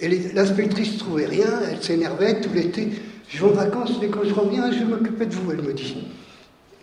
Et 0.00 0.08
l'inspectrice 0.34 0.94
ne 0.94 0.98
trouvait 0.98 1.26
rien, 1.26 1.60
elle 1.70 1.82
s'énervait 1.82 2.40
tout 2.42 2.50
l'été. 2.54 2.88
Je 3.28 3.38
vais 3.38 3.50
en 3.50 3.54
vacances, 3.54 3.92
mais 4.02 4.08
quand 4.08 4.24
je 4.24 4.34
reviens, 4.34 4.70
je 4.70 4.80
vais 4.80 4.84
m'occuper 4.84 5.24
de 5.24 5.34
vous, 5.34 5.50
elle 5.50 5.62
me 5.62 5.72
dit. 5.72 5.96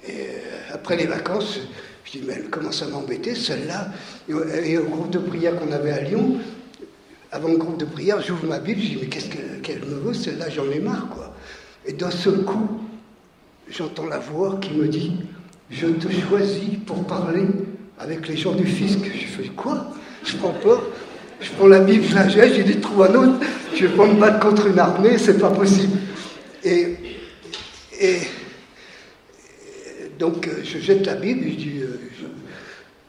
Et 0.08 0.12
euh, 0.12 0.74
après 0.74 0.96
les 0.96 1.06
vacances, 1.06 1.60
je 2.06 2.12
dis, 2.12 2.24
mais 2.26 2.34
elle 2.38 2.50
commence 2.50 2.82
à 2.82 2.88
m'embêter, 2.88 3.36
celle-là. 3.36 3.90
Et, 4.28 4.78
au 4.78 4.86
groupe 4.86 5.12
de 5.12 5.20
prière 5.20 5.56
qu'on 5.60 5.72
avait 5.72 5.92
à 5.92 6.02
Lyon, 6.02 6.38
avant 7.32 7.48
le 7.48 7.58
groupe 7.58 7.78
de 7.78 7.86
prière, 7.86 8.22
j'ouvre 8.22 8.46
ma 8.46 8.60
Bible, 8.60 8.82
je 8.82 8.88
dis, 8.88 8.98
mais 9.02 9.08
qu'est-ce 9.08 9.30
qu'elle 9.62 9.80
me 9.80 9.96
veut, 9.96 10.14
celle-là, 10.14 10.50
j'en 10.50 10.70
ai 10.70 10.80
marre, 10.80 11.08
quoi. 11.10 11.34
Et 11.86 11.94
d'un 11.94 12.12
seul 12.12 12.44
coup, 12.44 12.82
j'entends 13.70 14.08
la 14.08 14.20
voix 14.20 14.58
qui 14.62 14.74
me 14.74 14.88
dit, 14.88 15.14
je 15.70 15.88
te 15.88 16.12
choisis 16.12 16.78
pour 16.86 17.06
parler 17.06 17.48
avec 18.00 18.28
les 18.28 18.36
gens 18.36 18.52
du 18.52 18.66
fisc. 18.66 19.00
Je 19.04 19.28
fais, 19.28 19.50
quoi? 19.50 19.88
Je 20.26 20.36
prends 20.36 20.54
peur. 20.54 20.82
Je 21.40 21.50
prends 21.52 21.68
la 21.68 21.80
Bible, 21.80 22.06
je 22.08 22.14
la 22.14 22.30
jette, 22.30 22.54
j'ai 22.54 22.64
dit 22.64 22.80
trouve 22.80 23.04
un 23.04 23.16
autre, 23.16 23.46
je 23.74 23.88
vais 23.88 23.96
pas 23.96 24.06
me 24.06 24.20
battre 24.20 24.40
contre 24.40 24.68
une 24.68 24.78
armée, 24.78 25.18
c'est 25.18 25.40
pas 25.40 25.50
possible. 25.50 25.98
Et, 26.64 26.96
et, 28.00 28.20
donc 30.20 30.48
euh, 30.48 30.62
je 30.64 30.78
jette 30.78 31.04
la 31.08 31.16
Bible, 31.16 31.46
je 31.50 31.56
dis, 31.56 31.80
euh, 31.82 32.00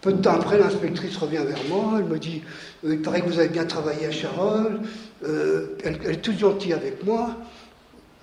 peu 0.02 0.12
de 0.12 0.20
temps 0.20 0.34
après, 0.34 0.58
l'inspectrice 0.58 1.16
revient 1.16 1.42
vers 1.46 1.64
moi, 1.70 1.94
elle 1.98 2.04
me 2.04 2.18
dit, 2.18 2.42
euh, 2.84 2.94
il 2.94 3.00
paraît 3.00 3.22
que 3.22 3.28
vous 3.28 3.38
avez 3.38 3.48
bien 3.48 3.64
travaillé 3.64 4.06
à 4.06 4.10
Charolles, 4.10 4.80
elle, 5.24 5.98
est 6.04 6.20
toute 6.20 6.38
gentille 6.38 6.74
avec 6.74 7.04
moi, 7.06 7.36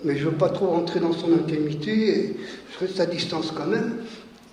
mais 0.03 0.15
je 0.15 0.25
ne 0.25 0.29
veux 0.29 0.37
pas 0.37 0.49
trop 0.49 0.67
rentrer 0.67 0.99
dans 0.99 1.13
son 1.13 1.33
intimité, 1.33 2.19
et 2.19 2.37
je 2.73 2.85
reste 2.85 2.99
à 2.99 3.05
distance 3.05 3.51
quand 3.55 3.65
même. 3.65 3.97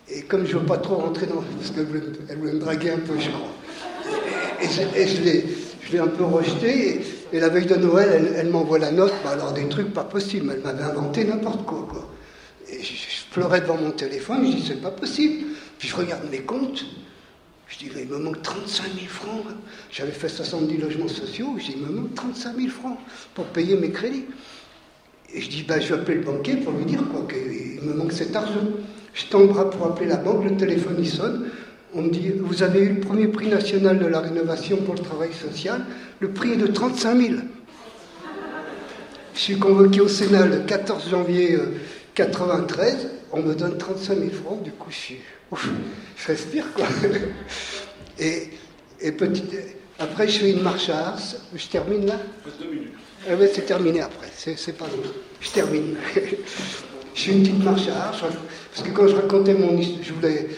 Et 0.09 0.23
comme 0.23 0.47
je 0.47 0.55
ne 0.55 0.61
veux 0.61 0.67
pas 0.67 0.79
trop 0.79 0.95
rentrer 0.95 1.27
dans... 1.27 1.43
parce 1.59 1.73
qu'elle 1.73 1.87
voulait 2.37 2.53
me 2.53 2.61
draguer 2.61 2.91
un 2.91 2.99
peu, 2.99 3.19
je 3.19 3.29
crois 3.29 3.51
et, 4.63 5.07
je, 5.07 5.93
l'ai 5.93 5.99
un 5.99 6.07
peu 6.07 6.25
rejeté. 6.25 7.01
Et, 7.33 7.41
la 7.41 7.49
veille 7.49 7.67
de 7.67 7.77
Noël, 7.77 8.35
elle, 8.37 8.49
m'envoie 8.49 8.79
la 8.79 8.93
note. 8.93 9.13
Bah, 9.25 9.31
alors, 9.31 9.53
des 9.53 9.69
trucs 9.69 9.93
pas 9.93 10.05
possibles. 10.05 10.53
Elle 10.55 10.63
m'avait 10.63 10.85
inventé 10.85 11.25
n'importe 11.25 11.65
quoi, 11.65 11.87
quoi. 11.89 12.09
Et 12.69 12.83
je, 12.83 12.93
pleurais 13.31 13.61
devant 13.61 13.77
mon 13.77 13.91
téléphone. 13.91 14.47
Je 14.47 14.57
dis, 14.57 14.65
c'est 14.67 14.81
pas 14.81 14.91
possible. 14.91 15.47
Puis 15.79 15.89
je 15.89 15.97
regarde 15.97 16.23
mes 16.31 16.41
comptes. 16.41 16.85
Je 17.69 17.79
dis, 17.79 17.91
il 17.97 18.09
me 18.09 18.19
manque 18.19 18.43
35 18.43 18.85
000 18.95 19.07
francs. 19.09 19.45
J'avais 19.91 20.13
fait 20.13 20.29
70 20.29 20.77
logements 20.79 21.09
sociaux. 21.09 21.55
Je 21.59 21.67
dis, 21.67 21.75
il 21.77 21.83
me 21.83 21.91
manque 21.91 22.15
35 22.15 22.57
000 22.57 22.69
francs 22.69 22.99
pour 23.35 23.47
payer 23.47 23.77
mes 23.77 23.91
crédits. 23.91 24.27
Et 25.35 25.41
je 25.41 25.51
dis, 25.51 25.63
bah, 25.63 25.81
je 25.81 25.93
vais 25.93 26.01
appeler 26.01 26.19
le 26.19 26.25
banquier 26.25 26.57
pour 26.57 26.73
lui 26.73 26.85
dire 26.85 27.03
quoi, 27.11 27.27
qu'il 27.29 27.83
me 27.83 27.95
manque 27.95 28.13
cet 28.13 28.35
argent. 28.37 28.63
Je 29.15 29.27
tends 29.27 29.41
le 29.41 29.49
bras 29.49 29.71
pour 29.71 29.87
appeler 29.87 30.07
la 30.07 30.17
banque, 30.17 30.45
le 30.45 30.57
téléphone 30.57 30.97
il 30.99 31.09
sonne 31.09 31.51
on 31.97 32.03
me 32.03 32.11
dit, 32.11 32.31
vous 32.31 32.63
avez 32.63 32.81
eu 32.81 32.89
le 32.95 33.01
premier 33.01 33.27
prix 33.29 33.49
national 33.49 33.99
de 33.99 34.07
la 34.07 34.21
rénovation 34.21 34.77
pour 34.79 34.95
le 34.95 35.01
travail 35.01 35.33
social, 35.33 35.85
le 36.21 36.31
prix 36.31 36.53
est 36.53 36.57
de 36.57 36.67
35 36.67 37.17
000. 37.19 37.35
je 39.35 39.41
suis 39.41 39.59
convoqué 39.59 40.01
au 40.01 40.09
Sénat 40.09 40.47
le 40.47 40.59
14 40.59 41.09
janvier 41.09 41.59
93, 42.15 43.09
on 43.33 43.41
me 43.41 43.55
donne 43.55 43.79
35 43.79 44.19
000 44.19 44.31
francs, 44.31 44.63
du 44.63 44.73
coup 44.73 44.91
je 44.91 44.97
suis, 44.97 45.17
je 45.55 46.27
respire 46.27 46.73
quoi. 46.73 46.87
Et, 48.19 48.49
et 49.03 49.13
petit, 49.13 49.45
après 49.99 50.27
je 50.27 50.39
fais 50.39 50.51
une 50.51 50.63
marche 50.63 50.89
à 50.89 51.09
Ars, 51.09 51.37
je 51.55 51.67
termine 51.67 52.07
là 52.07 52.19
Deux 52.59 52.71
minutes. 52.71 52.93
Ah 53.29 53.33
c'est 53.53 53.67
terminé 53.67 54.01
après, 54.01 54.29
c'est 54.35 54.77
pas 54.77 54.87
long. 54.87 55.03
Je 55.41 55.51
termine. 55.51 55.97
je 57.15 57.23
fais 57.23 57.33
une 57.33 57.43
petite 57.43 57.63
marche 57.65 57.89
à 57.89 58.09
Ars, 58.09 58.21
parce 58.21 58.89
que 58.89 58.93
quand 58.95 59.09
je 59.09 59.17
racontais 59.17 59.53
mon 59.53 59.77
histoire, 59.77 60.03
je 60.03 60.13
voulais 60.15 60.49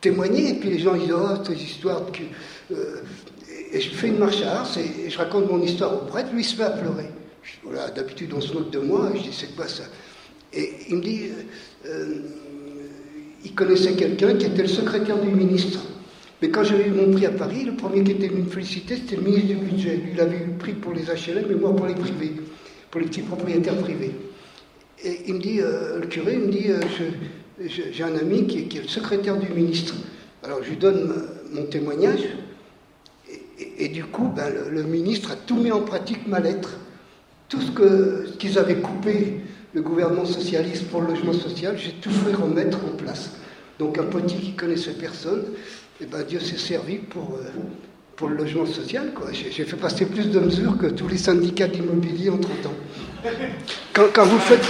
témoigner, 0.00 0.50
et 0.50 0.54
puis 0.54 0.70
les 0.70 0.78
gens 0.78 0.94
disent 0.94 1.12
Oh, 1.12 1.36
tes 1.38 1.54
histoires. 1.54 2.10
Que, 2.10 2.22
euh, 2.74 3.02
et 3.72 3.80
je 3.80 3.90
fais 3.90 4.08
une 4.08 4.18
marche 4.18 4.42
à 4.42 4.60
Ars, 4.60 4.78
et, 4.78 5.10
je 5.10 5.18
raconte 5.18 5.50
mon 5.50 5.60
histoire 5.62 5.94
au 5.94 6.06
prêtre, 6.06 6.30
lui 6.32 6.42
il 6.42 6.44
se 6.44 6.56
met 6.56 6.64
à 6.64 6.70
pleurer. 6.70 7.10
Voilà, 7.62 7.90
d'habitude 7.90 8.32
on 8.34 8.40
se 8.40 8.52
moque 8.52 8.70
de 8.70 8.78
moi, 8.78 9.10
et 9.14 9.18
je 9.18 9.22
dis 9.24 9.36
C'est 9.38 9.54
quoi 9.54 9.68
ça? 9.68 9.84
Et 10.52 10.72
il 10.88 10.96
me 10.96 11.02
dit 11.02 11.24
euh, 11.24 11.88
euh, 11.88 12.22
Il 13.44 13.54
connaissait 13.54 13.92
quelqu'un 13.92 14.34
qui 14.34 14.46
était 14.46 14.62
le 14.62 14.68
secrétaire 14.68 15.18
du 15.20 15.28
ministre. 15.28 15.80
Mais 16.40 16.50
quand 16.50 16.64
j'ai 16.64 16.86
eu 16.86 16.90
mon 16.90 17.12
prix 17.12 17.26
à 17.26 17.30
Paris, 17.30 17.64
le 17.64 17.74
premier 17.74 18.02
qui 18.02 18.12
était 18.12 18.28
venu 18.28 18.42
me 18.42 18.50
féliciter, 18.50 18.96
c'était 18.96 19.16
le 19.16 19.22
ministre 19.22 19.48
du 19.48 19.54
budget. 19.54 19.96
Lui, 19.96 20.10
il 20.14 20.20
avait 20.20 20.36
eu 20.36 20.46
le 20.46 20.58
prix 20.58 20.72
pour 20.72 20.92
les 20.92 21.02
HLM 21.02 21.50
et 21.50 21.54
moi 21.54 21.74
pour 21.74 21.86
les 21.86 21.94
privés, 21.94 22.32
pour 22.90 23.00
les 23.00 23.06
petits 23.06 23.22
propriétaires 23.22 23.76
privés. 23.76 24.12
Et 25.04 25.20
il 25.26 25.34
me 25.34 25.38
dit, 25.40 25.58
le 25.58 26.06
curé, 26.06 26.34
il 26.34 26.40
me 26.40 26.48
dit, 26.48 26.66
j'ai 27.66 28.02
un 28.02 28.16
ami 28.16 28.46
qui 28.46 28.58
est, 28.58 28.82
le 28.82 28.88
secrétaire 28.88 29.36
du 29.36 29.52
ministre. 29.52 29.94
Alors 30.42 30.62
je 30.62 30.70
lui 30.70 30.76
donne 30.76 31.12
mon 31.52 31.64
témoignage, 31.64 32.20
et, 33.78 33.88
du 33.88 34.04
coup, 34.04 34.28
ben, 34.34 34.52
le, 34.70 34.82
ministre 34.82 35.32
a 35.32 35.36
tout 35.36 35.56
mis 35.56 35.70
en 35.70 35.80
pratique 35.80 36.26
ma 36.26 36.40
lettre. 36.40 36.70
Tout 37.48 37.60
ce 37.60 38.36
qu'ils 38.36 38.58
avaient 38.58 38.76
coupé, 38.76 39.40
le 39.74 39.82
gouvernement 39.82 40.24
socialiste 40.24 40.88
pour 40.88 41.02
le 41.02 41.08
logement 41.08 41.32
social, 41.32 41.76
j'ai 41.76 41.92
tout 41.92 42.10
fait 42.10 42.34
remettre 42.34 42.78
en 42.78 42.96
place. 42.96 43.30
Donc 43.78 43.98
un 43.98 44.04
petit 44.04 44.36
qui 44.36 44.52
connaissait 44.54 44.92
personne, 44.92 45.44
eh 46.00 46.06
ben, 46.06 46.22
Dieu 46.22 46.38
s'est 46.38 46.56
servi 46.56 46.98
pour, 46.98 47.38
euh, 47.40 47.48
pour 48.16 48.28
le 48.28 48.36
logement 48.36 48.66
social. 48.66 49.12
J'ai 49.32 49.64
fait 49.64 49.76
passer 49.76 50.06
plus 50.06 50.30
de 50.30 50.38
mesures 50.38 50.78
que 50.78 50.86
tous 50.86 51.08
les 51.08 51.18
syndicats 51.18 51.66
d'immobilier 51.66 52.30
en 52.30 52.38
30 52.38 52.66
ans. 52.66 54.04
quand 54.12 54.26
vous 54.26 54.38
faites... 54.38 54.64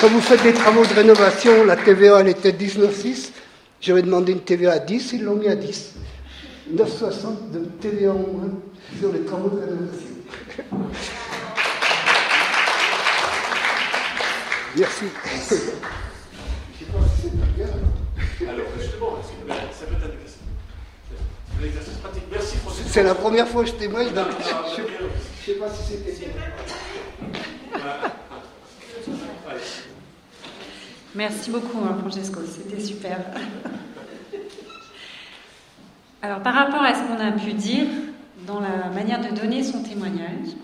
Quand 0.00 0.06
vous 0.10 0.20
faites 0.20 0.44
des 0.44 0.52
travaux 0.52 0.84
de 0.84 0.94
rénovation, 0.94 1.64
la 1.64 1.74
TVA, 1.74 2.20
elle 2.20 2.28
était 2.28 2.52
19,6. 2.52 3.32
J'avais 3.80 4.02
demandé 4.02 4.30
une 4.30 4.42
TVA 4.42 4.74
à 4.74 4.78
10, 4.78 5.14
ils 5.14 5.24
l'ont 5.24 5.34
mis 5.34 5.48
à 5.48 5.56
10. 5.56 5.94
9,60 6.72 7.50
de 7.52 7.64
TVA 7.80 8.12
en 8.12 8.14
moins 8.14 8.50
sur 9.00 9.12
les 9.12 9.22
travaux 9.22 9.48
de 9.48 9.60
rénovation. 9.60 11.24
Merci. 14.76 15.04
Alors, 18.48 18.66
justement, 18.78 19.18
ça 19.72 19.86
peut 19.86 19.94
être 19.94 20.14
L'exercice 21.60 21.94
pratique. 21.94 22.22
Merci, 22.30 22.56
C'est 22.86 23.02
la 23.02 23.14
première 23.16 23.48
fois 23.48 23.64
que 23.64 23.70
je 23.70 23.74
témoigne, 23.74 24.12
donc 24.12 24.26
je 24.30 24.82
ne 24.82 24.86
sais 25.44 25.52
pas 25.54 25.68
si 25.70 25.92
c'était. 25.92 26.28
Merci 31.14 31.50
beaucoup, 31.50 31.78
hein, 31.84 31.96
Francesco, 32.00 32.40
c'était 32.46 32.80
super. 32.80 33.18
Alors, 36.22 36.40
par 36.42 36.54
rapport 36.54 36.82
à 36.82 36.94
ce 36.94 37.00
qu'on 37.00 37.18
a 37.18 37.32
pu 37.32 37.54
dire 37.54 37.86
dans 38.46 38.60
la 38.60 38.90
manière 38.94 39.20
de 39.20 39.34
donner 39.34 39.64
son 39.64 39.82
témoignage, 39.82 40.54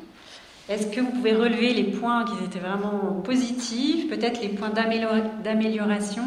est-ce 0.68 0.86
que 0.86 1.00
vous 1.00 1.10
pouvez 1.10 1.34
relever 1.34 1.74
les 1.74 1.84
points 1.84 2.24
qui 2.24 2.42
étaient 2.44 2.58
vraiment 2.58 3.20
positifs, 3.22 4.08
peut-être 4.08 4.40
les 4.40 4.48
points 4.48 4.70
d'amélioration? 4.70 6.24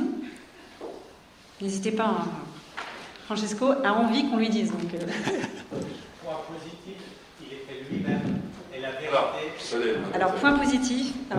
N'hésitez 1.59 1.91
pas. 1.91 2.05
Hein. 2.05 2.27
Francesco 3.25 3.71
a 3.83 3.93
envie 3.93 4.29
qu'on 4.29 4.37
lui 4.37 4.49
dise. 4.49 4.71
Donc, 4.71 4.93
euh. 4.93 4.99
Point 6.23 6.39
positif, 6.53 7.01
il 7.41 7.47
était 7.47 7.89
lui-même 7.89 8.41
et 8.73 8.79
la 8.79 8.91
vérité. 8.91 9.99
Alors, 10.13 10.33
point 10.35 10.53
positif. 10.53 11.13
Ah, 11.31 11.35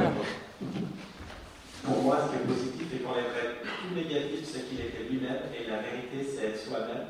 pour 1.85 2.03
moi, 2.03 2.19
ce 2.27 2.31
qui 2.31 2.43
est 2.43 2.47
positif 2.47 2.87
et 2.95 2.99
qu'on 2.99 3.13
est 3.13 3.31
vrai. 3.31 3.57
Tout 3.63 3.95
négatif, 3.95 4.41
c'est 4.45 4.69
qu'il 4.69 4.81
était 4.81 5.05
lui-même, 5.09 5.49
et 5.55 5.71
la 5.71 5.79
vérité, 5.79 6.29
c'est 6.29 6.49
être 6.49 6.59
soi-même, 6.59 7.07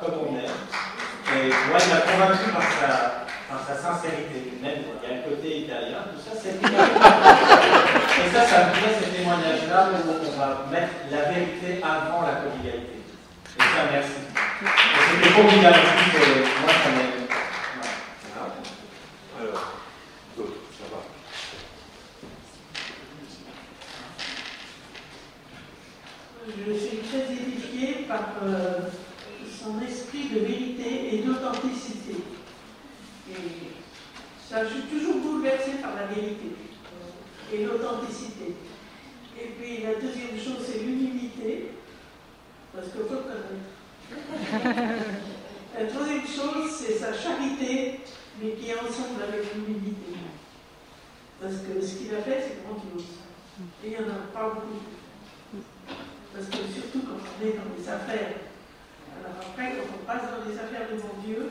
comme 0.00 0.28
on 0.28 0.36
est. 0.36 0.44
Et 0.44 1.48
moi, 1.68 1.78
il 1.78 1.94
m'a 1.94 2.00
convaincu 2.00 2.50
par 2.52 2.62
sa, 2.62 3.26
sa 3.58 3.74
sincérité. 3.74 4.58
Même, 4.62 4.78
il 5.02 5.08
y 5.08 5.12
a 5.12 5.16
le 5.16 5.22
côté 5.28 5.58
italien, 5.66 6.06
tout 6.12 6.22
ça, 6.22 6.38
c'est 6.40 6.54
Et 6.60 8.30
ça, 8.32 8.46
ça 8.46 8.66
me 8.66 8.72
plaît, 8.72 8.94
ces 9.02 9.10
témoignages-là, 9.16 9.90
où 9.90 9.96
on 10.06 10.38
va 10.38 10.66
mettre 10.70 10.94
la 11.10 11.32
vérité 11.32 11.82
avant 11.82 12.22
la 12.22 12.46
convivialité. 12.46 13.02
Et 13.58 13.62
ça, 13.62 13.90
merci. 13.90 14.22
C'était 14.60 15.30
formidable 15.30 15.78
moi, 16.62 16.72
ça 16.84 16.90
m'aide. 16.90 17.20
je 26.66 26.72
suis 26.72 26.98
très 26.98 27.32
édifiée 27.32 28.06
par 28.08 28.34
euh, 28.44 28.80
son 29.62 29.80
esprit 29.82 30.28
de 30.28 30.40
vérité 30.40 31.14
et 31.14 31.18
d'authenticité. 31.22 32.16
Et 33.30 33.70
ça, 34.48 34.64
je 34.64 34.74
suis 34.74 34.82
toujours 34.82 35.20
bouleversée 35.22 35.78
par 35.80 35.94
la 35.94 36.06
vérité 36.06 36.50
euh, 36.52 37.54
et 37.54 37.64
l'authenticité. 37.64 38.56
Et 39.40 39.46
puis 39.58 39.82
la 39.82 39.94
deuxième 39.94 40.36
chose, 40.36 40.66
c'est 40.66 40.80
l'humilité, 40.80 41.72
parce 42.74 42.88
qu'il 42.88 43.02
faut 43.02 43.22
connaître. 43.22 43.54
la 45.78 45.86
troisième 45.86 46.26
chose, 46.26 46.70
c'est 46.70 46.98
sa 46.98 47.12
charité, 47.12 48.00
mais 48.42 48.52
qui 48.52 48.70
est 48.70 48.74
ensemble 48.74 49.22
avec 49.22 49.54
l'humilité. 49.54 50.14
Parce 51.40 51.54
que 51.54 51.80
ce 51.80 51.94
qu'il 51.94 52.14
a 52.14 52.20
fait, 52.20 52.42
c'est 52.42 52.64
grandiose. 52.64 53.06
Et 53.84 53.86
il 53.86 53.90
n'y 53.90 53.96
en 53.96 54.10
a 54.10 54.32
pas 54.32 54.54
beaucoup. 54.54 55.62
Parce 56.34 56.46
que 56.46 56.56
surtout 56.72 57.06
quand 57.06 57.16
on 57.16 57.46
est 57.46 57.52
dans 57.52 57.70
les 57.76 57.88
affaires, 57.88 58.34
alors 59.18 59.36
après, 59.40 59.76
quand 59.76 59.94
on 59.94 60.04
passe 60.06 60.22
dans 60.30 60.50
les 60.50 60.58
affaires 60.58 60.88
de 60.90 60.96
mon 60.96 61.22
Dieu, 61.24 61.50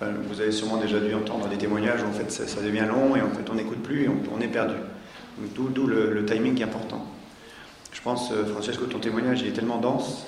vous 0.00 0.40
avez 0.40 0.52
sûrement 0.52 0.76
déjà 0.76 1.00
dû 1.00 1.14
entendre 1.14 1.48
des 1.48 1.56
témoignages 1.56 2.02
où 2.02 2.08
en 2.08 2.12
fait 2.12 2.30
ça, 2.30 2.60
devient 2.60 2.86
long 2.88 3.16
et 3.16 3.20
en 3.20 3.30
fait 3.30 3.48
on 3.50 3.54
n'écoute 3.54 3.82
plus 3.82 4.04
et 4.04 4.08
on, 4.08 4.40
est 4.40 4.48
perdu. 4.48 4.74
D'où 5.54 5.86
le, 5.86 6.24
timing 6.24 6.60
est 6.60 6.64
important. 6.64 7.04
Je 7.92 8.00
pense, 8.02 8.30
euh, 8.32 8.44
Francesco, 8.46 8.86
ton 8.86 8.98
témoignage 8.98 9.40
il 9.42 9.48
est 9.48 9.52
tellement 9.52 9.78
dense, 9.78 10.26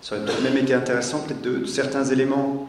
ça 0.00 0.16
aurait 0.16 0.40
même 0.42 0.56
été 0.56 0.74
intéressant 0.74 1.20
peut-être 1.20 1.42
de, 1.42 1.64
certains 1.64 2.04
éléments 2.04 2.68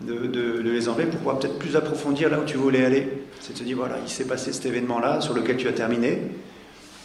de, 0.00 0.60
les 0.64 0.88
enlever 0.88 1.06
pour 1.06 1.18
pouvoir 1.18 1.38
peut-être 1.38 1.58
plus 1.58 1.76
approfondir 1.76 2.28
là 2.28 2.40
où 2.40 2.44
tu 2.44 2.56
voulais 2.56 2.84
aller. 2.84 3.24
C'est 3.40 3.52
de 3.52 3.58
se 3.58 3.64
dire 3.64 3.76
voilà, 3.76 3.96
il 4.02 4.10
s'est 4.10 4.26
passé 4.26 4.52
cet 4.52 4.66
événement-là 4.66 5.20
sur 5.20 5.34
lequel 5.34 5.56
tu 5.56 5.68
as 5.68 5.72
terminé. 5.72 6.22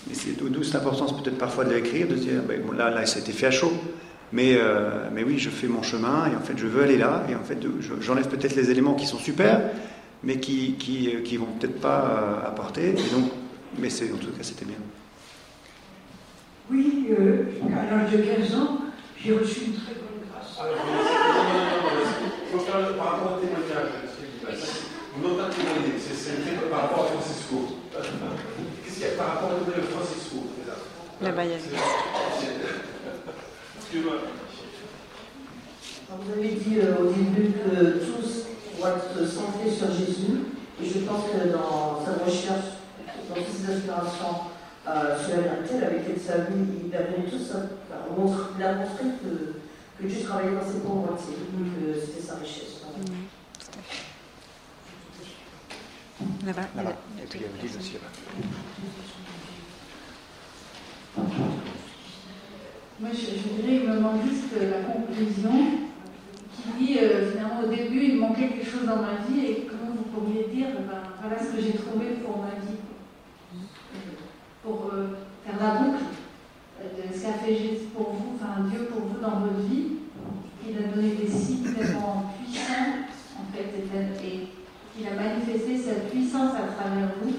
mais 0.08 0.16
c'est 0.16 0.36
d'où 0.36 0.64
cette 0.64 0.76
importance 0.76 1.16
peut-être 1.22 1.38
parfois 1.38 1.66
de 1.66 1.74
l'écrire, 1.74 2.08
de 2.08 2.16
se 2.16 2.22
dire, 2.22 2.42
ben, 2.48 2.62
bon, 2.66 2.72
là, 2.72 2.90
là, 2.90 3.06
ça 3.06 3.20
a 3.20 3.22
été 3.22 3.32
fait 3.32 3.48
à 3.48 3.52
chaud. 3.52 3.72
Mais, 4.32 4.56
euh, 4.58 5.10
mais 5.12 5.24
oui, 5.24 5.40
je 5.40 5.50
fais 5.50 5.68
mon 5.68 5.82
chemin 5.82 6.28
et 6.32 6.36
en 6.36 6.40
fait, 6.42 6.54
je 6.58 6.68
veux 6.68 6.84
aller 6.84 6.98
là. 6.98 7.24
Et 7.30 7.36
en 7.36 7.44
fait, 7.44 7.58
je- 7.80 8.00
j'enlève 8.02 8.28
peut-être 8.28 8.56
les 8.56 8.70
éléments 8.70 8.94
qui 8.94 9.06
sont 9.08 9.18
super, 9.18 9.62
mais 10.24 10.40
qui, 10.40 10.74
qui, 10.74 11.16
qui 11.24 11.38
vont 11.38 11.48
peut-être 11.60 11.80
pas 11.82 12.42
euh, 12.44 12.48
apporter. 12.48 12.90
Et 12.90 12.94
donc, 13.14 13.32
mais 13.78 13.90
c'est, 13.90 14.12
en 14.12 14.18
tout 14.18 14.28
cas, 14.28 14.44
c'était 14.44 14.66
bien. 14.66 14.78
Oui, 16.72 17.08
euh, 17.20 17.44
à 17.76 17.96
l'âge 17.98 18.12
de 18.12 18.18
15 18.18 18.56
ans, 18.56 18.78
j'ai 19.18 19.34
reçu 19.34 19.62
une 19.68 19.74
très 19.74 19.94
bonne 19.96 20.22
grâce. 20.32 20.58
Ah, 20.60 20.66
non, 20.66 20.76
non, 22.58 22.98
par 22.98 23.12
rapport 23.12 23.38
au 23.38 23.40
témoignage. 23.40 23.92
Vous 25.16 25.28
n'entendez 25.28 25.42
pas 25.42 25.54
c'est 26.08 26.70
par 26.70 26.82
rapport 26.82 27.04
à 27.06 27.08
Francisco. 27.08 27.58
Qu'est-ce 28.86 28.94
qu'il 28.96 29.04
y 29.04 29.10
a 29.10 29.14
par 29.18 29.28
rapport 29.28 29.50
au 29.52 29.82
Francisco 29.98 30.38
Là-bas, 31.22 31.44
il 31.46 31.50
y 31.50 31.54
a- 31.54 31.56
Excuse-moi. 31.56 31.82
Vous 36.12 36.32
avez 36.34 36.50
dit 36.56 36.78
euh, 36.80 36.98
au 37.02 37.12
début 37.14 37.52
que 37.54 38.00
tous 38.06 38.46
vont 38.80 38.88
être 38.88 39.28
centrés 39.28 39.72
sur 39.72 39.92
Jésus, 39.94 40.40
et 40.82 40.86
je 40.86 41.00
pense 41.00 41.24
que 41.26 41.48
dans 41.50 42.04
sa 42.06 42.24
recherche, 42.24 42.66
dans 43.30 43.36
toutes 43.36 43.48
ses 43.56 43.72
aspirations 43.74 44.36
euh, 44.88 45.18
sur 45.24 45.36
la 45.38 45.42
vérité, 45.56 45.86
avait 45.86 46.00
fait 46.02 46.14
de 46.14 46.20
sa 46.20 46.38
vie, 46.50 46.66
il 46.88 46.96
avait 46.96 47.24
tous, 47.30 47.50
enfin, 47.52 47.66
on 48.10 48.22
montre- 48.22 48.50
il 48.58 48.64
a 48.64 48.74
montré 48.76 49.06
que, 49.24 50.02
que 50.02 50.08
Dieu 50.08 50.24
travaillait 50.24 50.56
dans 50.56 50.66
ses 50.72 50.80
pauvretés, 50.80 51.34
que 51.34 52.00
c'était 52.00 52.22
sa 52.28 52.36
richesse. 52.36 52.82
Voilà. 52.84 53.00
Là-bas, 56.46 56.68
il 56.76 56.78
y 56.78 56.80
a- 56.82 56.84
Là-bas. 56.84 56.98
Et 57.22 57.26
puis, 57.28 57.40
il 57.40 57.42
y 57.42 57.46
a 57.46 57.50
Odile 57.50 57.78
aussi 57.80 57.94
là-bas. 57.94 58.14
Moi, 63.02 63.12
je, 63.14 63.62
dirais, 63.62 63.80
il 63.82 63.90
me 63.90 63.98
manque 63.98 64.24
juste 64.28 64.52
la 64.60 64.82
conclusion 64.82 65.52
qui 66.52 66.86
dit, 66.86 66.98
euh, 67.00 67.32
finalement, 67.32 67.62
au 67.64 67.68
début, 67.68 68.04
il 68.04 68.18
manquait 68.18 68.50
quelque 68.50 68.70
chose 68.70 68.86
dans 68.86 68.98
ma 68.98 69.24
vie 69.26 69.46
et 69.46 69.68
comment 69.70 69.96
vous 69.96 70.12
pourriez 70.12 70.48
dire, 70.54 70.68
ben, 70.80 71.00
voilà 71.22 71.42
ce 71.42 71.56
que 71.56 71.62
j'ai 71.62 71.78
trouvé 71.78 72.18
pour 72.22 72.40
ma 72.40 72.60
vie. 72.60 72.76
Pour 74.62 74.92
euh, 74.94 75.16
faire 75.46 75.56
la 75.64 75.80
boucle 75.80 76.04
euh, 76.82 77.08
de 77.08 77.18
ce 77.18 77.24
qu'a 77.24 77.34
fait 77.36 77.56
Jésus 77.56 77.86
pour 77.96 78.12
vous, 78.12 78.36
enfin 78.36 78.68
Dieu 78.70 78.90
pour 78.92 79.08
vous 79.08 79.20
dans 79.22 79.40
votre 79.40 79.66
vie. 79.70 79.94
Il 80.68 80.78
a 80.78 80.94
donné 80.94 81.12
des 81.12 81.30
signes 81.30 81.74
tellement 81.74 82.34
puissants, 82.44 83.08
en 83.40 83.56
fait, 83.56 84.26
et, 84.26 84.48
il 85.00 85.08
a 85.08 85.12
manifesté 85.12 85.78
cette 85.78 86.10
puissance 86.10 86.52
à 86.54 86.74
travers 86.76 87.12
vous. 87.22 87.32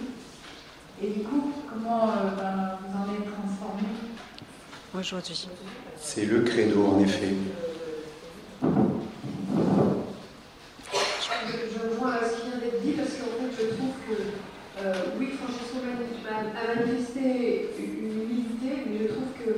Et 1.03 1.09
du 1.11 1.21
coup, 1.21 1.53
comment 1.69 2.05
euh, 2.05 2.35
ben, 2.35 2.79
vous 2.81 2.97
en 2.97 3.15
êtes 3.15 3.31
transformé 3.31 3.89
C'est 6.01 6.27
le 6.27 6.43
credo, 6.43 6.87
en 6.87 7.01
effet. 7.01 7.29
Je, 11.43 11.57
je 11.73 11.89
rejoins 11.91 12.13
à 12.13 12.25
ce 12.29 12.37
qui 12.37 12.51
vient 12.51 12.59
d'être 12.61 12.83
dit 12.83 12.93
parce 12.93 13.11
qu'en 13.11 13.33
fait, 13.39 13.51
je 13.59 13.67
trouve 13.77 13.95
que 14.09 14.15
euh, 14.83 14.95
oui, 15.19 15.29
Francesco 15.39 15.79
a 16.29 16.31
a 16.31 16.75
manifesté 16.75 17.71
une 17.79 18.23
humilité, 18.23 18.85
mais 18.87 18.99
je 19.03 19.09
trouve 19.15 19.33
que 19.39 19.51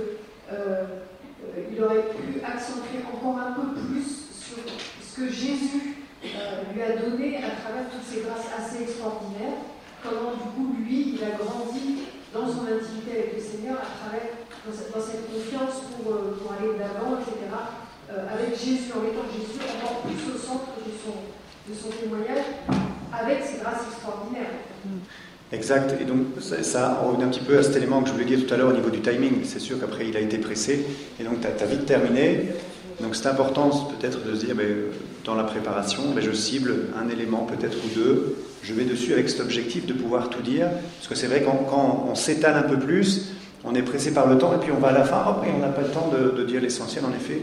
euh, 0.53 0.55
euh, 0.55 1.71
il 1.73 1.83
aurait 1.83 2.07
pu 2.15 2.41
accentuer 2.45 3.01
encore 3.13 3.39
un 3.39 3.53
peu 3.53 3.67
plus 3.75 4.31
sur 4.33 4.59
ce 5.03 5.17
que 5.21 5.29
Jésus 5.29 5.97
euh, 6.25 6.63
lui 6.75 6.83
a 6.83 6.97
donné 6.97 7.37
à 7.39 7.51
travers 7.63 7.91
toutes 7.91 8.07
ces 8.09 8.21
grâces 8.23 8.49
assez 8.59 8.83
extraordinaires. 8.83 9.59
Comment 10.03 10.33
du 10.35 10.49
coup 10.57 10.75
lui, 10.83 11.15
il 11.15 11.23
a 11.25 11.37
grandi 11.39 12.11
dans 12.35 12.47
son 12.49 12.67
intimité 12.67 13.13
avec 13.13 13.35
le 13.37 13.43
Seigneur 13.43 13.77
à 13.79 13.87
travers 14.03 14.29
dans 14.67 14.73
cette, 14.75 14.91
dans 14.95 15.03
cette 15.05 15.27
confiance 15.31 15.83
pour, 15.95 16.13
euh, 16.15 16.39
pour 16.41 16.51
aller 16.59 16.75
de 16.75 16.81
l'avant, 16.81 17.19
etc. 17.21 17.39
euh, 18.11 18.27
avec 18.35 18.42
Jésus, 18.53 18.93
en 18.95 19.01
mettant 19.01 19.25
Jésus 19.33 19.59
encore 19.77 20.03
plus 20.03 20.35
au 20.35 20.39
centre 20.39 20.69
de 20.85 21.75
son, 21.75 21.89
témoignage, 21.89 22.45
avec 23.13 23.45
ses 23.45 23.59
grâces 23.59 23.87
extraordinaires. 23.91 24.51
Exact. 25.53 25.95
Et 26.01 26.05
donc, 26.05 26.21
ça, 26.41 26.63
ça 26.63 27.01
revient 27.05 27.25
un 27.25 27.29
petit 27.29 27.41
peu 27.41 27.59
à 27.59 27.63
cet 27.63 27.77
élément 27.77 28.03
que 28.03 28.09
je 28.09 28.13
voulais 28.13 28.25
dire 28.25 28.47
tout 28.47 28.53
à 28.53 28.57
l'heure 28.57 28.71
au 28.71 28.73
niveau 28.73 28.91
du 28.91 29.01
timing. 29.01 29.45
C'est 29.45 29.59
sûr 29.59 29.79
qu'après, 29.79 30.09
il 30.09 30.17
a 30.17 30.21
été 30.21 30.39
pressé. 30.39 30.85
Et 31.21 31.25
donc, 31.25 31.41
tu 31.41 31.47
as, 31.47 31.67
vite 31.67 31.87
terminé. 31.87 32.49
Donc, 33.01 33.17
c'est 33.17 33.27
important 33.27 33.69
peut-être 33.69 34.25
de 34.25 34.35
se 34.35 34.47
dire, 34.47 34.55
ben, 34.55 34.69
dans 35.25 35.35
la 35.35 35.45
préparation, 35.45 36.03
ben, 36.15 36.23
je 36.23 36.33
cible 36.33 36.89
un 36.99 37.09
élément 37.09 37.47
peut-être 37.47 37.77
ou 37.85 37.89
deux. 37.95 38.37
Je 38.63 38.75
vais 38.75 38.85
dessus 38.85 39.13
avec 39.13 39.29
cet 39.29 39.41
objectif 39.41 39.87
de 39.87 39.93
pouvoir 39.93 40.31
tout 40.31 40.43
dire. 40.43 40.69
Parce 40.99 41.09
que 41.09 41.15
c'est 41.15 41.27
vrai 41.27 41.43
quand, 41.43 41.67
quand 41.69 42.07
on 42.09 42.15
s'étale 42.15 42.57
un 42.57 42.69
peu 42.69 42.79
plus, 42.79 43.33
on 43.65 43.75
est 43.75 43.83
pressé 43.83 44.13
par 44.13 44.27
le 44.27 44.39
temps 44.39 44.53
et 44.55 44.59
puis 44.59 44.73
on 44.73 44.81
va 44.81 44.89
à 44.89 44.93
la 44.93 45.05
fin, 45.05 45.25
hop, 45.29 45.45
et 45.47 45.51
on 45.55 45.61
n'a 45.61 45.69
pas 45.69 45.83
le 45.83 45.89
temps 45.89 46.11
de, 46.11 46.45
dire 46.45 46.61
l'essentiel. 46.61 47.05
En 47.05 47.11
effet, 47.11 47.41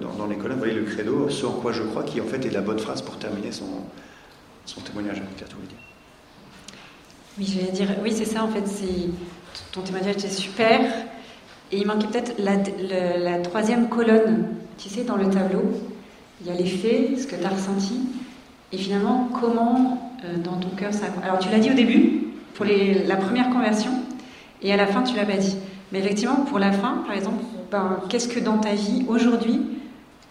dans, 0.00 0.12
dans 0.14 0.26
les 0.26 0.36
colonnes, 0.36 0.58
vous 0.58 0.64
voyez 0.64 0.74
le 0.74 0.84
credo, 0.84 1.28
ce 1.28 1.46
en 1.46 1.52
quoi 1.52 1.72
je 1.72 1.82
crois, 1.82 2.02
qui 2.02 2.20
en 2.20 2.24
fait 2.24 2.44
est 2.44 2.50
la 2.50 2.60
bonne 2.60 2.78
phrase 2.78 3.02
pour 3.02 3.18
terminer 3.18 3.52
son, 3.52 3.66
son 4.66 4.80
témoignage. 4.80 5.20
Voulais 5.20 5.66
dire. 5.66 5.78
Oui, 7.38 7.46
je 7.46 7.66
vais 7.66 7.72
dire, 7.72 7.88
oui, 8.02 8.12
c'est 8.12 8.24
ça 8.24 8.44
en 8.44 8.48
fait, 8.48 8.64
ton 9.72 9.82
témoignage 9.82 10.16
était 10.16 10.28
super. 10.28 10.80
Et 11.72 11.78
il 11.78 11.86
manquait 11.86 12.06
peut-être 12.06 12.34
la, 12.38 12.56
la, 12.56 13.18
la, 13.18 13.38
troisième 13.38 13.88
colonne, 13.88 14.48
tu 14.78 14.88
sais, 14.88 15.02
dans 15.02 15.16
le 15.16 15.28
tableau. 15.28 15.62
Il 16.40 16.46
y 16.46 16.50
a 16.50 16.54
les 16.54 16.66
faits, 16.66 17.18
ce 17.18 17.26
que 17.26 17.36
tu 17.36 17.44
as 17.44 17.48
ressenti, 17.48 18.00
et 18.72 18.76
finalement, 18.76 19.28
comment 19.40 20.12
euh, 20.24 20.36
dans 20.36 20.56
ton 20.58 20.68
cœur 20.70 20.92
ça. 20.92 21.06
Alors, 21.22 21.38
tu 21.38 21.48
l'as 21.48 21.58
dit 21.58 21.70
au 21.70 21.74
début, 21.74 22.24
pour 22.54 22.66
la 22.66 23.16
première 23.16 23.50
conversion, 23.50 23.90
et 24.62 24.72
à 24.72 24.76
la 24.76 24.86
fin, 24.86 25.02
tu 25.02 25.16
l'as 25.16 25.24
pas 25.24 25.36
dit. 25.36 25.56
Mais 25.90 25.98
effectivement, 26.00 26.36
pour 26.36 26.58
la 26.58 26.72
fin, 26.72 27.02
par 27.06 27.16
exemple, 27.16 27.42
ben, 27.74 27.98
qu'est-ce 28.08 28.28
que 28.28 28.38
dans 28.38 28.58
ta 28.58 28.72
vie, 28.72 29.04
aujourd'hui, 29.08 29.60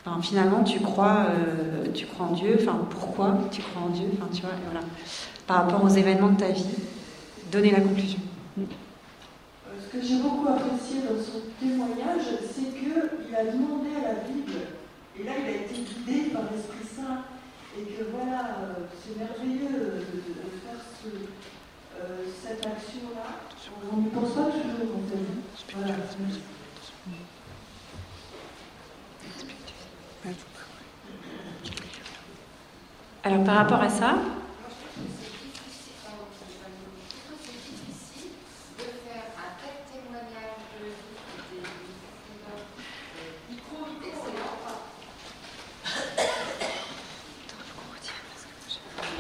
ben, 0.06 0.18
finalement, 0.22 0.64
tu 0.64 0.80
crois, 0.80 1.26
euh, 1.28 1.92
tu 1.94 2.06
crois 2.06 2.28
en 2.28 2.32
Dieu, 2.32 2.58
enfin, 2.58 2.88
pourquoi 2.90 3.38
tu 3.52 3.62
crois 3.62 3.82
en 3.82 3.90
Dieu, 3.90 4.08
enfin, 4.14 4.30
tu 4.34 4.44
vois, 4.44 4.52
voilà. 4.72 4.86
Par 5.46 5.58
rapport 5.58 5.84
aux 5.84 5.90
événements 5.90 6.30
de 6.30 6.40
ta 6.40 6.52
vie, 6.52 6.64
donner 7.52 7.72
la 7.72 7.82
conclusion. 7.82 8.20
Ce 8.56 9.92
que 9.92 10.02
j'ai 10.02 10.22
beaucoup 10.22 10.48
apprécié 10.48 11.02
dans 11.02 11.20
son 11.20 11.44
témoignage, 11.60 12.32
c'est 12.48 12.80
qu'il 12.80 13.36
a 13.36 13.44
demandé 13.52 13.90
à 14.00 14.14
la 14.14 14.20
Bible, 14.24 14.64
et 15.20 15.24
là 15.26 15.34
il 15.44 15.46
a 15.46 15.56
été 15.66 15.76
guidé 15.84 16.30
par 16.30 16.44
l'Esprit 16.44 16.88
Saint, 16.96 17.28
et 17.78 17.84
que 17.84 18.08
voilà, 18.16 18.40
euh, 18.40 18.88
c'est 19.04 19.20
merveilleux 19.20 19.68
de, 19.68 20.32
faire 20.64 20.80
ce, 20.80 21.10
euh, 22.00 22.24
cette 22.42 22.66
action-là. 22.66 23.44
On 23.92 23.98
n'y 23.98 24.08
pense 24.08 24.32
pas 24.32 24.46
toujours 24.46 24.96
en 24.96 25.04
fait. 25.10 25.76
Voilà. 25.76 25.96
Alors 33.24 33.44
par 33.44 33.56
rapport 33.56 33.82
à 33.82 33.90
ça, 33.90 34.16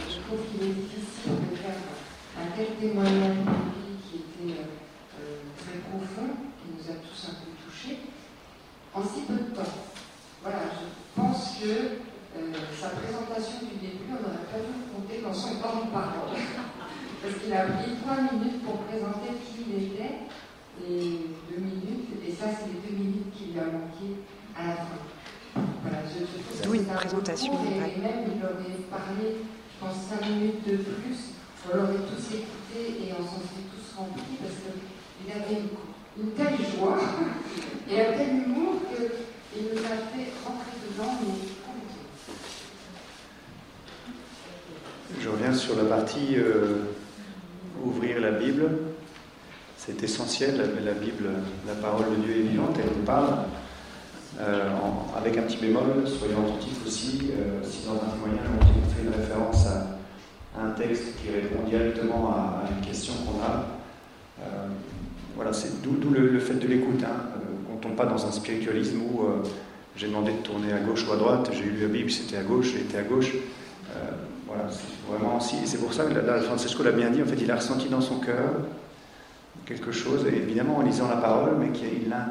Je 0.09 0.19
trouve 0.27 0.39
qu'il 0.51 0.61
est 0.67 0.73
difficile 0.73 1.33
de 1.51 1.55
faire 1.55 1.79
un 2.39 2.47
tel 2.55 2.75
témoignage 2.79 3.37
de 3.37 3.51
vie 3.51 3.97
qui 4.03 4.15
était 4.17 4.59
euh, 4.59 5.41
très 5.57 5.79
profond, 5.89 6.29
qui 6.59 6.65
nous 6.75 6.85
a 6.91 6.95
tous 6.99 7.19
un 7.29 7.35
peu 7.39 7.49
touchés, 7.63 7.99
en 8.93 9.01
si 9.03 9.21
peu 9.27 9.33
de 9.33 9.55
temps. 9.55 9.73
Voilà, 10.41 10.59
je 10.75 11.21
pense 11.21 11.57
que 11.61 11.69
euh, 12.35 12.53
sa 12.79 12.89
présentation 12.89 13.59
du 13.71 13.79
début, 13.79 14.09
on 14.11 14.21
n'aurait 14.21 14.49
pas 14.51 14.59
dû 14.59 14.91
compter 14.93 15.21
dans 15.23 15.33
son 15.33 15.55
temps 15.61 15.85
de 15.85 15.91
parole. 15.91 16.35
Parce 17.21 17.35
qu'il 17.39 17.53
a 17.53 17.63
pris 17.79 17.91
trois 18.03 18.19
minutes 18.33 18.63
pour 18.65 18.83
présenter 18.83 19.29
qui 19.39 19.63
il 19.63 19.83
était, 19.87 20.27
et 20.83 21.31
deux 21.49 21.61
minutes, 21.61 22.09
et 22.27 22.31
ça, 22.31 22.47
c'est 22.51 22.67
les 22.67 22.81
deux 22.83 22.95
minutes 22.97 23.31
qui 23.37 23.53
lui 23.53 23.59
a 23.59 23.65
manqué 23.71 24.19
à 24.57 24.67
la 24.67 24.75
fin. 24.75 25.01
Voilà, 25.55 25.99
je, 26.09 26.19
je 26.25 26.41
trouve 26.43 26.61
D'où 26.63 26.73
une 26.73 26.85
présentation. 26.85 27.53
et, 27.53 27.77
et 27.77 28.01
même, 28.01 28.27
il 28.35 28.43
aurait 28.43 28.83
parlé, 28.91 29.39
je 29.71 29.79
pense, 29.79 29.95
cinq 30.09 30.27
minutes 30.27 30.67
de 30.67 30.75
plus, 30.77 31.19
on 31.71 31.77
l'aurait 31.77 32.03
tous 32.09 32.35
écouté 32.35 33.07
et 33.07 33.13
on 33.17 33.23
s'en 33.23 33.39
serait 33.39 33.67
tous 33.71 33.95
remplis 33.95 34.35
parce 34.41 34.57
qu'il 34.59 35.31
avait 35.31 35.61
une, 35.61 36.23
une, 36.25 36.31
telle 36.31 36.57
joie 36.57 36.99
et 37.89 38.01
un 38.01 38.11
tel 38.17 38.29
humour 38.43 38.81
qu'il 38.91 39.63
nous 39.63 39.79
a 39.79 39.95
fait 40.11 40.27
rentrer 40.43 40.75
dedans, 40.83 41.13
mais 41.21 41.37
complètement. 41.63 42.35
Je 45.21 45.29
reviens 45.29 45.53
sur 45.53 45.75
la 45.77 45.83
partie 45.85 46.35
euh, 46.37 46.85
ouvrir 47.83 48.19
la 48.19 48.31
Bible. 48.31 48.69
C'est 49.77 50.01
essentiel, 50.01 50.55
la, 50.57 50.91
la, 50.93 50.97
Bible, 50.97 51.29
la 51.67 51.73
parole 51.75 52.05
de 52.11 52.15
Dieu 52.23 52.35
est 52.37 52.47
vivante, 52.49 52.77
elle 52.79 52.97
nous 52.97 53.03
parle. 53.05 53.35
Euh, 54.39 54.69
en, 54.77 55.13
avec 55.17 55.37
un 55.37 55.41
petit 55.43 55.57
bémol, 55.57 56.07
soyons 56.07 56.39
attentifs 56.45 56.85
aussi, 56.87 57.31
euh, 57.83 57.87
si 57.87 57.87
dans 57.87 57.95
un 57.95 58.11
témoignage 58.13 58.47
on 58.49 58.89
fait 58.89 59.01
une 59.01 59.21
référence 59.21 59.67
à, 59.67 59.87
un 60.59 60.69
texte 60.71 61.15
qui 61.17 61.31
répond 61.31 61.67
directement 61.67 62.29
à, 62.29 62.63
une 62.69 62.85
question 62.85 63.13
qu'on 63.25 63.41
a, 63.43 63.65
euh, 64.41 64.67
voilà, 65.35 65.51
c'est 65.51 65.81
d'où 65.81 65.97
le, 66.11 66.39
fait 66.39 66.53
de 66.55 66.67
l'écoute. 66.67 67.03
Hein. 67.03 67.39
on 67.71 67.75
ne 67.75 67.81
tombe 67.81 67.95
pas 67.95 68.05
dans 68.05 68.23
un 68.25 68.31
spiritualisme 68.31 68.99
où 69.01 69.23
j'ai 69.95 70.07
demandé 70.07 70.31
de 70.31 70.37
tourner 70.37 70.71
à 70.73 70.79
gauche 70.79 71.07
ou 71.07 71.13
à 71.13 71.17
droite, 71.17 71.49
j'ai 71.51 71.63
lu 71.63 71.81
la 71.81 71.87
Bible, 71.87 72.11
c'était 72.11 72.37
à 72.37 72.43
gauche, 72.43 72.75
été 72.75 72.97
à 72.97 73.01
gauche. 73.01 73.33
voilà, 74.47 74.69
c'est 74.69 75.11
vraiment 75.11 75.39
si, 75.39 75.55
c'est 75.65 75.79
pour 75.79 75.93
ça 75.93 76.03
que 76.05 76.13
Francesco 76.41 76.83
l'a 76.83 76.91
bien 76.91 77.09
dit, 77.09 77.21
en 77.21 77.25
fait, 77.25 77.41
il 77.41 77.49
a 77.49 77.55
ressenti 77.55 77.89
dans 77.89 78.01
son 78.01 78.19
cœur 78.19 78.51
quelque 79.65 79.91
chose, 79.91 80.25
évidemment 80.27 80.77
en 80.77 80.81
lisant 80.81 81.07
la 81.07 81.17
parole, 81.17 81.53
mais 81.59 81.69
qu'il 81.69 82.09
l'a, 82.09 82.27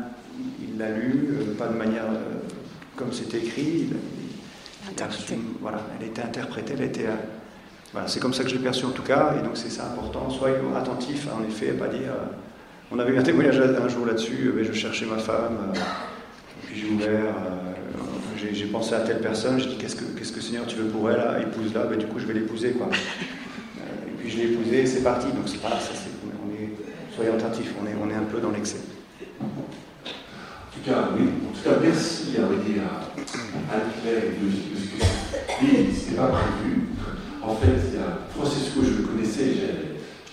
il 0.62 0.78
l'a 0.78 0.90
lu, 0.90 1.38
pas 1.58 1.66
de 1.66 1.76
manière 1.76 2.04
comme 2.96 3.12
c'était 3.12 3.38
écrit, 3.38 3.88
voilà, 5.60 5.78
elle 5.98 6.06
a 6.06 6.08
été 6.08 6.22
interprétée, 6.22 6.74
elle 6.76 6.82
a 6.82 6.86
été. 6.86 7.06
Euh, 7.06 7.14
voilà, 7.92 8.08
c'est 8.08 8.20
comme 8.20 8.32
ça 8.32 8.42
que 8.42 8.48
je 8.48 8.56
l'ai 8.56 8.62
perçu 8.62 8.84
en 8.86 8.90
tout 8.90 9.02
cas, 9.02 9.34
et 9.38 9.42
donc 9.42 9.52
c'est 9.56 9.70
ça 9.70 9.84
important. 9.86 10.30
Soyons 10.30 10.74
attentifs, 10.76 11.26
en 11.28 11.44
effet, 11.44 11.72
pas 11.72 11.88
dire. 11.88 12.10
Euh, 12.10 12.34
on 12.90 12.98
avait 12.98 13.12
eu 13.12 13.18
un 13.18 13.22
témoignage 13.22 13.58
un 13.58 13.88
jour 13.88 14.06
là-dessus, 14.06 14.52
mais 14.54 14.64
je 14.64 14.72
cherchais 14.72 15.06
ma 15.06 15.18
femme, 15.18 15.56
euh, 15.74 15.78
puis 16.66 16.80
j'ai 16.80 16.88
ouvert, 16.88 17.34
j'ai 18.36 18.66
pensé 18.66 18.94
à 18.94 19.00
telle 19.00 19.20
personne, 19.20 19.58
j'ai 19.58 19.68
dit 19.68 19.76
qu'est-ce 19.76 19.96
que, 19.96 20.04
qu'est-ce 20.16 20.32
que 20.32 20.40
Seigneur 20.40 20.66
tu 20.66 20.76
veux 20.76 20.88
pour 20.88 21.10
elle, 21.10 21.42
épouse-la, 21.42 21.84
ben, 21.84 21.98
du 21.98 22.06
coup 22.06 22.18
je 22.18 22.26
vais 22.26 22.34
l'épouser 22.34 22.72
quoi. 22.72 22.88
et 23.78 24.10
puis 24.18 24.30
je 24.30 24.36
l'ai 24.36 24.52
épousée, 24.52 24.84
c'est 24.84 25.02
parti, 25.02 25.28
donc 25.28 25.46
c'est 25.46 25.62
pas 25.62 25.70
ça, 25.70 25.92
on 26.44 26.52
est, 26.52 26.70
soyons 27.14 27.34
attentifs, 27.34 27.72
on 27.82 27.86
est, 27.86 27.94
on 27.94 28.10
est 28.10 28.14
un 28.14 28.24
peu 28.24 28.40
dans 28.40 28.50
l'excès. 28.50 28.80
En 29.40 29.46
tout 30.74 30.90
cas, 30.90 31.08
oui, 31.16 31.28
merci 31.82 32.36
à, 32.38 32.42
à 32.42 33.76
Anne-Claire 33.76 34.22
de, 34.40 34.46
de 34.46 34.80
ce 34.80 34.86
que 34.88 35.22
oui, 35.62 35.94
ce 35.94 36.10
n'était 36.10 36.16
pas 36.16 36.28
prévu. 36.28 36.88
En 37.42 37.54
fait, 37.56 37.78
il 37.92 37.98
y 37.98 38.02
a 38.02 38.18
Francesco, 38.34 38.80
je 38.82 39.02
le 39.02 39.08
connaissais, 39.08 39.54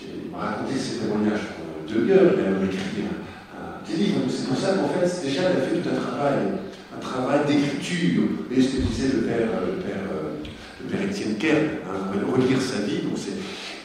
il 0.02 0.32
m'a 0.32 0.38
raconté 0.38 0.78
ses 0.78 1.00
témoignages 1.00 1.46
pour 1.56 1.94
deux 1.94 2.12
heures, 2.12 2.34
il 2.34 2.46
a 2.46 2.66
écrit 2.66 3.04
un, 3.06 3.88
des 3.88 3.98
livres. 3.98 4.22
C'est 4.30 4.48
pour 4.48 4.58
ça 4.58 4.74
qu'en 4.74 4.90
fait, 4.90 5.26
déjà, 5.26 5.42
il 5.42 5.58
a 5.58 5.66
fait 5.66 5.78
tout 5.78 5.90
un 5.90 6.00
travail, 6.00 6.38
un 6.96 7.00
travail 7.00 7.40
d'écriture. 7.48 8.24
Et 8.52 8.62
ce 8.62 8.78
que 8.78 8.82
disait 8.82 9.16
le 9.16 9.22
père, 9.24 9.50
le 9.66 9.82
père, 9.84 10.06
le 10.82 10.90
père 10.90 11.02
Étienne 11.10 11.36
Kern, 11.38 11.66
hein, 11.86 12.20
relire 12.32 12.62
sa 12.62 12.82
vie. 12.82 13.02
Donc 13.04 13.18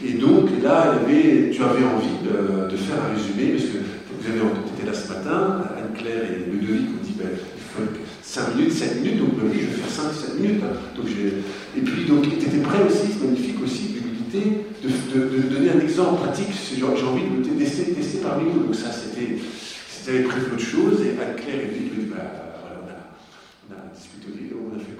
et 0.05 0.13
donc, 0.15 0.51
là, 0.63 0.99
tu 1.07 1.63
avais 1.63 1.85
envie 1.85 2.19
de, 2.25 2.69
de, 2.69 2.77
faire 2.77 2.97
un 3.01 3.15
résumé, 3.15 3.53
parce 3.53 3.71
que 3.71 3.79
vous 4.25 4.31
avez 4.31 4.41
été 4.41 4.87
là 4.87 4.95
ce 4.95 5.09
matin, 5.13 5.65
Anne-Claire 5.77 6.25
et 6.25 6.51
Ludovic 6.51 6.89
ont 6.89 7.05
dit 7.05 7.15
ben, 7.19 7.29
il 7.29 7.63
faut 7.63 7.83
5 8.23 8.57
minutes, 8.57 8.73
7 8.73 9.03
minutes, 9.03 9.19
donc 9.19 9.37
ben, 9.37 9.51
je 9.53 9.59
vais 9.59 9.67
faire 9.67 9.91
5, 9.91 10.13
7 10.13 10.41
minutes. 10.41 10.63
Hein. 10.65 11.01
Et 11.77 11.81
puis, 11.81 12.05
donc, 12.07 12.23
tu 12.23 12.37
étais 12.37 12.59
prêt 12.59 12.83
aussi, 12.87 13.13
c'est 13.13 13.25
magnifique 13.25 13.63
aussi, 13.63 13.95
l'humilité, 13.95 14.67
de, 14.83 15.55
donner 15.55 15.71
un 15.71 15.81
exemple 15.81 16.23
pratique. 16.23 16.49
J'ai 16.75 16.83
envie 16.85 17.23
de 17.23 17.59
tester, 17.59 17.93
tester 17.93 18.19
parmi 18.19 18.51
nous. 18.51 18.65
Donc, 18.65 18.75
ça, 18.75 18.91
c'était. 18.93 19.37
C'était 19.89 20.21
prévu 20.21 20.53
autre 20.53 20.61
chose, 20.61 21.01
et 21.01 21.17
Anne-Claire 21.19 21.61
et 21.65 21.81
Ludovic, 21.81 22.11
ben, 22.11 22.29
voilà, 22.61 22.77
on 22.85 22.89
a, 22.93 23.01
on 23.71 23.73
a 23.73 23.95
discuté, 23.95 24.53
on 24.53 24.77
a 24.77 24.79
fait 24.79 24.94